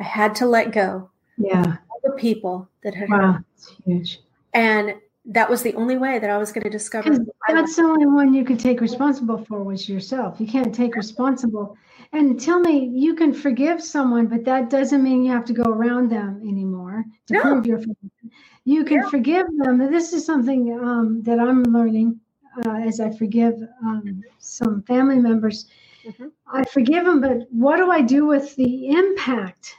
I 0.00 0.04
had 0.04 0.34
to 0.36 0.46
let 0.46 0.70
go. 0.70 1.10
Yeah. 1.38 1.76
the 2.02 2.12
people 2.12 2.68
that 2.82 2.94
had 2.94 3.08
wow, 3.08 3.38
that's 3.56 3.74
huge. 3.84 4.20
And 4.52 4.94
that 5.26 5.48
was 5.48 5.62
the 5.62 5.74
only 5.74 5.96
way 5.96 6.18
that 6.18 6.30
I 6.30 6.36
was 6.36 6.52
going 6.52 6.64
to 6.64 6.70
discover. 6.70 7.16
That's 7.48 7.76
the 7.76 7.82
only 7.82 8.06
one 8.06 8.34
you 8.34 8.44
could 8.44 8.60
take 8.60 8.80
responsible 8.80 9.42
for 9.44 9.62
was 9.64 9.88
yourself. 9.88 10.38
You 10.38 10.46
can't 10.46 10.74
take 10.74 10.96
responsible. 10.96 11.76
And 12.12 12.38
tell 12.38 12.60
me, 12.60 12.86
you 12.86 13.14
can 13.14 13.32
forgive 13.32 13.82
someone, 13.82 14.26
but 14.26 14.44
that 14.44 14.70
doesn't 14.70 15.02
mean 15.02 15.24
you 15.24 15.32
have 15.32 15.46
to 15.46 15.52
go 15.52 15.64
around 15.64 16.10
them 16.10 16.42
anymore 16.46 17.04
to 17.26 17.34
no. 17.34 17.40
prove 17.40 17.66
your 17.66 17.78
forgiveness 17.78 18.34
you 18.64 18.84
can 18.84 19.02
yeah. 19.02 19.08
forgive 19.08 19.46
them. 19.58 19.78
This 19.78 20.12
is 20.12 20.24
something 20.24 20.78
um, 20.80 21.22
that 21.22 21.38
I'm 21.38 21.62
learning 21.64 22.18
uh, 22.64 22.80
as 22.86 23.00
I 23.00 23.10
forgive 23.10 23.54
um, 23.82 24.22
some 24.38 24.82
family 24.82 25.18
members. 25.18 25.66
Mm-hmm. 26.06 26.28
I 26.52 26.64
forgive 26.64 27.04
them, 27.04 27.20
but 27.20 27.46
what 27.50 27.76
do 27.76 27.90
I 27.90 28.00
do 28.00 28.26
with 28.26 28.54
the 28.56 28.88
impact, 28.88 29.74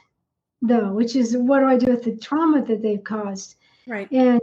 though? 0.62 0.92
Which 0.92 1.16
is 1.16 1.36
what 1.36 1.60
do 1.60 1.66
I 1.66 1.76
do 1.76 1.86
with 1.86 2.04
the 2.04 2.16
trauma 2.16 2.64
that 2.64 2.82
they've 2.82 3.02
caused? 3.02 3.56
Right. 3.86 4.10
And 4.10 4.40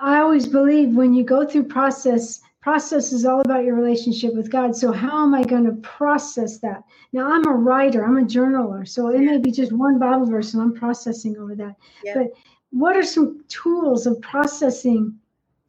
I 0.00 0.18
always 0.18 0.46
believe 0.46 0.94
when 0.94 1.14
you 1.14 1.24
go 1.24 1.46
through 1.46 1.64
process, 1.64 2.40
process 2.60 3.12
is 3.12 3.24
all 3.24 3.40
about 3.40 3.64
your 3.64 3.74
relationship 3.74 4.34
with 4.34 4.50
God. 4.50 4.76
So 4.76 4.92
how 4.92 5.22
am 5.22 5.34
I 5.34 5.44
going 5.44 5.64
to 5.64 5.72
process 5.82 6.58
that? 6.58 6.82
Now 7.12 7.32
I'm 7.32 7.46
a 7.46 7.54
writer, 7.54 8.04
I'm 8.04 8.18
a 8.18 8.22
journaler, 8.22 8.86
so 8.86 9.08
it 9.08 9.20
may 9.20 9.38
be 9.38 9.50
just 9.50 9.72
one 9.72 9.98
Bible 9.98 10.26
verse 10.26 10.52
and 10.54 10.62
I'm 10.62 10.74
processing 10.74 11.36
over 11.38 11.54
that. 11.56 11.76
Yeah. 12.02 12.14
But 12.14 12.32
what 12.70 12.96
are 12.96 13.04
some 13.04 13.44
tools 13.48 14.06
of 14.06 14.20
processing 14.20 15.18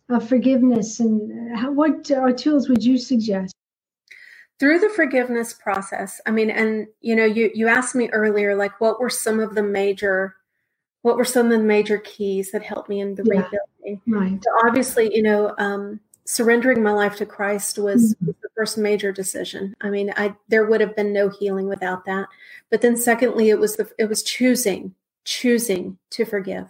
of 0.10 0.28
forgiveness 0.28 1.00
and 1.00 1.58
how, 1.58 1.72
what 1.72 2.10
uh, 2.12 2.32
tools 2.34 2.70
would 2.70 2.84
you 2.84 2.98
suggest 2.98 3.55
through 4.60 4.80
the 4.80 4.90
forgiveness 4.90 5.54
process 5.54 6.22
i 6.26 6.32
mean 6.32 6.50
and 6.50 6.88
you 7.02 7.16
know 7.16 7.26
you 7.26 7.52
you 7.54 7.68
asked 7.68 7.96
me 7.96 8.10
earlier 8.10 8.56
like 8.56 8.80
what 8.80 9.00
were 9.00 9.10
some 9.10 9.40
of 9.40 9.56
the 9.56 9.64
major 9.64 10.36
what 11.02 11.18
were 11.18 11.26
some 11.26 11.46
of 11.46 11.52
the 11.52 11.64
major 11.64 12.00
keys 12.00 12.52
that 12.52 12.64
helped 12.64 12.90
me 12.90 13.00
in 13.00 13.14
the 13.14 13.24
yeah, 13.24 13.44
rebuilding? 13.44 14.02
Right. 14.08 14.44
So 14.44 14.68
obviously 14.68 15.16
you 15.16 15.22
know 15.22 15.54
um, 15.60 16.00
surrendering 16.26 16.82
my 16.82 16.92
life 16.92 17.18
to 17.18 17.28
christ 17.28 17.78
was, 17.78 18.16
mm-hmm. 18.16 18.26
was 18.26 18.36
the 18.42 18.50
first 18.56 18.78
major 18.78 19.12
decision. 19.12 19.76
I 19.82 19.92
mean 19.92 20.12
i 20.18 20.34
there 20.48 20.66
would 20.66 20.82
have 20.82 20.96
been 20.96 21.14
no 21.14 21.30
healing 21.30 21.68
without 21.68 22.06
that. 22.06 22.28
But 22.72 22.82
then 22.82 22.98
secondly 22.98 23.50
it 23.50 23.60
was 23.60 23.76
the 23.76 23.88
it 24.00 24.10
was 24.10 24.24
choosing 24.24 24.96
choosing 25.26 25.98
to 26.12 26.26
forgive. 26.26 26.70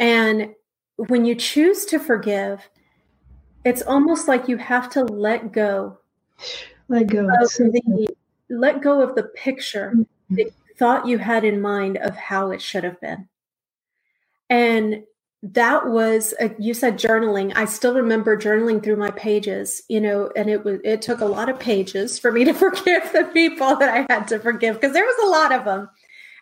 And 0.00 0.54
when 0.96 1.24
you 1.24 1.34
choose 1.34 1.84
to 1.86 1.98
forgive, 1.98 2.68
it's 3.64 3.82
almost 3.82 4.26
like 4.26 4.48
you 4.48 4.56
have 4.56 4.90
to 4.90 5.04
let 5.04 5.52
go. 5.52 5.98
Let 6.88 7.08
go. 7.08 7.20
Of 7.20 7.50
the, 7.50 8.08
let 8.48 8.80
go 8.80 9.02
of 9.02 9.14
the 9.14 9.24
picture 9.24 9.92
mm-hmm. 9.94 10.34
that 10.36 10.44
you 10.44 10.74
thought 10.76 11.06
you 11.06 11.18
had 11.18 11.44
in 11.44 11.60
mind 11.60 11.98
of 11.98 12.16
how 12.16 12.50
it 12.50 12.62
should 12.62 12.84
have 12.84 13.00
been. 13.00 13.28
And 14.48 15.04
that 15.42 15.86
was 15.86 16.34
a, 16.40 16.52
you 16.58 16.74
said 16.74 16.98
journaling 16.98 17.52
i 17.54 17.64
still 17.64 17.94
remember 17.94 18.36
journaling 18.36 18.82
through 18.82 18.96
my 18.96 19.12
pages 19.12 19.82
you 19.88 20.00
know 20.00 20.28
and 20.34 20.50
it 20.50 20.64
was 20.64 20.80
it 20.82 21.00
took 21.00 21.20
a 21.20 21.24
lot 21.24 21.48
of 21.48 21.60
pages 21.60 22.18
for 22.18 22.32
me 22.32 22.44
to 22.44 22.52
forgive 22.64 23.12
the 23.12 23.22
people 23.32 23.76
that 23.76 23.88
i 23.88 24.12
had 24.12 24.26
to 24.26 24.40
forgive 24.40 24.74
because 24.74 24.92
there 24.92 25.04
was 25.04 25.24
a 25.24 25.30
lot 25.30 25.52
of 25.52 25.64
them 25.64 25.88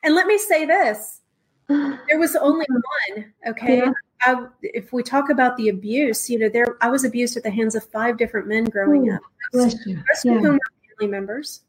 and 0.02 0.14
let 0.14 0.26
me 0.26 0.38
say 0.38 0.64
this 0.64 1.20
there 1.68 2.18
was 2.18 2.36
only 2.36 2.66
one. 2.68 3.32
Okay. 3.48 3.78
Yeah. 3.78 3.92
I, 4.22 4.46
if 4.62 4.92
we 4.92 5.02
talk 5.02 5.30
about 5.30 5.56
the 5.56 5.68
abuse, 5.68 6.28
you 6.30 6.38
know, 6.38 6.48
there 6.48 6.76
I 6.80 6.88
was 6.88 7.04
abused 7.04 7.36
at 7.36 7.42
the 7.42 7.50
hands 7.50 7.74
of 7.74 7.84
five 7.84 8.16
different 8.16 8.48
men 8.48 8.64
growing 8.64 9.08
Ooh, 9.10 9.14
up. 9.14 9.22
Most, 9.52 9.78
yeah. 9.86 9.96
of 9.98 10.42
whom 10.42 10.54
were 10.54 10.58
family 10.98 11.10
members. 11.10 11.62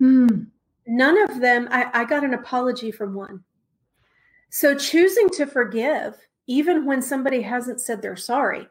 Mm. 0.00 0.46
None 0.86 1.30
of 1.30 1.40
them. 1.40 1.68
I, 1.70 1.90
I 1.92 2.04
got 2.04 2.24
an 2.24 2.34
apology 2.34 2.90
from 2.90 3.14
one. 3.14 3.44
So 4.50 4.74
choosing 4.74 5.28
to 5.30 5.46
forgive, 5.46 6.16
even 6.46 6.86
when 6.86 7.02
somebody 7.02 7.42
hasn't 7.42 7.80
said 7.80 8.00
they're 8.00 8.16
sorry, 8.16 8.66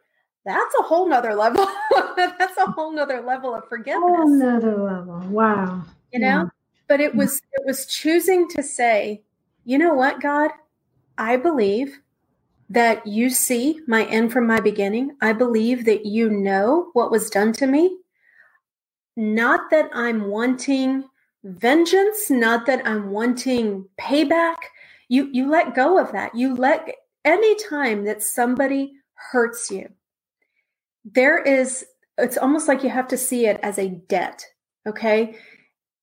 that's 0.45 0.75
a 0.79 0.83
whole 0.83 1.07
nother 1.07 1.35
level. 1.35 1.67
that's 2.15 2.57
a 2.57 2.71
whole 2.71 2.91
nother 2.91 3.21
level 3.21 3.53
of 3.53 3.67
forgiveness. 3.67 4.01
Whole 4.01 4.29
nother 4.29 4.77
level. 4.77 5.19
Wow. 5.29 5.83
You 6.11 6.19
know, 6.19 6.27
yeah. 6.27 6.45
but 6.87 7.01
it 7.01 7.13
was 7.13 7.41
it 7.53 7.65
was 7.65 7.85
choosing 7.85 8.47
to 8.49 8.63
say, 8.63 9.21
you 9.65 9.77
know 9.77 9.93
what, 9.93 10.21
God? 10.21 10.51
I 11.17 11.35
believe 11.35 11.99
that 12.69 13.05
you 13.07 13.29
see 13.29 13.79
my 13.87 14.05
end 14.05 14.31
from 14.31 14.45
my 14.47 14.59
beginning. 14.59 15.15
I 15.21 15.33
believe 15.33 15.85
that 15.85 16.05
you 16.05 16.29
know 16.29 16.89
what 16.93 17.11
was 17.11 17.29
done 17.29 17.53
to 17.53 17.67
me. 17.67 17.97
Not 19.15 19.69
that 19.71 19.89
I'm 19.93 20.27
wanting 20.27 21.05
vengeance, 21.43 22.29
not 22.29 22.65
that 22.65 22.85
I'm 22.85 23.11
wanting 23.11 23.87
payback. 23.99 24.57
You 25.07 25.29
you 25.31 25.49
let 25.49 25.75
go 25.75 25.97
of 25.97 26.11
that. 26.11 26.35
You 26.35 26.55
let 26.55 26.93
any 27.23 27.55
time 27.69 28.03
that 28.05 28.21
somebody 28.21 28.93
hurts 29.31 29.71
you, 29.71 29.89
there 31.05 31.41
is 31.41 31.85
it's 32.17 32.37
almost 32.37 32.67
like 32.67 32.83
you 32.83 32.89
have 32.89 33.07
to 33.09 33.17
see 33.17 33.45
it 33.45 33.59
as 33.63 33.79
a 33.79 33.89
debt. 33.89 34.45
Okay. 34.85 35.37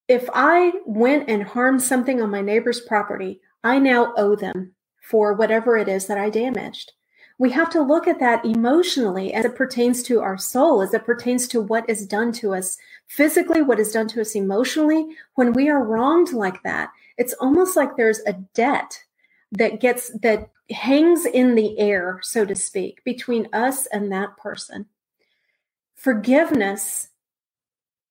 If 0.07 0.29
I 0.35 0.73
went 0.87 1.29
and 1.31 1.43
harmed 1.43 1.83
something 1.83 2.21
on 2.21 2.31
my 2.31 2.43
neighbor's 2.43 2.81
property, 2.81 3.41
I 3.63 3.79
now 3.79 4.13
owe 4.17 4.37
them 4.37 4.74
for 5.05 5.35
whatever 5.35 5.77
it 5.77 5.87
is 5.87 6.07
that 6.07 6.17
I 6.17 6.31
damaged. 6.31 6.93
We 7.37 7.51
have 7.51 7.69
to 7.71 7.83
look 7.83 8.09
at 8.09 8.21
that 8.21 8.45
emotionally 8.45 9.35
as 9.35 9.45
it 9.45 9.55
pertains 9.55 10.03
to 10.05 10.21
our 10.21 10.39
soul, 10.39 10.81
as 10.81 10.95
it 10.95 11.05
pertains 11.05 11.47
to 11.49 11.61
what 11.61 11.89
is 11.91 12.07
done 12.07 12.33
to 12.35 12.55
us 12.55 12.79
physically, 13.07 13.61
what 13.61 13.79
is 13.79 13.93
done 13.93 14.09
to 14.09 14.21
us 14.23 14.35
emotionally. 14.35 15.07
When 15.35 15.53
we 15.53 15.69
are 15.69 15.85
wronged 15.85 16.33
like 16.33 16.63
that, 16.63 16.91
it's 17.19 17.35
almost 17.35 17.77
like 17.77 17.97
there's 17.97 18.21
a 18.21 18.33
debt 18.55 19.03
that 19.53 19.81
gets, 19.81 20.11
that 20.21 20.51
hangs 20.71 21.27
in 21.27 21.55
the 21.55 21.79
air, 21.79 22.21
so 22.23 22.47
to 22.47 22.55
speak, 22.55 23.05
between 23.05 23.49
us 23.53 23.87
and 23.87 24.11
that 24.11 24.37
person. 24.39 24.87
Forgiveness, 25.97 27.09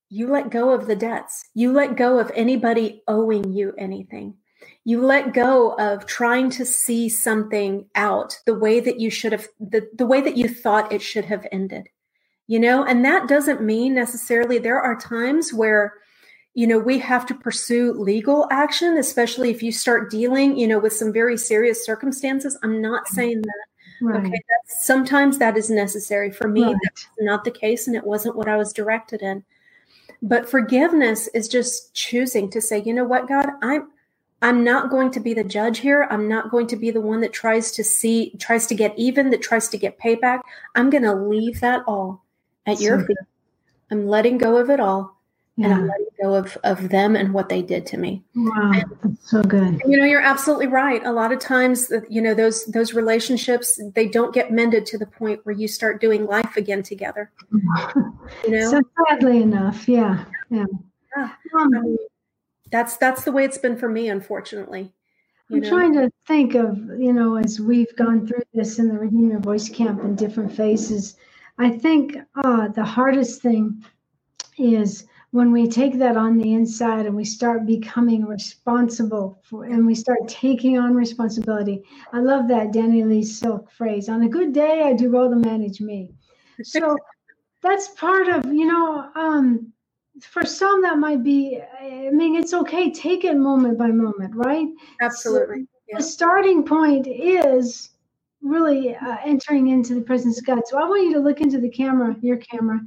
you 0.10 0.28
let 0.28 0.52
go 0.52 0.72
of 0.72 0.86
the 0.86 0.96
debts, 0.96 1.46
you 1.56 1.72
let 1.72 1.96
go 1.96 2.20
of 2.20 2.32
anybody 2.36 3.02
owing 3.08 3.52
you 3.52 3.74
anything 3.80 4.36
You 4.86 5.06
let 5.06 5.34
go 5.34 5.74
of 5.78 6.06
trying 6.06 6.50
to 6.52 6.66
see 6.66 7.10
something 7.10 7.86
out 7.96 8.40
the 8.46 8.56
way 8.56 8.80
that 8.80 9.00
you 9.00 9.10
should 9.10 9.32
have, 9.32 9.48
the, 9.60 9.90
the 9.96 10.06
way 10.06 10.22
that 10.22 10.38
you 10.38 10.48
thought 10.48 10.92
it 10.92 11.02
should 11.02 11.26
have 11.26 11.48
ended. 11.52 11.90
You 12.48 12.60
know, 12.60 12.84
and 12.84 13.06
that 13.06 13.30
doesn't 13.30 13.62
mean 13.62 13.96
necessarily 13.96 14.58
there 14.58 14.82
are 14.82 15.00
times 15.00 15.54
where 15.54 15.94
you 16.54 16.68
know 16.68 16.78
we 16.78 17.00
have 17.00 17.26
to 17.26 17.34
pursue 17.34 17.94
legal 17.94 18.48
action 18.52 18.98
especially 18.98 19.50
if 19.50 19.64
you 19.64 19.72
start 19.72 20.12
dealing 20.12 20.58
you 20.58 20.68
know 20.68 20.80
with 20.80 20.94
some 20.94 21.12
very 21.12 21.38
serious 21.38 21.86
circumstances 21.86 22.58
i'm 22.64 22.82
not 22.82 23.06
mm-hmm. 23.06 23.16
saying 23.16 23.42
that 23.42 23.66
right. 24.02 24.20
okay 24.20 24.30
that's, 24.50 24.86
sometimes 24.86 25.38
that 25.38 25.58
is 25.58 25.70
necessary 25.70 26.32
for 26.32 26.48
me 26.48 26.64
right. 26.64 26.76
that's 26.84 27.08
not 27.20 27.44
the 27.44 27.52
case 27.52 27.88
and 27.88 27.96
it 27.96 28.06
wasn't 28.06 28.36
what 28.36 28.48
i 28.48 28.56
was 28.56 28.74
directed 28.74 29.22
in 29.22 29.44
but 30.22 30.50
forgiveness 30.50 31.28
is 31.30 31.48
just 31.48 31.94
choosing 31.94 32.50
to 32.50 32.62
say 32.62 32.82
you 32.84 32.94
know 32.94 33.06
what 33.06 33.28
god 33.28 33.50
i'm 33.62 33.90
i'm 34.44 34.64
not 34.64 34.90
going 34.90 35.10
to 35.10 35.20
be 35.20 35.34
the 35.34 35.44
judge 35.44 35.80
here 35.80 36.08
i'm 36.12 36.28
not 36.28 36.52
going 36.52 36.68
to 36.68 36.76
be 36.76 36.92
the 36.92 37.02
one 37.02 37.22
that 37.22 37.34
tries 37.34 37.72
to 37.72 37.84
see 37.84 38.32
tries 38.40 38.68
to 38.68 38.76
get 38.76 38.98
even 38.98 39.30
that 39.30 39.42
tries 39.42 39.68
to 39.68 39.78
get 39.78 40.00
payback 40.00 40.42
i'm 40.76 40.90
going 40.90 41.04
to 41.04 41.16
leave 41.16 41.60
that 41.60 41.82
all 41.88 42.24
at 42.68 42.80
your 42.80 43.06
feet 43.06 43.18
i'm 43.92 44.08
letting 44.08 44.38
go 44.38 44.58
of 44.58 44.70
it 44.70 44.80
all 44.80 45.18
yeah. 45.56 45.66
and 45.66 45.74
I'm 45.74 45.88
letting 45.88 46.08
go 46.22 46.36
of, 46.36 46.58
of 46.64 46.90
them 46.90 47.16
and 47.16 47.34
what 47.34 47.50
they 47.50 47.62
did 47.62 47.86
to 47.88 47.98
me. 47.98 48.24
Wow, 48.36 48.72
and, 48.74 48.86
that's 49.04 49.30
so 49.30 49.44
good. 49.44 49.82
You 49.86 49.98
know, 49.98 50.06
you're 50.06 50.22
absolutely 50.22 50.68
right. 50.68 51.06
A 51.06 51.12
lot 51.12 51.32
of 51.32 51.40
times, 51.40 51.92
you 52.10 52.22
know, 52.22 52.34
those 52.34 52.66
those 52.66 52.94
relationships 52.94 53.80
they 53.94 54.08
don't 54.08 54.34
get 54.34 54.52
mended 54.52 54.86
to 54.88 54.98
the 54.98 55.06
point 55.06 55.46
where 55.46 55.56
you 55.56 55.68
start 55.68 56.02
doing 56.02 56.26
life 56.26 56.58
again 56.58 56.84
together. 56.84 57.32
you 57.52 58.52
know, 58.52 58.72
so 58.72 58.82
sadly 59.10 59.42
enough, 59.42 59.88
yeah, 59.88 60.26
yeah. 60.50 60.66
yeah. 61.16 61.30
Um, 61.60 61.98
that's 62.74 62.98
that's 62.98 63.24
the 63.24 63.32
way 63.32 63.46
it's 63.46 63.60
been 63.60 63.78
for 63.78 63.88
me, 63.88 64.10
unfortunately. 64.10 64.92
I'm 65.52 65.60
know? 65.60 65.70
trying 65.70 65.94
to 65.94 66.10
think 66.26 66.56
of, 66.56 66.76
you 66.98 67.14
know, 67.14 67.36
as 67.36 67.60
we've 67.60 67.96
gone 67.96 68.26
through 68.26 68.42
this 68.56 68.80
in 68.80 68.88
the 68.88 68.98
Redeem 68.98 69.30
Your 69.30 69.40
Voice 69.40 69.70
camp 69.70 70.04
in 70.04 70.16
different 70.16 70.52
phases. 70.52 71.16
I 71.60 71.70
think 71.70 72.18
uh, 72.44 72.70
the 72.70 72.84
hardest 72.84 73.44
thing 73.44 73.86
is 74.58 75.06
when 75.30 75.52
we 75.52 75.68
take 75.68 76.00
that 76.00 76.18
on 76.18 76.40
the 76.40 76.54
inside 76.54 77.06
and 77.06 77.16
we 77.16 77.26
start 77.26 77.68
becoming 77.68 78.26
responsible 78.26 79.40
for 79.44 79.66
and 79.66 79.86
we 79.86 79.94
start 79.94 80.28
taking 80.28 80.78
on 80.78 80.94
responsibility 80.94 81.84
i 82.12 82.20
love 82.20 82.48
that 82.48 82.72
danny 82.72 83.04
lee 83.04 83.24
silk 83.24 83.72
phrase 83.72 84.10
on 84.10 84.22
a 84.22 84.30
good 84.30 84.54
day 84.54 84.84
i 84.84 84.94
do 84.94 85.10
well 85.10 85.28
to 85.28 85.36
manage 85.36 85.82
me 85.82 86.12
so 86.62 86.96
that's 87.64 87.88
part 87.96 88.28
of 88.28 88.46
you 88.54 88.68
know 88.68 89.10
um, 89.16 89.74
for 90.22 90.46
some 90.46 90.82
that 90.82 90.98
might 90.98 91.24
be 91.24 91.60
i 91.80 92.10
mean 92.12 92.36
it's 92.36 92.54
okay 92.54 92.92
take 92.92 93.24
it 93.24 93.36
moment 93.36 93.78
by 93.78 93.88
moment 93.88 94.34
right 94.36 94.68
absolutely 95.02 95.62
so 95.62 95.68
yeah. 95.90 95.98
the 95.98 96.04
starting 96.04 96.64
point 96.64 97.08
is 97.08 97.90
really 98.42 98.96
uh, 98.96 99.18
entering 99.26 99.70
into 99.70 99.96
the 99.96 100.02
presence 100.02 100.38
of 100.38 100.46
god 100.46 100.62
so 100.66 100.78
i 100.78 100.88
want 100.88 101.04
you 101.04 101.14
to 101.14 101.20
look 101.20 101.42
into 101.42 101.60
the 101.60 101.70
camera 101.70 102.16
your 102.22 102.38
camera 102.38 102.80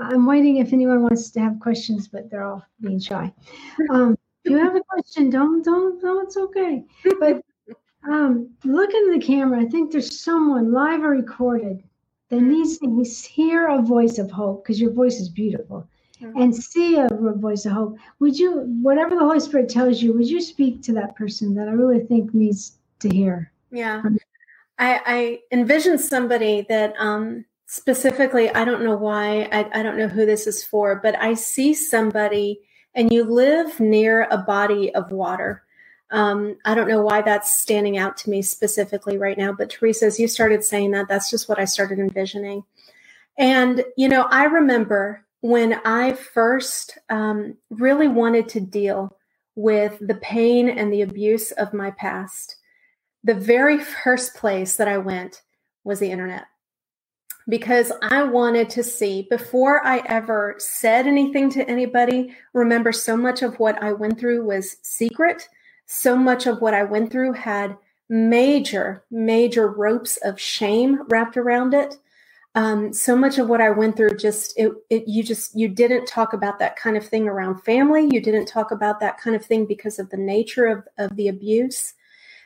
I'm 0.00 0.24
waiting 0.26 0.56
if 0.56 0.72
anyone 0.72 1.02
wants 1.02 1.30
to 1.30 1.40
have 1.40 1.60
questions, 1.60 2.08
but 2.08 2.30
they're 2.30 2.44
all 2.44 2.64
being 2.80 3.00
shy. 3.00 3.32
Um, 3.90 4.16
if 4.44 4.52
you 4.52 4.58
have 4.58 4.74
a 4.74 4.80
question, 4.80 5.28
don't, 5.28 5.62
don't, 5.62 6.00
don't, 6.00 6.24
it's 6.24 6.36
okay. 6.36 6.82
But 7.18 7.42
um, 8.08 8.48
look 8.64 8.90
into 8.94 9.18
the 9.18 9.24
camera. 9.24 9.60
I 9.60 9.66
think 9.66 9.92
there's 9.92 10.22
someone 10.22 10.72
live 10.72 11.02
or 11.02 11.10
recorded 11.10 11.82
that 12.30 12.40
needs 12.40 12.78
to 12.78 13.28
hear 13.28 13.68
a 13.68 13.82
voice 13.82 14.16
of 14.16 14.30
hope 14.30 14.64
because 14.64 14.80
your 14.80 14.92
voice 14.92 15.20
is 15.20 15.28
beautiful 15.28 15.86
and 16.20 16.54
see 16.54 16.96
a 16.96 17.08
voice 17.36 17.64
of 17.66 17.72
hope. 17.72 17.98
Would 18.18 18.38
you, 18.38 18.60
whatever 18.82 19.14
the 19.14 19.20
Holy 19.20 19.40
Spirit 19.40 19.68
tells 19.68 20.02
you, 20.02 20.12
would 20.12 20.28
you 20.28 20.40
speak 20.40 20.82
to 20.82 20.92
that 20.92 21.16
person 21.16 21.54
that 21.54 21.68
I 21.68 21.72
really 21.72 22.00
think 22.00 22.34
needs 22.34 22.72
to 23.00 23.08
hear? 23.08 23.52
Yeah. 23.70 24.02
I, 24.78 25.00
I 25.06 25.40
envision 25.52 25.98
somebody 25.98 26.66
that 26.68 26.94
um, 26.98 27.44
specifically, 27.66 28.50
I 28.50 28.64
don't 28.64 28.82
know 28.82 28.96
why, 28.96 29.48
I, 29.52 29.80
I 29.80 29.82
don't 29.82 29.98
know 29.98 30.08
who 30.08 30.26
this 30.26 30.46
is 30.46 30.64
for, 30.64 30.96
but 30.96 31.16
I 31.18 31.34
see 31.34 31.74
somebody 31.74 32.60
and 32.94 33.12
you 33.12 33.24
live 33.24 33.78
near 33.78 34.26
a 34.30 34.38
body 34.38 34.94
of 34.94 35.12
water. 35.12 35.62
Um, 36.10 36.56
I 36.64 36.74
don't 36.74 36.88
know 36.88 37.02
why 37.02 37.22
that's 37.22 37.54
standing 37.54 37.96
out 37.96 38.16
to 38.18 38.30
me 38.30 38.42
specifically 38.42 39.16
right 39.16 39.38
now, 39.38 39.52
but 39.52 39.70
Teresa, 39.70 40.06
as 40.06 40.18
you 40.18 40.26
started 40.26 40.64
saying 40.64 40.90
that, 40.90 41.06
that's 41.08 41.30
just 41.30 41.48
what 41.48 41.60
I 41.60 41.64
started 41.66 42.00
envisioning. 42.00 42.64
And, 43.38 43.84
you 43.96 44.08
know, 44.08 44.22
I 44.22 44.44
remember 44.44 45.24
when 45.40 45.80
I 45.84 46.12
first 46.12 46.98
um, 47.08 47.56
really 47.70 48.08
wanted 48.08 48.48
to 48.50 48.60
deal 48.60 49.16
with 49.54 49.98
the 50.00 50.14
pain 50.16 50.68
and 50.68 50.92
the 50.92 51.02
abuse 51.02 51.50
of 51.52 51.74
my 51.74 51.90
past, 51.92 52.56
the 53.24 53.34
very 53.34 53.78
first 53.78 54.34
place 54.34 54.76
that 54.76 54.88
I 54.88 54.98
went 54.98 55.42
was 55.84 55.98
the 55.98 56.10
internet 56.10 56.46
because 57.50 57.92
I 58.00 58.22
wanted 58.22 58.70
to 58.70 58.82
see 58.82 59.26
before 59.28 59.84
I 59.84 59.98
ever 60.06 60.54
said 60.58 61.06
anything 61.06 61.50
to 61.50 61.68
anybody. 61.68 62.34
Remember, 62.54 62.92
so 62.92 63.16
much 63.16 63.42
of 63.42 63.58
what 63.58 63.82
I 63.82 63.92
went 63.92 64.18
through 64.18 64.44
was 64.44 64.76
secret. 64.82 65.48
So 65.86 66.16
much 66.16 66.46
of 66.46 66.60
what 66.60 66.74
I 66.74 66.84
went 66.84 67.10
through 67.10 67.32
had 67.32 67.76
major, 68.08 69.04
major 69.10 69.68
ropes 69.68 70.16
of 70.18 70.40
shame 70.40 71.02
wrapped 71.08 71.36
around 71.36 71.74
it. 71.74 71.96
Um, 72.56 72.92
so 72.92 73.14
much 73.14 73.38
of 73.38 73.48
what 73.48 73.60
I 73.60 73.70
went 73.70 73.96
through 73.96 74.16
just 74.16 74.58
it, 74.58 74.72
it 74.90 75.06
you 75.06 75.22
just 75.22 75.56
you 75.56 75.68
didn't 75.68 76.06
talk 76.06 76.32
about 76.32 76.58
that 76.58 76.74
kind 76.76 76.96
of 76.96 77.06
thing 77.06 77.28
around 77.28 77.62
family. 77.62 78.08
You 78.10 78.20
didn't 78.20 78.46
talk 78.46 78.72
about 78.72 78.98
that 79.00 79.18
kind 79.18 79.36
of 79.36 79.44
thing 79.44 79.66
because 79.66 79.98
of 80.00 80.10
the 80.10 80.16
nature 80.16 80.66
of, 80.66 80.84
of 80.98 81.14
the 81.16 81.28
abuse. 81.28 81.94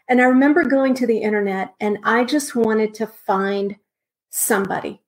And 0.09 0.21
I 0.21 0.25
remember 0.25 0.65
going 0.65 0.95
to 0.95 1.07
the 1.07 1.19
internet 1.19 1.75
and 1.81 1.99
I 2.05 2.25
just 2.25 2.55
wanted 2.55 2.93
to 2.95 3.07
find 3.07 3.77
somebody. 4.29 5.01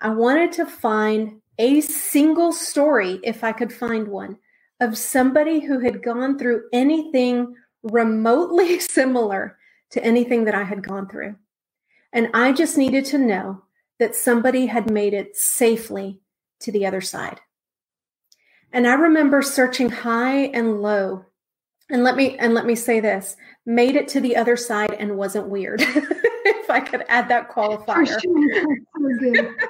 I 0.00 0.10
wanted 0.10 0.52
to 0.52 0.66
find 0.66 1.40
a 1.58 1.80
single 1.80 2.52
story, 2.52 3.20
if 3.24 3.42
I 3.42 3.52
could 3.52 3.72
find 3.72 4.08
one, 4.08 4.38
of 4.80 4.96
somebody 4.96 5.60
who 5.60 5.80
had 5.80 6.02
gone 6.02 6.38
through 6.38 6.64
anything 6.72 7.54
remotely 7.82 8.78
similar 8.80 9.56
to 9.90 10.04
anything 10.04 10.44
that 10.44 10.54
I 10.54 10.64
had 10.64 10.86
gone 10.86 11.08
through. 11.08 11.36
And 12.12 12.28
I 12.34 12.52
just 12.52 12.76
needed 12.76 13.04
to 13.06 13.18
know 13.18 13.62
that 13.98 14.14
somebody 14.14 14.66
had 14.66 14.90
made 14.90 15.14
it 15.14 15.36
safely 15.36 16.20
to 16.60 16.72
the 16.72 16.86
other 16.86 17.00
side. 17.00 17.40
And 18.72 18.86
I 18.86 18.94
remember 18.94 19.42
searching 19.42 19.90
high 19.90 20.44
and 20.46 20.82
low. 20.82 21.24
And 21.90 22.04
let 22.04 22.16
me 22.16 22.36
and 22.36 22.52
let 22.52 22.66
me 22.66 22.74
say 22.74 23.00
this, 23.00 23.36
made 23.64 23.96
it 23.96 24.08
to 24.08 24.20
the 24.20 24.36
other 24.36 24.56
side 24.56 24.92
and 24.92 25.16
wasn't 25.16 25.48
weird. 25.48 25.80
if 26.68 26.70
I 26.70 26.80
could 26.80 27.04
add 27.08 27.28
that 27.28 27.50
qualifier. 27.50 28.06
Sure. 28.20 29.56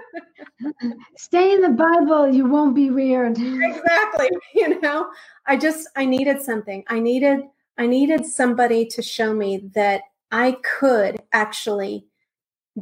Stay 1.17 1.55
in 1.55 1.61
the 1.61 1.69
Bible, 1.69 2.29
you 2.29 2.47
won't 2.47 2.75
be 2.75 2.91
weird. 2.91 3.39
exactly. 3.39 4.31
You 4.55 4.81
know, 4.81 5.09
I 5.47 5.57
just 5.57 5.89
I 5.95 6.05
needed 6.05 6.43
something. 6.43 6.83
I 6.89 6.99
needed 6.99 7.43
I 7.79 7.87
needed 7.87 8.27
somebody 8.27 8.87
to 8.87 9.03
show 9.03 9.33
me 9.33 9.69
that 9.75 10.03
I 10.33 10.57
could 10.63 11.21
actually 11.33 12.08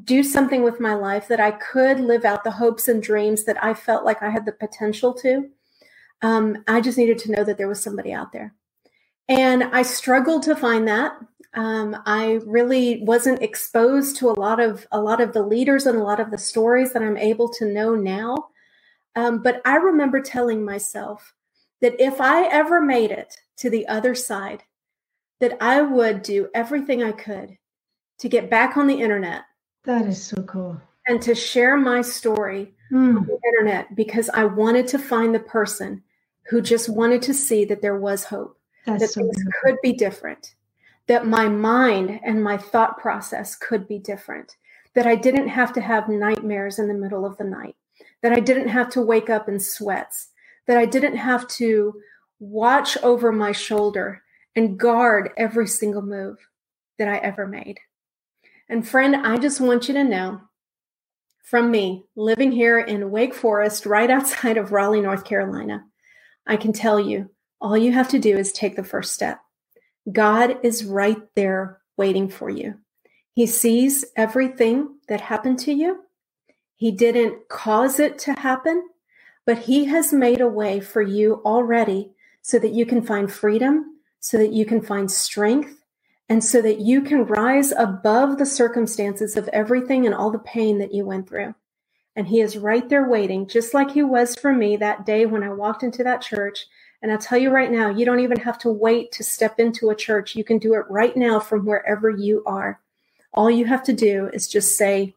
do 0.04 0.22
something 0.22 0.62
with 0.62 0.80
my 0.80 0.94
life, 0.94 1.28
that 1.28 1.40
I 1.40 1.52
could 1.52 2.00
live 2.00 2.24
out 2.24 2.44
the 2.44 2.50
hopes 2.50 2.88
and 2.88 3.02
dreams 3.02 3.44
that 3.44 3.62
I 3.62 3.74
felt 3.74 4.04
like 4.04 4.22
I 4.22 4.30
had 4.30 4.44
the 4.44 4.52
potential 4.52 5.14
to. 5.14 5.48
Um, 6.22 6.64
I 6.66 6.80
just 6.80 6.98
needed 6.98 7.18
to 7.18 7.32
know 7.32 7.44
that 7.44 7.58
there 7.58 7.68
was 7.68 7.82
somebody 7.82 8.12
out 8.12 8.32
there. 8.32 8.54
And 9.28 9.64
I 9.64 9.82
struggled 9.82 10.42
to 10.44 10.56
find 10.56 10.86
that. 10.88 11.12
Um, 11.54 11.96
I 12.06 12.40
really 12.44 13.02
wasn't 13.02 13.42
exposed 13.42 14.16
to 14.16 14.28
a 14.28 14.38
lot 14.38 14.60
of 14.60 14.86
a 14.92 15.00
lot 15.00 15.20
of 15.20 15.32
the 15.32 15.42
leaders 15.42 15.86
and 15.86 15.98
a 15.98 16.02
lot 16.02 16.20
of 16.20 16.30
the 16.30 16.38
stories 16.38 16.92
that 16.92 17.02
I'm 17.02 17.16
able 17.16 17.48
to 17.54 17.64
know 17.64 17.94
now. 17.94 18.48
Um, 19.14 19.42
but 19.42 19.62
I 19.64 19.76
remember 19.76 20.20
telling 20.20 20.64
myself 20.64 21.34
that 21.80 21.98
if 21.98 22.20
I 22.20 22.44
ever 22.48 22.80
made 22.80 23.10
it 23.10 23.34
to 23.58 23.70
the 23.70 23.88
other 23.88 24.14
side, 24.14 24.64
that 25.40 25.56
I 25.60 25.80
would 25.80 26.22
do 26.22 26.48
everything 26.54 27.02
I 27.02 27.12
could 27.12 27.56
to 28.18 28.28
get 28.28 28.50
back 28.50 28.76
on 28.76 28.86
the 28.86 29.00
internet. 29.00 29.42
That 29.86 30.06
is 30.06 30.22
so 30.22 30.42
cool. 30.42 30.80
And 31.08 31.22
to 31.22 31.34
share 31.34 31.76
my 31.76 32.02
story 32.02 32.74
mm. 32.92 33.16
on 33.16 33.26
the 33.26 33.38
internet 33.48 33.96
because 33.96 34.28
I 34.30 34.44
wanted 34.44 34.86
to 34.88 34.98
find 34.98 35.34
the 35.34 35.40
person 35.40 36.02
who 36.50 36.60
just 36.60 36.88
wanted 36.88 37.22
to 37.22 37.34
see 37.34 37.64
that 37.64 37.80
there 37.80 37.98
was 37.98 38.24
hope, 38.24 38.58
That's 38.84 39.00
that 39.00 39.08
so 39.10 39.20
things 39.22 39.36
beautiful. 39.36 39.60
could 39.62 39.76
be 39.82 39.92
different 39.92 40.54
that 41.06 41.26
my 41.26 41.48
mind 41.48 42.20
and 42.24 42.42
my 42.42 42.56
thought 42.56 42.98
process 42.98 43.54
could 43.56 43.86
be 43.86 43.98
different, 43.98 44.56
that 44.94 45.06
I 45.06 45.14
didn't 45.14 45.48
have 45.48 45.72
to 45.74 45.80
have 45.80 46.08
nightmares 46.08 46.78
in 46.78 46.88
the 46.88 46.94
middle 46.94 47.24
of 47.24 47.36
the 47.38 47.44
night, 47.44 47.76
that 48.22 48.32
I 48.32 48.40
didn't 48.40 48.68
have 48.68 48.90
to 48.90 49.02
wake 49.02 49.30
up 49.30 49.48
in 49.48 49.60
sweats, 49.60 50.28
that 50.66 50.76
I 50.76 50.84
didn't 50.84 51.16
have 51.16 51.46
to 51.48 51.94
watch 52.40 52.96
over 53.02 53.30
my 53.30 53.52
shoulder 53.52 54.22
and 54.56 54.78
guard 54.78 55.30
every 55.36 55.68
single 55.68 56.02
move 56.02 56.38
that 56.98 57.08
I 57.08 57.18
ever 57.18 57.46
made. 57.46 57.78
And 58.68 58.86
friend, 58.86 59.14
I 59.14 59.36
just 59.38 59.60
want 59.60 59.88
you 59.88 59.94
to 59.94 60.04
know 60.04 60.40
from 61.44 61.70
me, 61.70 62.04
living 62.16 62.50
here 62.50 62.80
in 62.80 63.12
Wake 63.12 63.32
Forest, 63.32 63.86
right 63.86 64.10
outside 64.10 64.56
of 64.56 64.72
Raleigh, 64.72 65.00
North 65.00 65.24
Carolina, 65.24 65.84
I 66.44 66.56
can 66.56 66.72
tell 66.72 66.98
you 66.98 67.30
all 67.60 67.78
you 67.78 67.92
have 67.92 68.08
to 68.08 68.18
do 68.18 68.36
is 68.36 68.52
take 68.52 68.76
the 68.76 68.84
first 68.84 69.14
step 69.14 69.40
God 70.10 70.58
is 70.64 70.84
right 70.84 71.18
there 71.34 71.80
waiting 71.96 72.28
for 72.28 72.50
you. 72.50 72.74
He 73.32 73.46
sees 73.46 74.04
everything 74.16 74.98
that 75.08 75.20
happened 75.20 75.58
to 75.60 75.72
you. 75.72 76.00
He 76.74 76.90
didn't 76.90 77.48
cause 77.48 78.00
it 78.00 78.18
to 78.20 78.32
happen, 78.32 78.88
but 79.44 79.58
He 79.58 79.84
has 79.86 80.12
made 80.12 80.40
a 80.40 80.48
way 80.48 80.80
for 80.80 81.02
you 81.02 81.42
already 81.44 82.10
so 82.42 82.58
that 82.58 82.72
you 82.72 82.86
can 82.86 83.02
find 83.02 83.32
freedom, 83.32 83.98
so 84.20 84.36
that 84.38 84.52
you 84.52 84.66
can 84.66 84.80
find 84.80 85.10
strength, 85.10 85.75
and 86.28 86.42
so 86.42 86.60
that 86.62 86.80
you 86.80 87.00
can 87.00 87.24
rise 87.24 87.72
above 87.72 88.38
the 88.38 88.46
circumstances 88.46 89.36
of 89.36 89.48
everything 89.48 90.06
and 90.06 90.14
all 90.14 90.30
the 90.30 90.38
pain 90.40 90.78
that 90.78 90.92
you 90.92 91.04
went 91.04 91.28
through. 91.28 91.54
And 92.16 92.26
He 92.26 92.40
is 92.40 92.56
right 92.56 92.88
there 92.88 93.08
waiting, 93.08 93.46
just 93.46 93.74
like 93.74 93.90
He 93.90 94.02
was 94.02 94.34
for 94.34 94.52
me 94.52 94.76
that 94.76 95.06
day 95.06 95.26
when 95.26 95.42
I 95.42 95.52
walked 95.52 95.82
into 95.82 96.02
that 96.04 96.22
church 96.22 96.66
and 97.02 97.12
I'll 97.12 97.18
tell 97.18 97.38
you 97.38 97.50
right 97.50 97.70
now, 97.70 97.90
you 97.90 98.04
don't 98.04 98.20
even 98.20 98.38
have 98.40 98.58
to 98.60 98.72
wait 98.72 99.12
to 99.12 99.24
step 99.24 99.60
into 99.60 99.90
a 99.90 99.94
church. 99.94 100.34
You 100.34 100.44
can 100.44 100.58
do 100.58 100.74
it 100.74 100.84
right 100.88 101.16
now 101.16 101.38
from 101.38 101.66
wherever 101.66 102.10
you 102.10 102.42
are. 102.46 102.80
All 103.34 103.50
you 103.50 103.66
have 103.66 103.84
to 103.84 103.92
do 103.92 104.30
is 104.32 104.48
just 104.48 104.76
say, 104.76 105.14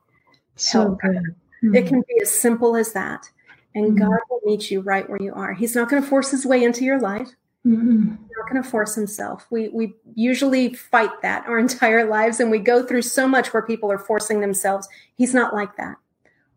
so 0.56 0.98
good. 1.02 1.24
Mm-hmm. 1.64 1.76
It 1.76 1.88
can 1.88 2.02
be 2.02 2.22
as 2.22 2.30
simple 2.30 2.76
as 2.76 2.94
that. 2.94 3.30
And 3.76 3.98
mm-hmm. 3.98 4.10
God 4.10 4.20
will 4.30 4.42
meet 4.44 4.70
you 4.70 4.82
right 4.82 5.10
where 5.10 5.22
you 5.22 5.34
are. 5.34 5.54
He's 5.54 5.76
not 5.76 5.90
going 5.90 6.02
to 6.02 6.08
force 6.08 6.32
his 6.32 6.46
way 6.46 6.64
into 6.64 6.84
your 6.84 7.00
life. 7.00 7.30
He's 7.76 8.38
not 8.38 8.50
going 8.50 8.64
to 8.64 8.68
force 8.68 8.96
himself. 8.96 9.46
We 9.50 9.70
we 9.70 9.94
usually 10.16 10.74
fight 10.74 11.22
that 11.22 11.46
our 11.48 11.60
entire 11.68 12.06
lives, 12.06 12.40
and 12.40 12.50
we 12.50 12.60
go 12.60 12.84
through 12.84 13.04
so 13.04 13.28
much 13.28 13.54
where 13.54 13.62
people 13.62 13.92
are 13.92 14.00
forcing 14.00 14.42
themselves. 14.42 14.88
He's 15.16 15.34
not 15.34 15.54
like 15.54 15.76
that. 15.78 15.98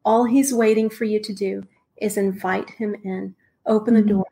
All 0.04 0.24
he's 0.24 0.54
waiting 0.54 0.90
for 0.90 1.04
you 1.04 1.20
to 1.20 1.32
do 1.32 1.64
is 1.98 2.16
invite 2.16 2.70
him 2.70 2.96
in, 3.04 3.34
open 3.66 3.94
the 3.94 4.00
mm-hmm. 4.00 4.08
door, 4.10 4.26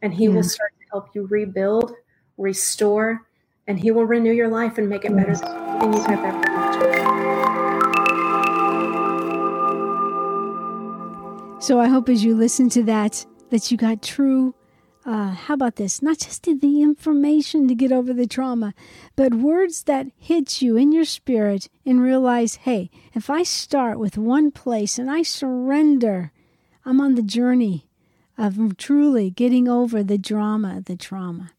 and 0.00 0.12
He 0.14 0.24
yeah. 0.24 0.30
will 0.30 0.42
start 0.42 0.72
to 0.80 0.86
help 0.90 1.14
you 1.14 1.26
rebuild, 1.26 1.92
restore, 2.38 3.26
and 3.66 3.78
He 3.78 3.90
will 3.90 4.04
renew 4.04 4.32
your 4.32 4.48
life 4.48 4.78
and 4.78 4.88
make 4.88 5.04
it 5.04 5.14
better 5.14 5.36
than 5.36 5.92
you 5.92 6.00
have 6.00 6.24
ever 6.24 6.38
imagined. 6.38 7.22
So 11.62 11.78
I 11.78 11.86
hope 11.86 12.08
as 12.08 12.24
you 12.24 12.34
listen 12.34 12.68
to 12.70 12.82
that, 12.84 13.24
that 13.50 13.70
you 13.70 13.76
got 13.76 14.02
true. 14.02 14.54
Uh, 15.04 15.30
how 15.30 15.54
about 15.54 15.76
this? 15.76 16.00
Not 16.00 16.18
just 16.18 16.44
the 16.44 16.82
information 16.82 17.66
to 17.66 17.74
get 17.74 17.90
over 17.90 18.12
the 18.12 18.26
trauma, 18.26 18.72
but 19.16 19.34
words 19.34 19.82
that 19.84 20.06
hit 20.16 20.62
you 20.62 20.76
in 20.76 20.92
your 20.92 21.04
spirit 21.04 21.68
and 21.84 22.00
realize, 22.00 22.56
hey, 22.56 22.88
if 23.12 23.28
I 23.28 23.42
start 23.42 23.98
with 23.98 24.16
one 24.16 24.52
place 24.52 24.98
and 24.98 25.10
I 25.10 25.22
surrender, 25.22 26.30
I'm 26.84 27.00
on 27.00 27.16
the 27.16 27.22
journey 27.22 27.88
of 28.38 28.76
truly 28.76 29.30
getting 29.30 29.68
over 29.68 30.04
the 30.04 30.18
drama, 30.18 30.82
the 30.84 30.96
trauma. 30.96 31.50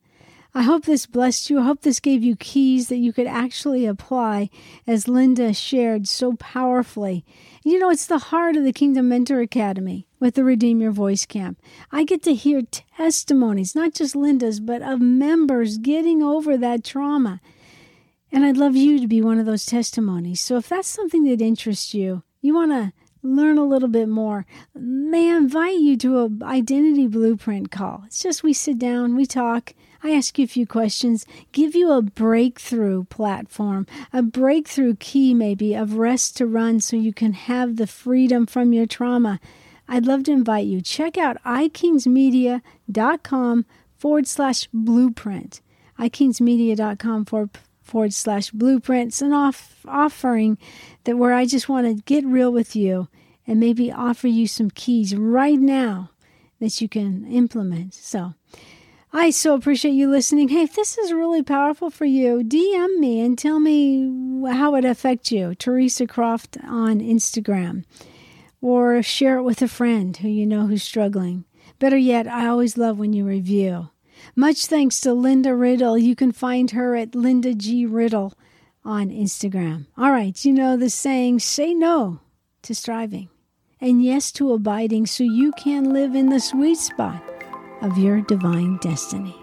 I 0.56 0.62
hope 0.62 0.86
this 0.86 1.08
blessed 1.08 1.50
you. 1.50 1.60
I 1.60 1.64
hope 1.64 1.82
this 1.82 2.00
gave 2.00 2.24
you 2.24 2.36
keys 2.36 2.88
that 2.90 2.98
you 2.98 3.12
could 3.12 3.26
actually 3.26 3.88
apply, 3.88 4.52
as 4.86 5.08
Linda 5.08 5.52
shared 5.52 6.08
so 6.08 6.34
powerfully. 6.34 7.26
You 7.64 7.80
know, 7.80 7.90
it's 7.90 8.06
the 8.06 8.20
heart 8.20 8.56
of 8.56 8.64
the 8.64 8.72
Kingdom 8.72 9.10
Mentor 9.10 9.40
Academy 9.40 10.08
with 10.20 10.36
the 10.36 10.44
Redeem 10.44 10.80
Your 10.80 10.92
Voice 10.92 11.26
Camp. 11.26 11.60
I 11.92 12.04
get 12.04 12.22
to 12.24 12.36
hear 12.36 12.62
testimonies, 12.62 13.74
not 13.74 13.96
just 13.96 14.16
Linda's, 14.16 14.60
but 14.60 14.84
of 14.84 15.02
members 15.02 15.80
getting 15.80 16.22
over 16.22 16.56
that 16.58 16.84
trauma. 16.84 17.42
And 18.32 18.46
I'd 18.46 18.58
love 18.58 18.76
you 18.76 19.00
to 19.00 19.08
be 19.08 19.22
one 19.22 19.40
of 19.40 19.48
those 19.48 19.66
testimonies. 19.66 20.40
So 20.40 20.58
if 20.58 20.70
that's 20.70 20.88
something 20.88 21.24
that 21.24 21.42
interests 21.42 21.96
you, 21.96 22.22
you 22.42 22.54
want 22.54 22.72
to 22.72 22.94
learn 23.24 23.58
a 23.58 23.66
little 23.66 23.88
bit 23.88 24.08
more, 24.08 24.46
may 24.76 25.32
I 25.32 25.38
invite 25.38 25.80
you 25.80 25.98
to 25.98 26.20
a 26.20 26.30
identity 26.44 27.08
blueprint 27.08 27.72
call. 27.72 28.04
It's 28.06 28.22
just 28.22 28.44
we 28.44 28.54
sit 28.54 28.78
down, 28.78 29.16
we 29.16 29.26
talk, 29.26 29.74
I 30.04 30.12
ask 30.12 30.38
you 30.38 30.44
a 30.44 30.48
few 30.48 30.68
questions, 30.68 31.26
give 31.54 31.74
you 31.76 31.92
a 31.92 32.02
breakthrough 32.02 33.06
platform, 33.06 33.88
a 34.12 34.22
breakthrough 34.22 34.98
key 35.00 35.34
maybe 35.34 35.74
of 35.74 35.96
rest 35.96 36.36
to 36.38 36.46
run 36.46 36.82
so 36.82 36.98
you 36.98 37.14
can 37.14 37.34
have 37.34 37.78
the 37.78 37.88
freedom 37.88 38.46
from 38.46 38.74
your 38.74 38.86
trauma. 38.86 39.40
I'd 39.88 40.06
love 40.06 40.24
to 40.24 40.32
invite 40.32 40.66
you. 40.66 40.82
Check 40.82 41.18
out 41.18 41.42
ikingsmedia.com 41.44 43.66
forward 43.98 44.28
slash 44.28 44.68
blueprint. 44.74 45.62
ikingsmedia.com 45.98 47.26
forward 47.26 47.52
forward 47.84 48.14
slash 48.14 48.52
blueprints 48.52 49.22
an 49.22 49.34
off 49.34 49.86
offering 49.88 50.58
that 51.04 51.18
where 51.18 51.34
I 51.34 51.46
just 51.46 51.70
want 51.70 51.88
to 51.88 52.04
get 52.04 52.26
real 52.26 52.52
with 52.52 52.76
you 52.76 53.08
and 53.46 53.60
maybe 53.60 53.92
offer 53.92 54.28
you 54.28 54.48
some 54.48 54.70
keys 54.70 55.16
right 55.16 55.60
now 55.60 56.10
that 56.60 56.80
you 56.82 56.88
can 56.88 57.26
implement. 57.28 57.94
So 57.94 58.34
I 59.12 59.30
so 59.30 59.54
appreciate 59.54 59.92
you 59.92 60.10
listening. 60.10 60.50
Hey, 60.50 60.64
if 60.64 60.74
this 60.74 60.98
is 60.98 61.14
really 61.14 61.44
powerful 61.44 61.92
for 61.92 62.06
you, 62.06 62.42
DM 62.44 62.98
me 63.00 63.20
and 63.20 63.38
tell 63.38 63.60
me 63.60 64.10
how 64.50 64.74
it 64.76 64.86
affects 64.86 65.32
you. 65.32 65.54
Teresa 65.54 66.08
Croft 66.08 66.58
on 66.64 67.00
Instagram. 67.00 67.84
Or 68.60 69.04
share 69.04 69.38
it 69.38 69.44
with 69.44 69.62
a 69.62 69.68
friend 69.68 70.18
who 70.18 70.30
you 70.30 70.48
know 70.48 70.68
who's 70.68 70.84
struggling. 70.84 71.44
Better 71.78 71.98
yet, 71.98 72.28
I 72.28 72.48
always 72.48 72.78
love 72.78 72.98
when 72.98 73.14
you 73.14 73.26
review. 73.26 73.90
Much 74.36 74.66
thanks 74.66 75.00
to 75.02 75.14
Linda 75.14 75.56
Riddle. 75.56 75.98
You 75.98 76.16
can 76.16 76.32
find 76.32 76.72
her 76.72 76.96
at 76.96 77.16
Linda 77.16 77.54
G. 77.54 77.86
Riddle 77.86 78.34
on 78.86 79.10
Instagram. 79.10 79.88
All 79.98 80.12
right, 80.12 80.44
you 80.44 80.54
know 80.54 80.78
the 80.78 80.90
saying 80.90 81.40
say 81.40 81.74
no 81.74 82.20
to 82.64 82.76
striving 82.76 83.30
and 83.80 84.04
yes 84.04 84.32
to 84.32 84.54
abiding 84.54 85.06
so 85.06 85.24
you 85.24 85.52
can 85.58 85.94
live 85.94 86.16
in 86.16 86.30
the 86.30 86.40
sweet 86.40 86.78
spot 86.78 87.22
of 87.82 87.98
your 87.98 88.22
divine 88.22 88.78
destiny. 88.82 89.43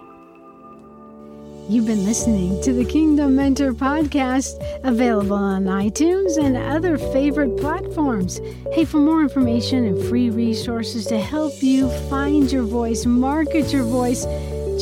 You've 1.70 1.86
been 1.86 2.04
listening 2.04 2.60
to 2.62 2.72
the 2.72 2.84
Kingdom 2.84 3.36
Mentor 3.36 3.72
podcast, 3.72 4.60
available 4.82 5.36
on 5.36 5.66
iTunes 5.66 6.36
and 6.36 6.56
other 6.56 6.98
favorite 6.98 7.56
platforms. 7.58 8.40
Hey, 8.72 8.84
for 8.84 8.98
more 8.98 9.22
information 9.22 9.84
and 9.84 10.04
free 10.08 10.30
resources 10.30 11.06
to 11.06 11.20
help 11.20 11.62
you 11.62 11.88
find 12.10 12.50
your 12.50 12.64
voice, 12.64 13.06
market 13.06 13.72
your 13.72 13.84
voice, 13.84 14.24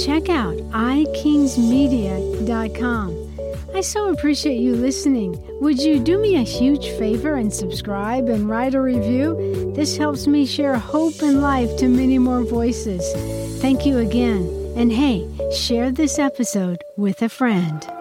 check 0.03 0.31
out 0.31 0.57
ikingsmedia.com. 0.57 3.29
I 3.75 3.83
so 3.83 4.11
appreciate 4.11 4.59
you 4.59 4.75
listening. 4.75 5.39
Would 5.61 5.83
you 5.83 6.01
do 6.01 6.19
me 6.19 6.37
a 6.37 6.43
huge 6.43 6.89
favor 6.93 7.35
and 7.35 7.53
subscribe 7.53 8.31
and 8.31 8.49
write 8.49 8.75
a 8.75 8.81
review? 8.81 9.75
This 9.77 9.99
helps 9.99 10.27
me 10.27 10.47
share 10.47 10.79
hope 10.79 11.21
and 11.21 11.43
life 11.43 11.77
to 11.81 11.87
many 11.87 12.19
more 12.19 12.45
voices. 12.45 13.05
Thank 13.61 13.85
you 13.85 13.99
again. 13.99 14.58
And 14.79 14.93
hey, 14.93 15.29
share 15.53 15.91
this 15.91 16.21
episode 16.21 16.85
with 16.97 17.21
a 17.23 17.29
friend. 17.29 17.98